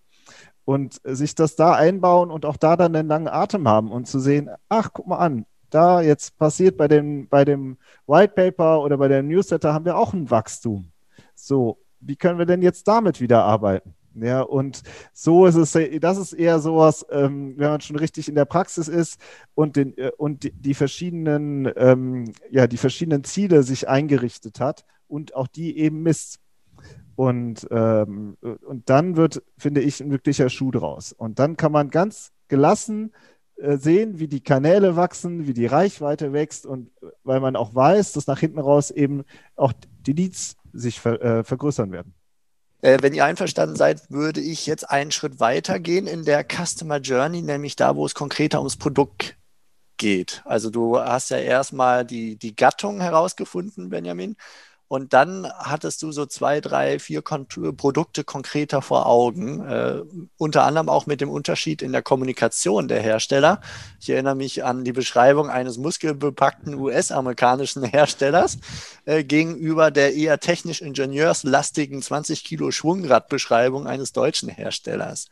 Und 0.63 1.01
sich 1.03 1.33
das 1.35 1.55
da 1.55 1.73
einbauen 1.73 2.29
und 2.29 2.45
auch 2.45 2.55
da 2.55 2.77
dann 2.77 2.95
einen 2.95 3.07
langen 3.07 3.27
Atem 3.27 3.67
haben 3.67 3.91
und 3.91 4.07
zu 4.07 4.19
sehen, 4.19 4.49
ach, 4.69 4.91
guck 4.93 5.07
mal 5.07 5.17
an, 5.17 5.45
da 5.73 6.01
jetzt 6.01 6.37
passiert 6.37 6.77
bei 6.77 6.87
dem, 6.87 7.27
bei 7.27 7.45
dem 7.45 7.77
White 8.07 8.33
Paper 8.35 8.81
oder 8.81 8.97
bei 8.97 9.07
dem 9.07 9.27
Newsletter 9.27 9.73
haben 9.73 9.85
wir 9.85 9.97
auch 9.97 10.13
ein 10.13 10.29
Wachstum. 10.29 10.91
So, 11.33 11.79
wie 11.99 12.15
können 12.15 12.39
wir 12.39 12.45
denn 12.45 12.61
jetzt 12.61 12.87
damit 12.87 13.19
wieder 13.19 13.43
arbeiten? 13.43 13.95
Ja, 14.13 14.41
und 14.41 14.83
so 15.13 15.45
ist 15.45 15.55
es, 15.55 15.77
das 16.01 16.17
ist 16.17 16.33
eher 16.33 16.59
sowas, 16.59 17.05
ähm, 17.11 17.53
wenn 17.57 17.69
man 17.69 17.81
schon 17.81 17.95
richtig 17.95 18.27
in 18.27 18.35
der 18.35 18.45
Praxis 18.45 18.89
ist 18.89 19.19
und, 19.55 19.77
den, 19.77 19.97
äh, 19.97 20.11
und 20.17 20.43
die, 20.43 20.51
die 20.51 20.73
verschiedenen, 20.73 21.71
ähm, 21.77 22.33
ja, 22.49 22.67
die 22.67 22.77
verschiedenen 22.77 23.23
Ziele 23.23 23.63
sich 23.63 23.87
eingerichtet 23.87 24.59
hat 24.59 24.83
und 25.07 25.33
auch 25.33 25.47
die 25.47 25.77
eben 25.77 26.03
misst. 26.03 26.39
Und, 27.15 27.67
ähm, 27.71 28.37
und 28.41 28.89
dann 28.89 29.15
wird, 29.15 29.43
finde 29.57 29.81
ich, 29.81 30.01
ein 30.01 30.11
wirklicher 30.11 30.49
Schuh 30.49 30.71
draus. 30.71 31.13
Und 31.13 31.39
dann 31.39 31.55
kann 31.55 31.71
man 31.71 31.89
ganz 31.89 32.31
gelassen 32.47 33.13
sehen, 33.77 34.19
wie 34.19 34.27
die 34.27 34.41
Kanäle 34.41 34.95
wachsen, 34.95 35.47
wie 35.47 35.53
die 35.53 35.65
Reichweite 35.65 36.33
wächst 36.33 36.65
und 36.65 36.89
weil 37.23 37.39
man 37.39 37.55
auch 37.55 37.75
weiß, 37.75 38.13
dass 38.13 38.27
nach 38.27 38.39
hinten 38.39 38.59
raus 38.59 38.91
eben 38.91 39.23
auch 39.55 39.73
die 40.05 40.13
Leads 40.13 40.55
sich 40.73 40.99
ver, 40.99 41.21
äh, 41.21 41.43
vergrößern 41.43 41.91
werden. 41.91 42.13
Äh, 42.81 42.97
wenn 43.01 43.13
ihr 43.13 43.25
einverstanden 43.25 43.75
seid, 43.75 44.09
würde 44.09 44.41
ich 44.41 44.65
jetzt 44.65 44.89
einen 44.89 45.11
Schritt 45.11 45.39
weiter 45.39 45.79
gehen 45.79 46.07
in 46.07 46.25
der 46.25 46.43
Customer 46.43 46.97
Journey, 46.97 47.41
nämlich 47.41 47.75
da, 47.75 47.95
wo 47.95 48.05
es 48.05 48.15
konkreter 48.15 48.59
ums 48.59 48.77
Produkt 48.77 49.35
geht. 49.97 50.41
Also 50.45 50.71
du 50.71 50.99
hast 50.99 51.29
ja 51.29 51.37
erstmal 51.37 52.05
die, 52.05 52.35
die 52.37 52.55
Gattung 52.55 53.01
herausgefunden, 53.01 53.89
Benjamin. 53.89 54.35
Und 54.91 55.13
dann 55.13 55.47
hattest 55.57 56.03
du 56.03 56.11
so 56.11 56.25
zwei, 56.25 56.59
drei, 56.59 56.99
vier 56.99 57.21
Kon 57.21 57.47
Produkte 57.77 58.25
konkreter 58.25 58.81
vor 58.81 59.05
Augen, 59.05 59.65
äh, 59.65 60.01
unter 60.35 60.65
anderem 60.65 60.89
auch 60.89 61.05
mit 61.05 61.21
dem 61.21 61.29
Unterschied 61.29 61.81
in 61.81 61.93
der 61.93 62.01
Kommunikation 62.01 62.89
der 62.89 62.99
Hersteller. 62.99 63.61
Ich 64.01 64.09
erinnere 64.09 64.35
mich 64.35 64.65
an 64.65 64.83
die 64.83 64.91
Beschreibung 64.91 65.49
eines 65.49 65.77
muskelbepackten 65.77 66.73
US-amerikanischen 66.73 67.85
Herstellers 67.85 68.57
äh, 69.05 69.23
gegenüber 69.23 69.91
der 69.91 70.13
eher 70.13 70.41
technisch 70.41 70.81
ingenieurslastigen 70.81 72.01
20 72.01 72.43
Kilo 72.43 72.71
Schwungradbeschreibung 72.71 73.87
eines 73.87 74.11
deutschen 74.11 74.49
Herstellers 74.49 75.29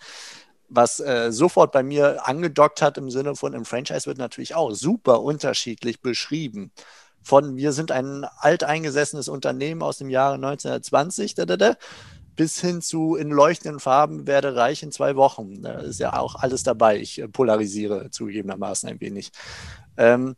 was 0.71 0.99
äh, 0.99 1.31
sofort 1.31 1.71
bei 1.71 1.81
mir 1.81 2.27
angedockt 2.27 2.83
hat 2.83 2.99
im 2.99 3.09
Sinne 3.09 3.35
von 3.35 3.53
im 3.53 3.65
Franchise 3.65 4.05
wird 4.05 4.19
natürlich 4.19 4.53
auch 4.53 4.71
super 4.71 5.23
unterschiedlich 5.23 5.99
beschrieben 5.99 6.71
von 7.21 7.57
wir 7.57 7.71
sind 7.71 7.91
ein 7.91 8.25
alteingesessenes 8.37 9.27
Unternehmen 9.27 9.81
aus 9.81 9.97
dem 9.97 10.09
Jahre 10.09 10.35
1920 10.35 11.35
da, 11.35 11.45
da, 11.45 11.57
da, 11.57 11.75
bis 12.35 12.61
hin 12.61 12.81
zu 12.81 13.15
in 13.15 13.31
leuchtenden 13.31 13.81
Farben 13.81 14.25
werde 14.25 14.55
reich 14.55 14.81
in 14.81 14.93
zwei 14.93 15.17
Wochen. 15.17 15.61
Da 15.61 15.79
ist 15.79 15.99
ja 15.99 16.17
auch 16.17 16.35
alles 16.35 16.63
dabei. 16.63 16.97
Ich 16.97 17.19
äh, 17.19 17.27
polarisiere 17.27 18.11
zugegebenermaßen 18.11 18.87
ein 18.87 19.01
wenig. 19.01 19.31
Ähm, 19.97 20.37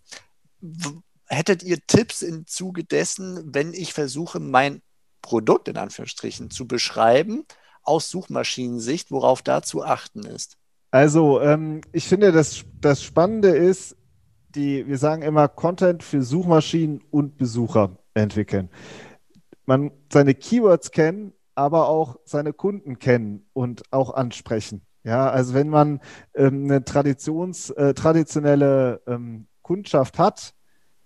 hättet 1.27 1.61
ihr 1.61 1.77
Tipps 1.85 2.23
im 2.23 2.47
Zuge 2.47 2.83
dessen, 2.83 3.53
wenn 3.53 3.73
ich 3.73 3.93
versuche, 3.93 4.39
mein 4.39 4.81
Produkt 5.21 5.67
in 5.67 5.77
Anführungsstrichen 5.77 6.49
zu 6.49 6.67
beschreiben, 6.67 7.45
aus 7.83 8.09
Suchmaschinensicht, 8.09 9.11
worauf 9.11 9.41
da 9.41 9.61
zu 9.61 9.83
achten 9.83 10.25
ist? 10.25 10.57
Also, 10.89 11.39
ähm, 11.39 11.81
ich 11.93 12.07
finde, 12.07 12.31
das, 12.31 12.63
das 12.81 13.03
Spannende 13.03 13.49
ist, 13.49 13.95
die, 14.55 14.87
wir 14.87 14.97
sagen 14.97 15.21
immer, 15.21 15.47
Content 15.47 16.03
für 16.03 16.23
Suchmaschinen 16.23 17.01
und 17.11 17.37
Besucher 17.37 17.97
entwickeln. 18.13 18.69
Man 19.65 19.91
seine 20.11 20.35
Keywords 20.35 20.91
kennen, 20.91 21.33
aber 21.55 21.87
auch 21.87 22.17
seine 22.25 22.53
Kunden 22.53 22.99
kennen 22.99 23.45
und 23.53 23.83
auch 23.91 24.13
ansprechen. 24.13 24.81
Ja, 25.03 25.29
also 25.29 25.53
wenn 25.53 25.69
man 25.69 25.99
ähm, 26.35 26.65
eine 26.65 26.83
Traditions, 26.83 27.71
äh, 27.71 27.93
traditionelle 27.93 29.01
ähm, 29.07 29.47
Kundschaft 29.61 30.19
hat, 30.19 30.53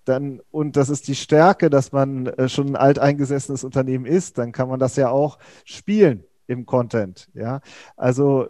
dann, 0.04 0.41
und 0.52 0.76
das 0.76 0.89
ist 0.89 1.08
die 1.08 1.16
Stärke, 1.16 1.70
dass 1.70 1.91
man 1.91 2.28
äh, 2.28 2.50
schon 2.50 2.70
ein 2.70 2.76
alteingesessenes 2.76 3.64
Unternehmen 3.64 4.06
ist, 4.06 4.38
dann 4.38 4.52
kann 4.52 4.70
man 4.70 4.80
das 4.80 4.96
ja 4.98 5.10
auch 5.10 5.39
spielen 5.64 6.26
im 6.48 6.66
Content. 6.66 7.30
Ja, 7.34 7.62
also 7.96 8.48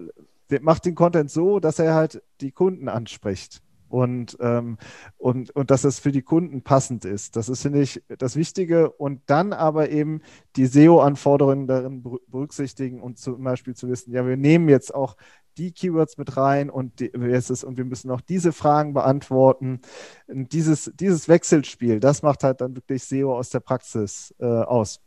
macht 0.61 0.85
den 0.85 0.95
Content 0.95 1.31
so, 1.31 1.59
dass 1.59 1.79
er 1.79 1.93
halt 1.93 2.21
die 2.41 2.51
Kunden 2.51 2.89
anspricht. 2.89 3.61
Und, 3.89 4.37
ähm, 4.39 4.77
und, 5.17 5.51
und 5.51 5.71
dass 5.71 5.83
es 5.83 5.99
für 5.99 6.11
die 6.11 6.21
Kunden 6.21 6.63
passend 6.63 7.05
ist. 7.05 7.35
Das 7.35 7.49
ist, 7.49 7.61
finde 7.61 7.81
ich, 7.81 8.03
das 8.17 8.35
Wichtige. 8.35 8.91
Und 8.91 9.21
dann 9.27 9.53
aber 9.53 9.89
eben 9.89 10.21
die 10.55 10.65
SEO-Anforderungen 10.65 11.67
darin 11.67 12.03
berücksichtigen 12.27 13.01
und 13.01 13.19
zum 13.19 13.43
Beispiel 13.43 13.75
zu 13.75 13.87
wissen, 13.89 14.13
ja, 14.13 14.25
wir 14.25 14.37
nehmen 14.37 14.69
jetzt 14.69 14.93
auch 14.93 15.15
die 15.57 15.71
Keywords 15.71 16.17
mit 16.17 16.35
rein 16.37 16.69
und, 16.69 16.99
die, 16.99 17.11
und 17.11 17.77
wir 17.77 17.85
müssen 17.85 18.11
auch 18.11 18.21
diese 18.21 18.51
Fragen 18.51 18.93
beantworten. 18.93 19.81
Dieses, 20.27 20.91
dieses 20.95 21.29
Wechselspiel, 21.29 21.99
das 21.99 22.21
macht 22.21 22.43
halt 22.43 22.61
dann 22.61 22.75
wirklich 22.75 23.03
SEO 23.03 23.37
aus 23.37 23.49
der 23.49 23.61
Praxis 23.61 24.33
äh, 24.39 24.45
aus. 24.45 24.99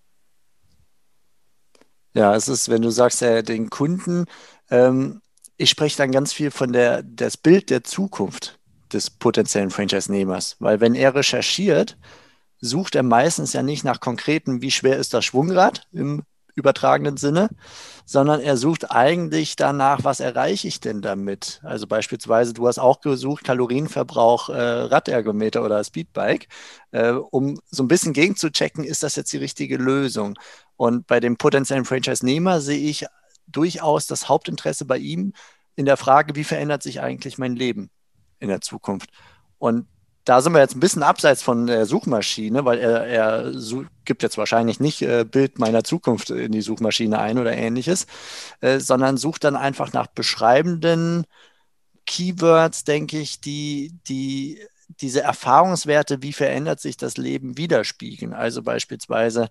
Ja, 2.14 2.34
es 2.34 2.48
ist, 2.48 2.68
wenn 2.68 2.82
du 2.82 2.90
sagst, 2.90 3.22
äh, 3.22 3.42
den 3.42 3.70
Kunden, 3.70 4.24
ähm, 4.70 5.20
ich 5.56 5.70
spreche 5.70 5.98
dann 5.98 6.12
ganz 6.12 6.32
viel 6.32 6.50
von 6.50 6.72
der, 6.72 7.02
das 7.02 7.36
Bild 7.36 7.70
der 7.70 7.84
Zukunft 7.84 8.57
des 8.92 9.10
potenziellen 9.10 9.70
Franchise-Nehmers, 9.70 10.56
weil 10.58 10.80
wenn 10.80 10.94
er 10.94 11.14
recherchiert, 11.14 11.96
sucht 12.60 12.94
er 12.94 13.02
meistens 13.02 13.52
ja 13.52 13.62
nicht 13.62 13.84
nach 13.84 14.00
konkreten, 14.00 14.62
wie 14.62 14.70
schwer 14.70 14.98
ist 14.98 15.14
das 15.14 15.24
Schwungrad 15.24 15.86
im 15.92 16.22
übertragenen 16.58 17.16
Sinne, 17.16 17.50
sondern 18.04 18.40
er 18.40 18.56
sucht 18.56 18.90
eigentlich 18.90 19.56
danach, 19.56 20.02
was 20.02 20.20
erreiche 20.20 20.66
ich 20.68 20.80
denn 20.80 21.00
damit? 21.00 21.60
Also 21.62 21.86
beispielsweise, 21.86 22.52
du 22.52 22.66
hast 22.66 22.78
auch 22.78 23.00
gesucht, 23.00 23.44
Kalorienverbrauch, 23.44 24.48
äh, 24.48 24.60
Radergometer 24.60 25.64
oder 25.64 25.82
Speedbike, 25.82 26.48
äh, 26.90 27.12
um 27.12 27.60
so 27.70 27.84
ein 27.84 27.88
bisschen 27.88 28.12
gegenzuchecken, 28.12 28.84
ist 28.84 29.04
das 29.04 29.16
jetzt 29.16 29.32
die 29.32 29.38
richtige 29.38 29.76
Lösung? 29.76 30.36
Und 30.76 31.06
bei 31.06 31.20
dem 31.20 31.36
potenziellen 31.36 31.84
Franchise-Nehmer 31.84 32.60
sehe 32.60 32.90
ich 32.90 33.06
durchaus 33.46 34.06
das 34.06 34.28
Hauptinteresse 34.28 34.84
bei 34.84 34.98
ihm 34.98 35.32
in 35.76 35.86
der 35.86 35.96
Frage, 35.96 36.34
wie 36.34 36.44
verändert 36.44 36.82
sich 36.82 37.00
eigentlich 37.00 37.38
mein 37.38 37.54
Leben 37.54 37.90
in 38.40 38.48
der 38.48 38.60
Zukunft? 38.60 39.10
Und 39.58 39.86
da 40.24 40.42
sind 40.42 40.52
wir 40.52 40.60
jetzt 40.60 40.76
ein 40.76 40.80
bisschen 40.80 41.02
abseits 41.02 41.42
von 41.42 41.66
der 41.66 41.86
Suchmaschine, 41.86 42.64
weil 42.66 42.78
er, 42.78 43.06
er 43.06 43.52
gibt 44.04 44.22
jetzt 44.22 44.36
wahrscheinlich 44.36 44.78
nicht 44.78 45.00
äh, 45.00 45.24
Bild 45.24 45.58
meiner 45.58 45.84
Zukunft 45.84 46.28
in 46.30 46.52
die 46.52 46.60
Suchmaschine 46.60 47.18
ein 47.18 47.38
oder 47.38 47.52
ähnliches, 47.56 48.06
äh, 48.60 48.78
sondern 48.78 49.16
sucht 49.16 49.44
dann 49.44 49.56
einfach 49.56 49.94
nach 49.94 50.06
beschreibenden 50.06 51.24
Keywords, 52.04 52.84
denke 52.84 53.18
ich, 53.18 53.40
die, 53.40 53.94
die 54.06 54.60
diese 55.00 55.22
Erfahrungswerte, 55.22 56.22
wie 56.22 56.32
verändert 56.32 56.80
sich 56.80 56.96
das 56.96 57.16
Leben, 57.16 57.56
widerspiegeln. 57.56 58.32
Also 58.32 58.62
beispielsweise 58.62 59.48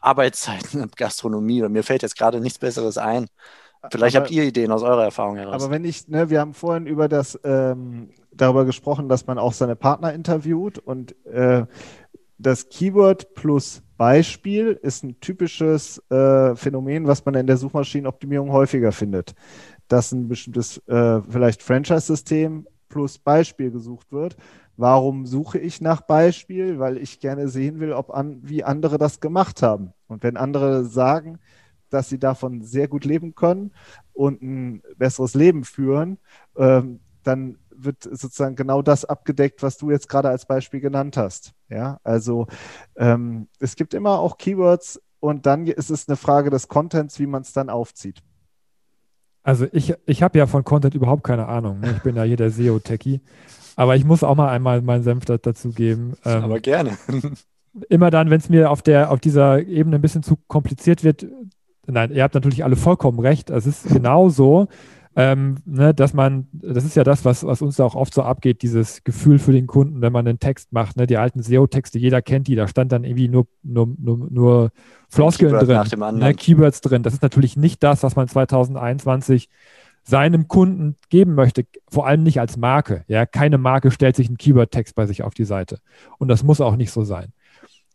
Arbeitszeiten 0.00 0.82
in 0.82 0.90
Gastronomie. 0.90 1.62
Und 1.62 1.72
mir 1.72 1.82
fällt 1.84 2.02
jetzt 2.02 2.18
gerade 2.18 2.40
nichts 2.40 2.58
Besseres 2.58 2.98
ein. 2.98 3.28
Vielleicht 3.90 4.16
aber, 4.16 4.24
habt 4.24 4.34
ihr 4.34 4.44
Ideen 4.44 4.70
aus 4.72 4.82
eurer 4.82 5.04
Erfahrung 5.04 5.36
heraus. 5.36 5.62
Aber 5.62 5.72
wenn 5.72 5.84
ich, 5.84 6.08
ne, 6.08 6.30
wir 6.30 6.40
haben 6.40 6.54
vorhin 6.54 6.86
über 6.86 7.08
das, 7.08 7.38
ähm, 7.44 8.10
darüber 8.32 8.64
gesprochen, 8.64 9.08
dass 9.08 9.26
man 9.26 9.38
auch 9.38 9.52
seine 9.52 9.76
Partner 9.76 10.12
interviewt 10.12 10.78
und 10.78 11.14
äh, 11.26 11.66
das 12.38 12.68
Keyword 12.68 13.34
plus 13.34 13.82
Beispiel 13.96 14.78
ist 14.80 15.02
ein 15.02 15.18
typisches 15.20 15.98
äh, 16.10 16.54
Phänomen, 16.54 17.06
was 17.06 17.24
man 17.24 17.34
in 17.34 17.48
der 17.48 17.56
Suchmaschinenoptimierung 17.56 18.52
häufiger 18.52 18.92
findet. 18.92 19.34
Dass 19.88 20.12
ein 20.12 20.28
bestimmtes 20.28 20.78
äh, 20.86 21.20
vielleicht 21.28 21.62
Franchise-System 21.62 22.66
plus 22.88 23.18
Beispiel 23.18 23.70
gesucht 23.70 24.12
wird. 24.12 24.36
Warum 24.76 25.26
suche 25.26 25.58
ich 25.58 25.80
nach 25.80 26.02
Beispiel? 26.02 26.78
Weil 26.78 26.96
ich 26.98 27.18
gerne 27.18 27.48
sehen 27.48 27.80
will, 27.80 27.92
ob 27.92 28.10
an, 28.10 28.38
wie 28.42 28.62
andere 28.62 28.98
das 28.98 29.18
gemacht 29.18 29.62
haben. 29.62 29.92
Und 30.06 30.22
wenn 30.22 30.36
andere 30.36 30.84
sagen, 30.84 31.40
dass 31.90 32.08
sie 32.08 32.18
davon 32.18 32.62
sehr 32.62 32.88
gut 32.88 33.04
leben 33.04 33.34
können 33.34 33.72
und 34.12 34.42
ein 34.42 34.82
besseres 34.96 35.34
Leben 35.34 35.64
führen, 35.64 36.18
ähm, 36.56 37.00
dann 37.22 37.58
wird 37.70 38.02
sozusagen 38.02 38.56
genau 38.56 38.82
das 38.82 39.04
abgedeckt, 39.04 39.62
was 39.62 39.76
du 39.76 39.90
jetzt 39.90 40.08
gerade 40.08 40.28
als 40.28 40.46
Beispiel 40.46 40.80
genannt 40.80 41.16
hast. 41.16 41.52
Ja, 41.68 41.98
also 42.02 42.46
ähm, 42.96 43.48
es 43.60 43.76
gibt 43.76 43.94
immer 43.94 44.18
auch 44.18 44.38
Keywords 44.38 45.00
und 45.20 45.46
dann 45.46 45.66
ist 45.66 45.90
es 45.90 46.08
eine 46.08 46.16
Frage 46.16 46.50
des 46.50 46.68
Contents, 46.68 47.18
wie 47.18 47.26
man 47.26 47.42
es 47.42 47.52
dann 47.52 47.70
aufzieht. 47.70 48.22
Also 49.42 49.66
ich, 49.72 49.94
ich 50.06 50.22
habe 50.22 50.38
ja 50.38 50.46
von 50.46 50.64
Content 50.64 50.94
überhaupt 50.94 51.24
keine 51.24 51.46
Ahnung. 51.46 51.80
Ne? 51.80 51.92
Ich 51.96 52.02
bin 52.02 52.16
ja 52.16 52.22
hier 52.22 52.36
der 52.36 52.50
SEO-Techie. 52.50 53.20
Aber 53.76 53.96
ich 53.96 54.04
muss 54.04 54.24
auch 54.24 54.34
mal 54.34 54.48
einmal 54.48 54.82
meinen 54.82 55.04
Senf 55.04 55.24
dazu 55.24 55.70
geben. 55.70 56.14
Ähm, 56.24 56.44
Aber 56.44 56.60
gerne. 56.60 56.98
immer 57.88 58.10
dann, 58.10 58.28
wenn 58.30 58.40
es 58.40 58.48
mir 58.48 58.70
auf, 58.70 58.82
der, 58.82 59.10
auf 59.10 59.20
dieser 59.20 59.62
Ebene 59.62 59.96
ein 59.96 60.02
bisschen 60.02 60.22
zu 60.22 60.36
kompliziert 60.48 61.04
wird, 61.04 61.26
Nein, 61.90 62.12
ihr 62.12 62.22
habt 62.22 62.34
natürlich 62.34 62.64
alle 62.64 62.76
vollkommen 62.76 63.18
recht. 63.18 63.50
Es 63.50 63.66
ist 63.66 63.88
genau 63.88 64.28
so, 64.28 64.68
ähm, 65.16 65.56
ne, 65.64 65.94
dass 65.94 66.14
man, 66.14 66.46
das 66.52 66.84
ist 66.84 66.94
ja 66.94 67.02
das, 67.02 67.24
was, 67.24 67.44
was 67.44 67.62
uns 67.62 67.76
da 67.76 67.84
auch 67.84 67.94
oft 67.94 68.14
so 68.14 68.22
abgeht, 68.22 68.62
dieses 68.62 69.02
Gefühl 69.02 69.38
für 69.38 69.52
den 69.52 69.66
Kunden, 69.66 70.00
wenn 70.00 70.12
man 70.12 70.28
einen 70.28 70.38
Text 70.38 70.72
macht, 70.72 70.96
ne, 70.96 71.06
die 71.06 71.16
alten 71.16 71.42
SEO-Texte, 71.42 71.98
jeder 71.98 72.22
kennt 72.22 72.46
die, 72.46 72.54
da 72.54 72.68
stand 72.68 72.92
dann 72.92 73.04
irgendwie 73.04 73.28
nur, 73.28 73.46
nur, 73.62 73.88
nur, 73.98 74.28
nur 74.30 74.70
Floskeln 75.08 75.52
drin, 75.52 76.18
ne, 76.18 76.34
Keywords 76.34 76.82
drin. 76.82 77.02
Das 77.02 77.14
ist 77.14 77.22
natürlich 77.22 77.56
nicht 77.56 77.82
das, 77.82 78.02
was 78.02 78.16
man 78.16 78.28
2021 78.28 79.48
seinem 80.04 80.46
Kunden 80.46 80.94
geben 81.10 81.34
möchte, 81.34 81.66
vor 81.90 82.06
allem 82.06 82.22
nicht 82.22 82.38
als 82.38 82.56
Marke. 82.56 83.04
Ja, 83.08 83.26
keine 83.26 83.58
Marke 83.58 83.90
stellt 83.90 84.14
sich 84.14 84.28
einen 84.28 84.38
Keyword-Text 84.38 84.94
bei 84.94 85.06
sich 85.06 85.22
auf 85.22 85.34
die 85.34 85.44
Seite. 85.44 85.80
Und 86.18 86.28
das 86.28 86.44
muss 86.44 86.60
auch 86.60 86.76
nicht 86.76 86.92
so 86.92 87.02
sein. 87.02 87.32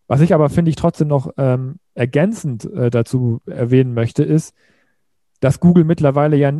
Was 0.08 0.20
ich 0.20 0.34
aber, 0.34 0.50
finde 0.50 0.70
ich, 0.70 0.76
trotzdem 0.76 1.08
noch 1.08 1.32
ähm, 1.38 1.80
ergänzend 1.96 2.66
äh, 2.66 2.90
dazu 2.90 3.42
erwähnen 3.46 3.94
möchte, 3.94 4.24
ist, 4.24 4.54
dass 5.40 5.60
Google 5.60 5.84
mittlerweile 5.84 6.38
ja, 6.38 6.52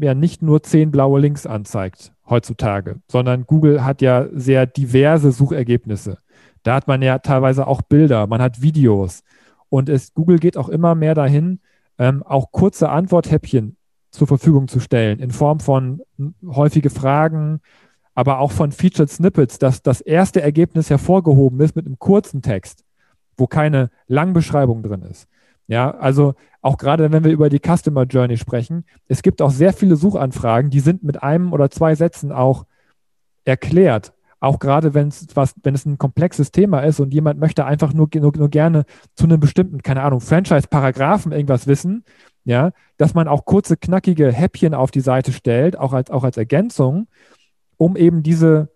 ja 0.00 0.14
nicht 0.14 0.42
nur 0.42 0.62
zehn 0.62 0.90
blaue 0.90 1.20
Links 1.20 1.46
anzeigt 1.46 2.12
heutzutage, 2.28 3.00
sondern 3.06 3.46
Google 3.46 3.84
hat 3.84 4.02
ja 4.02 4.26
sehr 4.32 4.66
diverse 4.66 5.30
Suchergebnisse. 5.30 6.18
Da 6.64 6.74
hat 6.74 6.88
man 6.88 7.02
ja 7.02 7.18
teilweise 7.18 7.66
auch 7.66 7.82
Bilder, 7.82 8.26
man 8.26 8.42
hat 8.42 8.60
Videos. 8.60 9.22
Und 9.68 9.88
es, 9.88 10.12
Google 10.14 10.38
geht 10.38 10.56
auch 10.56 10.68
immer 10.68 10.94
mehr 10.94 11.14
dahin, 11.14 11.60
ähm, 11.98 12.22
auch 12.22 12.50
kurze 12.50 12.88
Antworthäppchen 12.88 13.76
zur 14.10 14.26
Verfügung 14.26 14.68
zu 14.68 14.80
stellen, 14.80 15.20
in 15.20 15.30
Form 15.30 15.60
von 15.60 16.02
häufige 16.44 16.90
Fragen, 16.90 17.60
aber 18.14 18.40
auch 18.40 18.52
von 18.52 18.72
Featured 18.72 19.08
Snippets, 19.08 19.58
dass 19.58 19.82
das 19.82 20.00
erste 20.00 20.42
Ergebnis 20.42 20.90
hervorgehoben 20.90 21.60
ist 21.60 21.76
mit 21.76 21.86
einem 21.86 21.98
kurzen 21.98 22.42
Text 22.42 22.84
wo 23.36 23.46
keine 23.46 23.90
Langbeschreibung 24.06 24.82
drin 24.82 25.02
ist. 25.02 25.28
Ja, 25.68 25.92
also 25.92 26.34
auch 26.60 26.76
gerade 26.76 27.10
wenn 27.12 27.24
wir 27.24 27.32
über 27.32 27.48
die 27.48 27.60
Customer 27.60 28.04
Journey 28.04 28.36
sprechen, 28.36 28.84
es 29.08 29.22
gibt 29.22 29.40
auch 29.40 29.50
sehr 29.50 29.72
viele 29.72 29.96
Suchanfragen, 29.96 30.70
die 30.70 30.80
sind 30.80 31.02
mit 31.02 31.22
einem 31.22 31.52
oder 31.52 31.70
zwei 31.70 31.94
Sätzen 31.94 32.32
auch 32.32 32.66
erklärt. 33.44 34.12
Auch 34.40 34.58
gerade 34.58 34.92
wenn 34.92 35.08
es 35.08 35.28
was, 35.34 35.54
wenn 35.62 35.74
es 35.74 35.86
ein 35.86 35.98
komplexes 35.98 36.50
Thema 36.50 36.80
ist 36.80 36.98
und 36.98 37.14
jemand 37.14 37.38
möchte 37.38 37.64
einfach 37.64 37.92
nur, 37.92 38.08
nur, 38.12 38.32
nur 38.36 38.48
gerne 38.48 38.84
zu 39.14 39.24
einem 39.24 39.38
bestimmten, 39.38 39.82
keine 39.82 40.02
Ahnung, 40.02 40.20
Franchise-Paragraphen 40.20 41.30
irgendwas 41.30 41.68
wissen, 41.68 42.04
ja, 42.44 42.72
dass 42.96 43.14
man 43.14 43.28
auch 43.28 43.44
kurze, 43.44 43.76
knackige 43.76 44.32
Häppchen 44.32 44.74
auf 44.74 44.90
die 44.90 45.00
Seite 45.00 45.32
stellt, 45.32 45.78
auch 45.78 45.92
als, 45.92 46.10
auch 46.10 46.24
als 46.24 46.36
Ergänzung, 46.36 47.06
um 47.76 47.96
eben 47.96 48.24
diese 48.24 48.68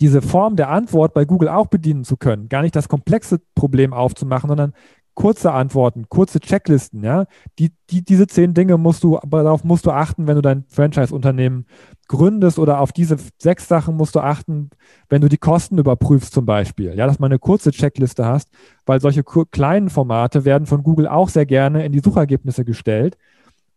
diese 0.00 0.22
Form 0.22 0.56
der 0.56 0.70
Antwort 0.70 1.14
bei 1.14 1.24
Google 1.24 1.48
auch 1.48 1.66
bedienen 1.66 2.04
zu 2.04 2.16
können. 2.16 2.48
Gar 2.48 2.62
nicht 2.62 2.76
das 2.76 2.88
komplexe 2.88 3.40
Problem 3.54 3.92
aufzumachen, 3.92 4.48
sondern 4.48 4.72
kurze 5.18 5.52
Antworten, 5.52 6.08
kurze 6.08 6.38
Checklisten, 6.38 7.02
ja. 7.02 7.26
Die, 7.58 7.72
die, 7.90 8.04
diese 8.04 8.28
zehn 8.28 8.54
Dinge 8.54 8.78
musst 8.78 9.02
du, 9.02 9.18
darauf 9.28 9.64
musst 9.64 9.84
du 9.84 9.90
achten, 9.90 10.28
wenn 10.28 10.36
du 10.36 10.42
dein 10.42 10.64
Franchise-Unternehmen 10.68 11.66
gründest 12.06 12.60
oder 12.60 12.78
auf 12.78 12.92
diese 12.92 13.16
sechs 13.36 13.66
Sachen 13.66 13.96
musst 13.96 14.14
du 14.14 14.20
achten, 14.20 14.70
wenn 15.08 15.20
du 15.20 15.28
die 15.28 15.36
Kosten 15.36 15.76
überprüfst 15.78 16.32
zum 16.32 16.46
Beispiel. 16.46 16.94
Ja, 16.94 17.08
dass 17.08 17.18
man 17.18 17.32
eine 17.32 17.40
kurze 17.40 17.72
Checkliste 17.72 18.26
hast, 18.26 18.48
weil 18.86 19.00
solche 19.00 19.24
kleinen 19.24 19.90
Formate 19.90 20.44
werden 20.44 20.66
von 20.66 20.84
Google 20.84 21.08
auch 21.08 21.30
sehr 21.30 21.46
gerne 21.46 21.84
in 21.84 21.90
die 21.90 21.98
Suchergebnisse 22.00 22.64
gestellt. 22.64 23.18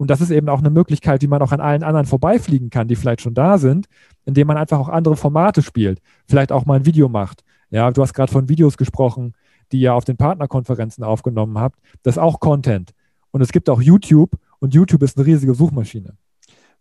Und 0.02 0.10
das 0.10 0.20
ist 0.20 0.32
eben 0.32 0.50
auch 0.50 0.58
eine 0.58 0.72
Möglichkeit, 0.72 1.22
wie 1.22 1.28
man 1.28 1.44
auch 1.44 1.52
an 1.52 1.62
allen 1.62 1.84
anderen 1.84 2.08
vorbeifliegen 2.08 2.72
kann, 2.72 2.88
die 2.88 2.96
vielleicht 2.96 3.22
schon 3.22 3.36
da 3.36 3.60
sind, 3.60 3.86
indem 4.26 4.48
man 4.48 4.58
einfach 4.58 4.80
auch 4.80 4.90
andere 4.90 5.16
Formate 5.16 5.62
spielt, 5.62 6.02
vielleicht 6.28 6.52
auch 6.52 6.66
mal 6.66 6.74
ein 6.74 6.88
Video 6.88 7.08
macht. 7.08 7.44
Ja, 7.70 7.92
du 7.92 8.02
hast 8.02 8.16
gerade 8.16 8.32
von 8.32 8.50
Videos 8.50 8.78
gesprochen, 8.78 9.36
die 9.72 9.80
ihr 9.80 9.94
auf 9.94 10.04
den 10.04 10.18
Partnerkonferenzen 10.18 11.04
aufgenommen 11.04 11.60
habt. 11.60 11.80
Das 12.02 12.16
ist 12.16 12.18
auch 12.18 12.40
Content. 12.40 12.96
Und 13.30 13.42
es 13.42 13.52
gibt 13.52 13.70
auch 13.70 13.80
YouTube 13.80 14.32
und 14.58 14.74
YouTube 14.74 15.04
ist 15.04 15.20
eine 15.20 15.28
riesige 15.28 15.54
Suchmaschine. 15.54 16.16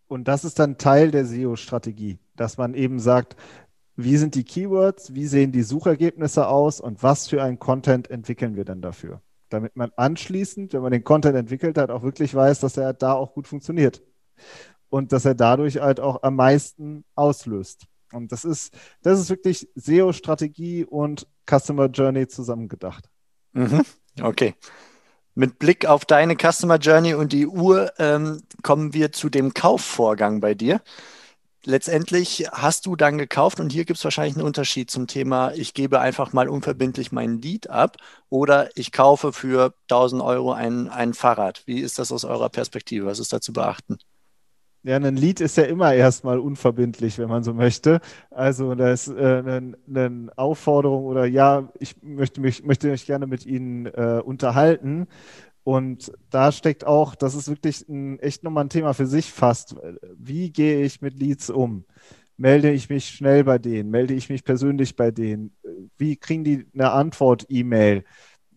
Und 0.07 0.27
das 0.27 0.43
ist 0.43 0.57
dann 0.57 0.79
Teil 0.79 1.11
der 1.11 1.27
SEO-Strategie, 1.27 2.17
dass 2.35 2.57
man 2.57 2.73
eben 2.73 2.97
sagt, 2.97 3.35
wie 3.95 4.17
sind 4.17 4.33
die 4.33 4.45
Keywords, 4.45 5.13
wie 5.13 5.27
sehen 5.27 5.51
die 5.51 5.61
Suchergebnisse 5.61 6.47
aus 6.47 6.81
und 6.81 7.03
was 7.03 7.27
für 7.27 7.43
ein 7.43 7.59
Content 7.59 8.09
entwickeln 8.09 8.55
wir 8.55 8.65
dann 8.65 8.81
dafür? 8.81 9.21
Damit 9.53 9.75
man 9.75 9.91
anschließend, 9.95 10.73
wenn 10.73 10.81
man 10.81 10.91
den 10.91 11.03
Content 11.03 11.35
entwickelt 11.35 11.77
hat, 11.77 11.91
auch 11.91 12.03
wirklich 12.03 12.33
weiß, 12.33 12.59
dass 12.59 12.77
er 12.77 12.93
da 12.93 13.13
auch 13.13 13.33
gut 13.33 13.47
funktioniert 13.47 14.01
und 14.89 15.11
dass 15.11 15.25
er 15.25 15.35
dadurch 15.35 15.79
halt 15.79 15.99
auch 15.99 16.23
am 16.23 16.35
meisten 16.35 17.03
auslöst. 17.15 17.85
Und 18.11 18.31
das 18.31 18.45
ist, 18.45 18.73
das 19.01 19.19
ist 19.19 19.29
wirklich 19.29 19.69
SEO-Strategie 19.75 20.85
und 20.85 21.27
Customer 21.49 21.87
Journey 21.87 22.27
zusammengedacht. 22.27 23.09
Mhm. 23.53 23.81
Okay. 24.21 24.55
Mit 25.33 25.59
Blick 25.59 25.85
auf 25.85 26.03
deine 26.03 26.35
Customer 26.35 26.75
Journey 26.75 27.13
und 27.13 27.31
die 27.31 27.47
Uhr 27.47 27.93
ähm, 27.97 28.41
kommen 28.63 28.93
wir 28.93 29.13
zu 29.13 29.29
dem 29.29 29.53
Kaufvorgang 29.53 30.41
bei 30.41 30.53
dir. 30.53 30.81
Letztendlich 31.65 32.47
hast 32.51 32.85
du 32.85 32.95
dann 32.95 33.17
gekauft 33.17 33.59
und 33.59 33.71
hier 33.71 33.85
gibt 33.85 33.97
es 33.97 34.03
wahrscheinlich 34.03 34.35
einen 34.35 34.45
Unterschied 34.45 34.89
zum 34.89 35.07
Thema, 35.07 35.53
ich 35.53 35.73
gebe 35.73 35.99
einfach 35.99 36.33
mal 36.33 36.49
unverbindlich 36.49 37.11
meinen 37.11 37.41
Lied 37.41 37.69
ab 37.69 37.97
oder 38.29 38.69
ich 38.75 38.91
kaufe 38.91 39.33
für 39.33 39.73
1000 39.89 40.21
Euro 40.21 40.53
ein, 40.53 40.89
ein 40.89 41.13
Fahrrad. 41.13 41.63
Wie 41.65 41.79
ist 41.79 41.99
das 41.99 42.11
aus 42.11 42.25
eurer 42.25 42.49
Perspektive? 42.49 43.05
Was 43.05 43.19
ist 43.19 43.33
da 43.33 43.41
zu 43.41 43.53
beachten? 43.53 43.97
Ja, 44.83 44.95
ein 44.95 45.15
Lied 45.15 45.41
ist 45.41 45.57
ja 45.57 45.63
immer 45.65 45.93
erstmal 45.93 46.39
unverbindlich, 46.39 47.19
wenn 47.19 47.29
man 47.29 47.43
so 47.43 47.53
möchte. 47.53 48.01
Also 48.31 48.73
das 48.73 49.07
ist 49.07 49.15
äh, 49.15 49.43
eine, 49.45 49.77
eine, 49.87 50.31
Aufforderung 50.35 51.05
oder 51.05 51.25
ja, 51.25 51.69
ich 51.79 52.01
möchte 52.01 52.41
mich, 52.41 52.63
möchte 52.63 52.87
mich 52.87 53.05
gerne 53.05 53.27
mit 53.27 53.45
Ihnen 53.45 53.85
äh, 53.85 54.21
unterhalten. 54.25 55.07
Und 55.63 56.11
da 56.29 56.51
steckt 56.51 56.85
auch, 56.85 57.15
das 57.15 57.35
ist 57.35 57.47
wirklich 57.49 57.87
ein, 57.87 58.19
echt 58.19 58.43
nochmal 58.43 58.65
ein 58.65 58.69
Thema 58.69 58.93
für 58.93 59.05
sich 59.05 59.31
fast. 59.31 59.75
Wie 60.17 60.51
gehe 60.51 60.83
ich 60.83 61.01
mit 61.01 61.19
Leads 61.19 61.49
um? 61.49 61.85
Melde 62.37 62.71
ich 62.71 62.89
mich 62.89 63.07
schnell 63.09 63.43
bei 63.43 63.59
denen? 63.59 63.91
Melde 63.91 64.15
ich 64.15 64.29
mich 64.29 64.43
persönlich 64.43 64.95
bei 64.95 65.11
denen? 65.11 65.55
Wie 65.97 66.17
kriegen 66.17 66.43
die 66.43 66.65
eine 66.73 66.91
Antwort-E-Mail? 66.91 68.03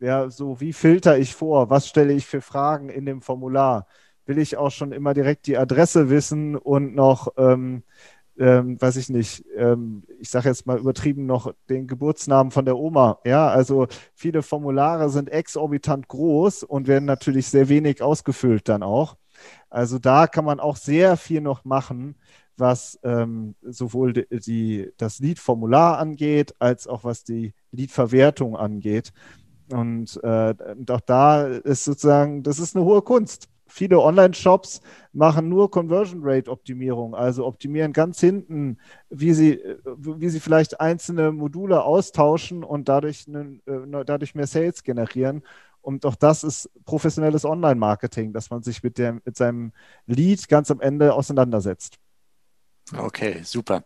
Ja, 0.01 0.31
so 0.31 0.61
wie 0.61 0.73
filter 0.73 1.19
ich 1.19 1.35
vor? 1.35 1.71
Was 1.71 1.89
stelle 1.89 2.15
ich 2.15 2.27
für 2.27 2.41
Fragen 2.41 2.89
in 2.89 3.07
dem 3.07 3.21
Formular? 3.21 3.87
will 4.27 4.39
ich 4.39 4.57
auch 4.57 4.71
schon 4.71 4.93
immer 4.93 5.15
direkt 5.15 5.47
die 5.47 5.59
Adresse 5.59 6.11
wissen 6.11 6.57
und 6.57 6.95
noch, 6.95 7.29
ähm, 7.37 7.83
ähm, 8.39 8.81
weiß 8.81 8.97
ich 8.97 9.09
nicht, 9.09 9.45
ähm, 9.57 10.03
ich 10.19 10.31
sage 10.31 10.49
jetzt 10.49 10.67
mal 10.67 10.79
übertrieben 10.79 11.27
noch 11.27 11.53
den 11.69 11.87
Geburtsnamen 11.87 12.51
von 12.51 12.65
der 12.65 12.77
Oma. 12.77 13.19
Ja, 13.25 13.49
also 13.49 13.87
viele 14.15 14.43
Formulare 14.43 15.11
sind 15.11 15.31
exorbitant 15.31 16.09
groß 16.09 16.65
und 16.65 16.89
werden 16.89 17.05
natürlich 17.05 17.49
sehr 17.49 17.69
wenig 17.69 18.03
ausgefüllt 18.03 18.69
dann 18.69 18.83
auch. 18.83 19.17
Also 19.71 19.99
da 19.99 20.27
kann 20.27 20.45
man 20.45 20.61
auch 20.61 20.77
sehr 20.77 21.17
viel 21.17 21.41
noch 21.41 21.65
machen, 21.65 22.17
was 22.57 22.99
ähm, 23.03 23.55
sowohl 23.63 24.13
die, 24.13 24.27
die, 24.31 24.93
das 24.97 25.19
Liedformular 25.19 25.99
angeht, 25.99 26.55
als 26.59 26.87
auch 26.87 27.05
was 27.05 27.25
die 27.25 27.55
Liedverwertung 27.73 28.57
angeht. 28.57 29.13
Und, 29.73 30.21
äh, 30.23 30.55
und 30.77 30.91
auch 30.91 31.01
da 31.01 31.47
ist 31.47 31.85
sozusagen, 31.85 32.43
das 32.43 32.59
ist 32.59 32.77
eine 32.77 32.85
hohe 32.85 33.03
Kunst 33.03 33.49
viele 33.67 34.01
Online-Shops 34.01 34.81
machen 35.13 35.49
nur 35.49 35.71
Conversion 35.71 36.21
Rate 36.23 36.51
Optimierung, 36.51 37.15
also 37.15 37.47
optimieren 37.47 37.93
ganz 37.93 38.21
hinten, 38.21 38.79
wie 39.11 39.33
sie, 39.33 39.61
wie 39.97 40.29
sie 40.29 40.41
vielleicht 40.41 40.81
einzelne 40.81 41.33
Module 41.33 41.83
austauschen 41.83 42.65
und 42.65 42.89
dadurch, 42.89 43.27
eine, 43.29 43.61
äh, 43.67 44.05
dadurch 44.05 44.35
mehr 44.35 44.47
Sales 44.47 44.83
generieren. 44.83 45.43
Und 45.81 46.07
auch 46.07 46.17
das 46.17 46.45
ist 46.45 46.71
professionelles 46.87 47.45
Online-Marketing, 47.45 48.33
dass 48.33 48.49
man 48.51 48.63
sich 48.63 48.83
mit, 48.83 48.97
dem, 48.97 49.21
mit 49.25 49.37
seinem 49.37 49.73
Lead 50.07 50.49
ganz 50.49 50.71
am 50.71 50.81
Ende 50.81 51.13
auseinandersetzt. 51.13 51.99
Okay, 52.97 53.41
super. 53.43 53.85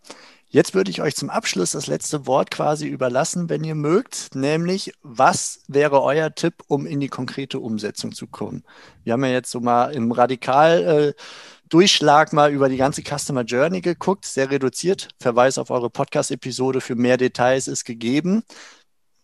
Jetzt 0.51 0.73
würde 0.73 0.89
ich 0.89 0.99
euch 1.03 1.15
zum 1.15 1.29
Abschluss 1.29 1.73
das 1.73 1.85
letzte 1.85 2.25
Wort 2.25 2.49
quasi 2.49 2.87
überlassen, 2.87 3.49
wenn 3.49 3.63
ihr 3.63 3.75
mögt, 3.75 4.33
nämlich 4.33 4.91
was 5.03 5.61
wäre 5.67 6.01
euer 6.01 6.33
Tipp, 6.33 6.63
um 6.65 6.87
in 6.87 6.99
die 6.99 7.07
konkrete 7.07 7.59
Umsetzung 7.59 8.13
zu 8.13 8.25
kommen? 8.25 8.63
Wir 9.03 9.13
haben 9.13 9.23
ja 9.23 9.29
jetzt 9.29 9.51
so 9.51 9.59
mal 9.59 9.93
im 9.93 10.11
Radikal 10.11 11.13
äh, 11.15 12.33
mal 12.33 12.51
über 12.51 12.67
die 12.67 12.77
ganze 12.77 13.03
Customer 13.03 13.43
Journey 13.43 13.81
geguckt, 13.81 14.25
sehr 14.25 14.49
reduziert. 14.49 15.09
Verweis 15.19 15.59
auf 15.59 15.69
eure 15.69 15.91
Podcast-Episode 15.91 16.81
für 16.81 16.95
mehr 16.95 17.17
Details 17.17 17.67
ist 17.67 17.85
gegeben. 17.85 18.41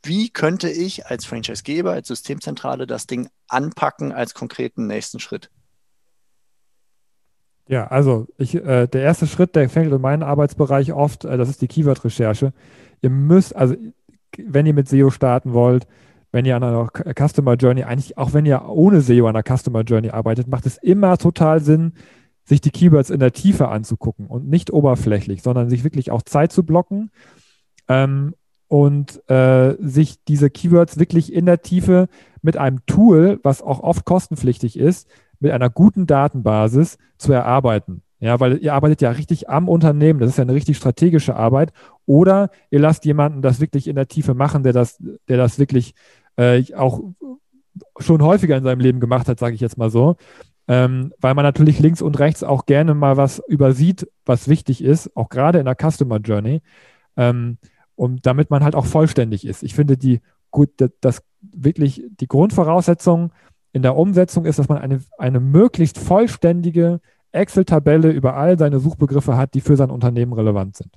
Wie 0.03 0.29
könnte 0.29 0.69
ich 0.69 1.07
als 1.07 1.25
Franchisegeber, 1.25 1.93
als 1.93 2.09
Systemzentrale 2.09 2.85
das 2.85 3.07
Ding 3.07 3.29
anpacken 3.47 4.11
als 4.11 4.35
konkreten 4.35 4.85
nächsten 4.85 5.19
Schritt? 5.19 5.49
Ja, 7.67 7.87
also 7.87 8.27
ich, 8.37 8.55
äh, 8.55 8.87
der 8.87 9.01
erste 9.01 9.25
Schritt, 9.25 9.55
der 9.55 9.67
fängt 9.69 9.91
in 9.91 10.01
meinem 10.01 10.23
Arbeitsbereich 10.23 10.93
oft, 10.93 11.25
äh, 11.25 11.37
das 11.37 11.49
ist 11.49 11.61
die 11.61 11.67
Keyword-Recherche. 11.67 12.53
Ihr 13.01 13.09
müsst, 13.09 13.55
also 13.55 13.75
wenn 14.37 14.65
ihr 14.65 14.73
mit 14.73 14.87
SEO 14.87 15.09
starten 15.09 15.53
wollt, 15.53 15.87
wenn 16.31 16.45
ihr 16.45 16.55
an 16.55 16.63
einer 16.63 16.89
Customer 17.17 17.55
Journey, 17.55 17.83
eigentlich 17.83 18.17
auch 18.17 18.33
wenn 18.33 18.45
ihr 18.45 18.67
ohne 18.67 19.01
SEO 19.01 19.27
an 19.27 19.35
einer 19.35 19.57
Customer 19.57 19.81
Journey 19.81 20.09
arbeitet, 20.09 20.47
macht 20.47 20.65
es 20.65 20.77
immer 20.77 21.17
total 21.17 21.61
Sinn, 21.61 21.93
sich 22.43 22.61
die 22.61 22.71
Keywords 22.71 23.09
in 23.09 23.19
der 23.19 23.31
Tiefe 23.31 23.69
anzugucken 23.69 24.27
und 24.27 24.47
nicht 24.47 24.71
oberflächlich, 24.71 25.41
sondern 25.41 25.69
sich 25.69 25.83
wirklich 25.83 26.11
auch 26.11 26.21
Zeit 26.21 26.51
zu 26.51 26.63
blocken 26.63 27.09
ähm, 27.87 28.35
und 28.67 29.27
äh, 29.29 29.75
sich 29.79 30.23
diese 30.25 30.49
Keywords 30.49 30.99
wirklich 30.99 31.33
in 31.33 31.45
der 31.45 31.61
Tiefe 31.61 32.07
mit 32.41 32.57
einem 32.57 32.85
Tool, 32.85 33.39
was 33.41 33.61
auch 33.61 33.79
oft 33.79 34.05
kostenpflichtig 34.05 34.77
ist, 34.77 35.07
mit 35.45 35.53
einer 35.53 35.69
guten 35.69 36.07
Datenbasis 36.07 36.97
zu 37.17 37.31
erarbeiten. 37.31 38.01
Ja, 38.19 38.39
weil 38.39 38.57
ihr 38.57 38.73
arbeitet 38.73 39.01
ja 39.01 39.11
richtig 39.11 39.47
am 39.47 39.69
Unternehmen, 39.69 40.19
das 40.19 40.29
ist 40.29 40.37
ja 40.37 40.41
eine 40.41 40.55
richtig 40.55 40.77
strategische 40.77 41.35
Arbeit. 41.35 41.71
Oder 42.07 42.49
ihr 42.71 42.79
lasst 42.79 43.05
jemanden 43.05 43.43
das 43.43 43.59
wirklich 43.59 43.87
in 43.87 43.95
der 43.95 44.07
Tiefe 44.07 44.33
machen, 44.33 44.63
der 44.63 44.73
das, 44.73 44.97
der 45.27 45.37
das 45.37 45.59
wirklich 45.59 45.93
äh, 46.37 46.63
auch 46.73 47.01
schon 47.99 48.23
häufiger 48.23 48.57
in 48.57 48.63
seinem 48.63 48.79
Leben 48.79 48.99
gemacht 48.99 49.27
hat, 49.27 49.37
sage 49.37 49.53
ich 49.53 49.61
jetzt 49.61 49.77
mal 49.77 49.91
so. 49.91 50.15
Ähm, 50.67 51.13
weil 51.19 51.35
man 51.35 51.43
natürlich 51.43 51.79
links 51.79 52.01
und 52.01 52.17
rechts 52.17 52.43
auch 52.43 52.65
gerne 52.65 52.95
mal 52.95 53.17
was 53.17 53.39
übersieht, 53.47 54.09
was 54.25 54.47
wichtig 54.47 54.83
ist, 54.83 55.15
auch 55.15 55.29
gerade 55.29 55.59
in 55.59 55.65
der 55.65 55.77
Customer 55.79 56.17
Journey, 56.17 56.63
ähm, 57.17 57.59
und 57.93 58.25
damit 58.25 58.49
man 58.49 58.63
halt 58.63 58.73
auch 58.73 58.87
vollständig 58.87 59.45
ist. 59.45 59.61
Ich 59.61 59.75
finde 59.75 59.95
die 59.95 60.21
gut, 60.49 60.71
das 61.01 61.21
wirklich 61.41 62.03
die 62.19 62.27
Grundvoraussetzung 62.27 63.31
in 63.75 63.81
der 63.81 63.97
Umsetzung 63.97 64.45
ist, 64.45 64.57
dass 64.57 64.69
man 64.69 64.77
eine, 64.77 65.01
eine 65.17 65.41
möglichst 65.41 65.97
vollständige 65.97 67.01
Excel-Tabelle 67.33 68.09
über 68.09 68.37
all 68.37 68.57
seine 68.57 68.79
Suchbegriffe 68.79 69.35
hat, 69.35 69.53
die 69.53 69.59
für 69.59 69.75
sein 69.75 69.89
Unternehmen 69.89 70.31
relevant 70.31 70.77
sind. 70.77 70.93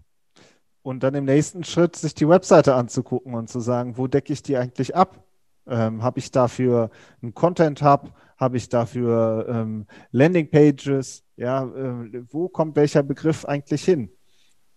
Und 0.83 1.03
dann 1.03 1.17
im 1.17 1.25
nächsten 1.25 1.65
Schritt 1.65 1.97
sich 1.97 2.15
die 2.15 2.29
Webseite 2.29 2.77
anzugucken 2.77 3.35
und 3.35 3.51
zu 3.51 3.59
sagen, 3.59 3.99
wo 3.99 4.07
decke 4.07 4.33
ich 4.33 4.45
die 4.45 4.57
eigentlich 4.57 4.95
ab? 4.95 5.25
Ähm, 5.67 6.05
habe 6.05 6.21
ich 6.21 6.31
dafür 6.31 6.91
einen 7.21 7.35
Content 7.35 7.83
Hub? 7.83 8.13
Habe 8.37 8.57
ich 8.57 8.69
dafür 8.69 9.47
ähm, 9.49 9.87
Landing 10.13 10.49
Pages? 10.49 11.25
Ja, 11.37 11.65
äh, 11.65 12.23
wo 12.31 12.49
kommt 12.49 12.77
welcher 12.77 13.03
Begriff 13.03 13.45
eigentlich 13.45 13.83
hin? 13.83 14.13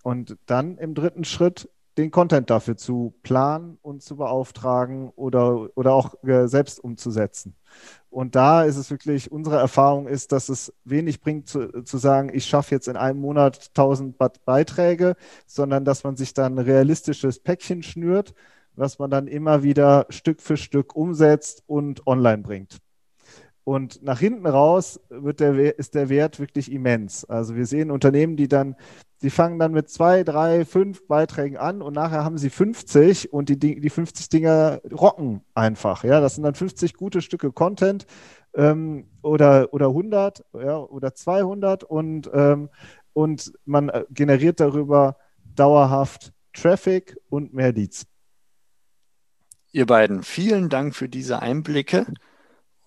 Und 0.02 0.38
dann 0.48 0.80
im 0.80 0.96
dritten 0.96 1.24
Schritt 1.24 1.70
den 1.98 2.12
Content 2.12 2.50
dafür 2.50 2.78
zu 2.78 3.14
planen 3.24 3.78
und 3.82 4.02
zu 4.02 4.16
beauftragen 4.16 5.10
oder, 5.16 5.70
oder 5.76 5.94
auch 5.94 6.16
äh, 6.24 6.48
selbst 6.48 6.80
umzusetzen. 6.80 7.56
Und 8.10 8.36
da 8.36 8.64
ist 8.64 8.78
es 8.78 8.92
wirklich, 8.92 9.32
unsere 9.32 9.58
Erfahrung 9.58 10.08
ist, 10.08 10.32
dass 10.32 10.50
es 10.50 10.74
wenig 10.84 11.22
bringt 11.22 11.48
zu, 11.48 11.84
zu 11.84 11.98
sagen, 11.98 12.30
ich 12.34 12.46
schaffe 12.46 12.76
jetzt 12.76 12.88
in 12.88 12.98
einem 12.98 13.20
Monat 13.20 13.70
1000 13.70 14.18
Beiträge, 14.46 15.16
sondern 15.46 15.86
dass 15.86 16.04
man 16.04 16.18
sich 16.18 16.34
dann 16.34 16.56
ein 16.56 16.66
realistisches 16.66 17.40
Päckchen 17.40 17.84
schnürt, 17.84 18.34
was 18.76 19.00
man 19.00 19.10
dann 19.10 19.28
immer 19.28 19.64
wieder 19.64 20.06
Stück 20.10 20.42
für 20.42 20.58
Stück 20.58 20.96
umsetzt 20.96 21.64
und 21.68 22.06
online 22.08 22.44
bringt. 22.44 22.80
Und 23.64 24.02
nach 24.02 24.20
hinten 24.20 24.48
raus 24.48 25.00
wird 25.10 25.40
der, 25.40 25.78
ist 25.78 25.94
der 25.94 26.10
Wert 26.10 26.40
wirklich 26.40 26.72
immens. 26.72 27.26
Also 27.26 27.56
wir 27.56 27.66
sehen 27.66 27.92
Unternehmen, 27.92 28.36
die 28.36 28.48
dann, 28.48 28.76
die 29.22 29.30
fangen 29.30 29.60
dann 29.60 29.72
mit 29.72 29.90
zwei, 29.90 30.24
drei, 30.24 30.66
fünf 30.66 31.06
Beiträgen 31.08 31.58
an 31.58 31.82
und 31.84 31.94
nachher 31.94 32.24
haben 32.24 32.40
sie 32.40 32.50
50 32.50 33.32
und 33.32 33.50
die, 33.50 33.58
die 33.60 33.90
50 33.90 34.30
Dinger 34.30 34.82
rocken 34.92 35.42
einfach. 35.54 36.04
Ja, 36.04 36.20
das 36.22 36.36
sind 36.36 36.44
dann 36.44 36.56
50 36.56 36.96
gute 36.96 37.22
Stücke 37.22 37.52
Content 37.52 38.08
ähm, 38.56 39.06
oder, 39.22 39.72
oder 39.74 39.88
100 39.88 40.44
ja, 40.54 40.78
oder 40.78 41.14
200 41.14 41.84
und, 41.84 42.32
ähm, 42.34 42.70
und 43.14 43.54
man 43.66 43.90
äh, 43.90 44.06
generiert 44.10 44.60
darüber 44.60 45.18
dauerhaft 45.56 46.34
Traffic 46.54 47.18
und 47.30 47.54
mehr 47.54 47.72
Leads. 47.74 48.08
Ihr 49.72 49.86
beiden, 49.86 50.24
vielen 50.24 50.70
Dank 50.70 50.96
für 50.96 51.08
diese 51.08 51.42
Einblicke. 51.42 52.06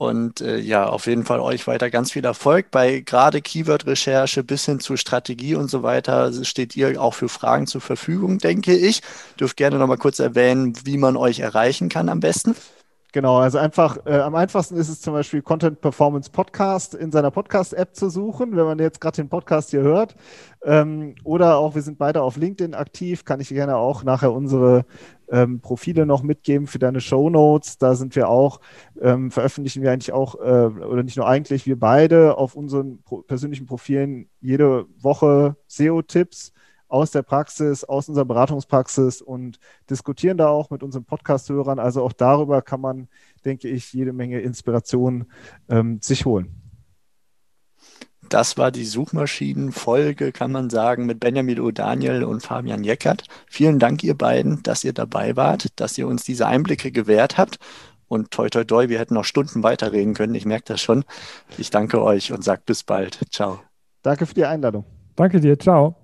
Und 0.04 0.40
äh, 0.40 0.58
ja, 0.58 0.86
auf 0.86 1.06
jeden 1.06 1.24
Fall 1.24 1.40
euch 1.40 1.66
weiter 1.66 1.90
ganz 1.90 2.12
viel 2.12 2.24
Erfolg 2.24 2.70
bei 2.70 3.00
gerade 3.00 3.42
Keyword-Recherche 3.42 4.44
bis 4.44 4.66
hin 4.66 4.80
zu 4.80 4.96
Strategie 4.96 5.54
und 5.54 5.70
so 5.70 5.82
weiter. 5.82 6.32
Steht 6.44 6.76
ihr 6.76 7.00
auch 7.00 7.14
für 7.14 7.28
Fragen 7.28 7.66
zur 7.66 7.80
Verfügung, 7.80 8.38
denke 8.38 8.76
ich. 8.76 9.02
Dürft 9.38 9.56
gerne 9.56 9.78
noch 9.78 9.86
mal 9.86 9.98
kurz 9.98 10.18
erwähnen, 10.18 10.74
wie 10.84 10.98
man 10.98 11.16
euch 11.16 11.40
erreichen 11.40 11.88
kann 11.88 12.08
am 12.08 12.20
besten. 12.20 12.54
Genau, 13.14 13.36
also 13.36 13.58
einfach, 13.58 13.98
äh, 14.06 14.18
am 14.18 14.34
einfachsten 14.34 14.76
ist 14.76 14.88
es 14.88 15.00
zum 15.00 15.12
Beispiel 15.12 15.40
Content 15.40 15.80
Performance 15.80 16.28
Podcast 16.28 16.96
in 16.96 17.12
seiner 17.12 17.30
Podcast-App 17.30 17.94
zu 17.94 18.10
suchen, 18.10 18.56
wenn 18.56 18.64
man 18.64 18.80
jetzt 18.80 19.00
gerade 19.00 19.14
den 19.14 19.28
Podcast 19.28 19.70
hier 19.70 19.82
hört. 19.82 20.16
Ähm, 20.64 21.14
oder 21.22 21.58
auch, 21.58 21.76
wir 21.76 21.82
sind 21.82 21.96
beide 21.96 22.22
auf 22.22 22.36
LinkedIn 22.36 22.74
aktiv, 22.74 23.24
kann 23.24 23.38
ich 23.38 23.50
gerne 23.50 23.76
auch 23.76 24.02
nachher 24.02 24.32
unsere 24.32 24.84
ähm, 25.30 25.60
Profile 25.60 26.06
noch 26.06 26.24
mitgeben 26.24 26.66
für 26.66 26.80
deine 26.80 27.00
Show 27.00 27.30
Notes. 27.30 27.78
Da 27.78 27.94
sind 27.94 28.16
wir 28.16 28.28
auch, 28.28 28.58
ähm, 29.00 29.30
veröffentlichen 29.30 29.84
wir 29.84 29.92
eigentlich 29.92 30.12
auch, 30.12 30.34
äh, 30.34 30.66
oder 30.66 31.04
nicht 31.04 31.16
nur 31.16 31.28
eigentlich, 31.28 31.66
wir 31.66 31.78
beide 31.78 32.36
auf 32.36 32.56
unseren 32.56 33.00
pro 33.04 33.22
persönlichen 33.22 33.66
Profilen 33.66 34.28
jede 34.40 34.86
Woche 34.98 35.54
SEO-Tipps 35.68 36.52
aus 36.94 37.10
der 37.10 37.22
Praxis, 37.22 37.82
aus 37.82 38.08
unserer 38.08 38.24
Beratungspraxis 38.24 39.20
und 39.20 39.58
diskutieren 39.90 40.38
da 40.38 40.46
auch 40.46 40.70
mit 40.70 40.84
unseren 40.84 41.04
Podcast-Hörern. 41.04 41.80
Also 41.80 42.04
auch 42.04 42.12
darüber 42.12 42.62
kann 42.62 42.80
man, 42.80 43.08
denke 43.44 43.66
ich, 43.66 43.92
jede 43.92 44.12
Menge 44.12 44.38
Inspiration 44.38 45.26
ähm, 45.68 45.98
sich 46.00 46.24
holen. 46.24 46.54
Das 48.28 48.56
war 48.58 48.70
die 48.70 48.84
Suchmaschinenfolge, 48.84 50.30
kann 50.30 50.52
man 50.52 50.70
sagen, 50.70 51.04
mit 51.04 51.18
Benjamin 51.18 51.58
O'Daniel 51.58 52.22
und 52.22 52.44
Fabian 52.44 52.84
Jeckert. 52.84 53.24
Vielen 53.48 53.80
Dank, 53.80 54.04
ihr 54.04 54.16
beiden, 54.16 54.62
dass 54.62 54.84
ihr 54.84 54.92
dabei 54.92 55.34
wart, 55.34 55.80
dass 55.80 55.98
ihr 55.98 56.06
uns 56.06 56.22
diese 56.22 56.46
Einblicke 56.46 56.92
gewährt 56.92 57.38
habt. 57.38 57.58
Und 58.06 58.30
toi, 58.30 58.48
toi, 58.48 58.62
toi, 58.62 58.88
wir 58.88 59.00
hätten 59.00 59.14
noch 59.14 59.24
Stunden 59.24 59.64
weiterreden 59.64 60.14
können. 60.14 60.36
Ich 60.36 60.46
merke 60.46 60.66
das 60.66 60.80
schon. 60.80 61.04
Ich 61.58 61.70
danke 61.70 62.00
euch 62.00 62.32
und 62.32 62.44
sage 62.44 62.62
bis 62.64 62.84
bald. 62.84 63.18
Ciao. 63.30 63.58
Danke 64.02 64.26
für 64.26 64.34
die 64.34 64.44
Einladung. 64.44 64.84
Danke 65.16 65.40
dir. 65.40 65.58
Ciao. 65.58 66.03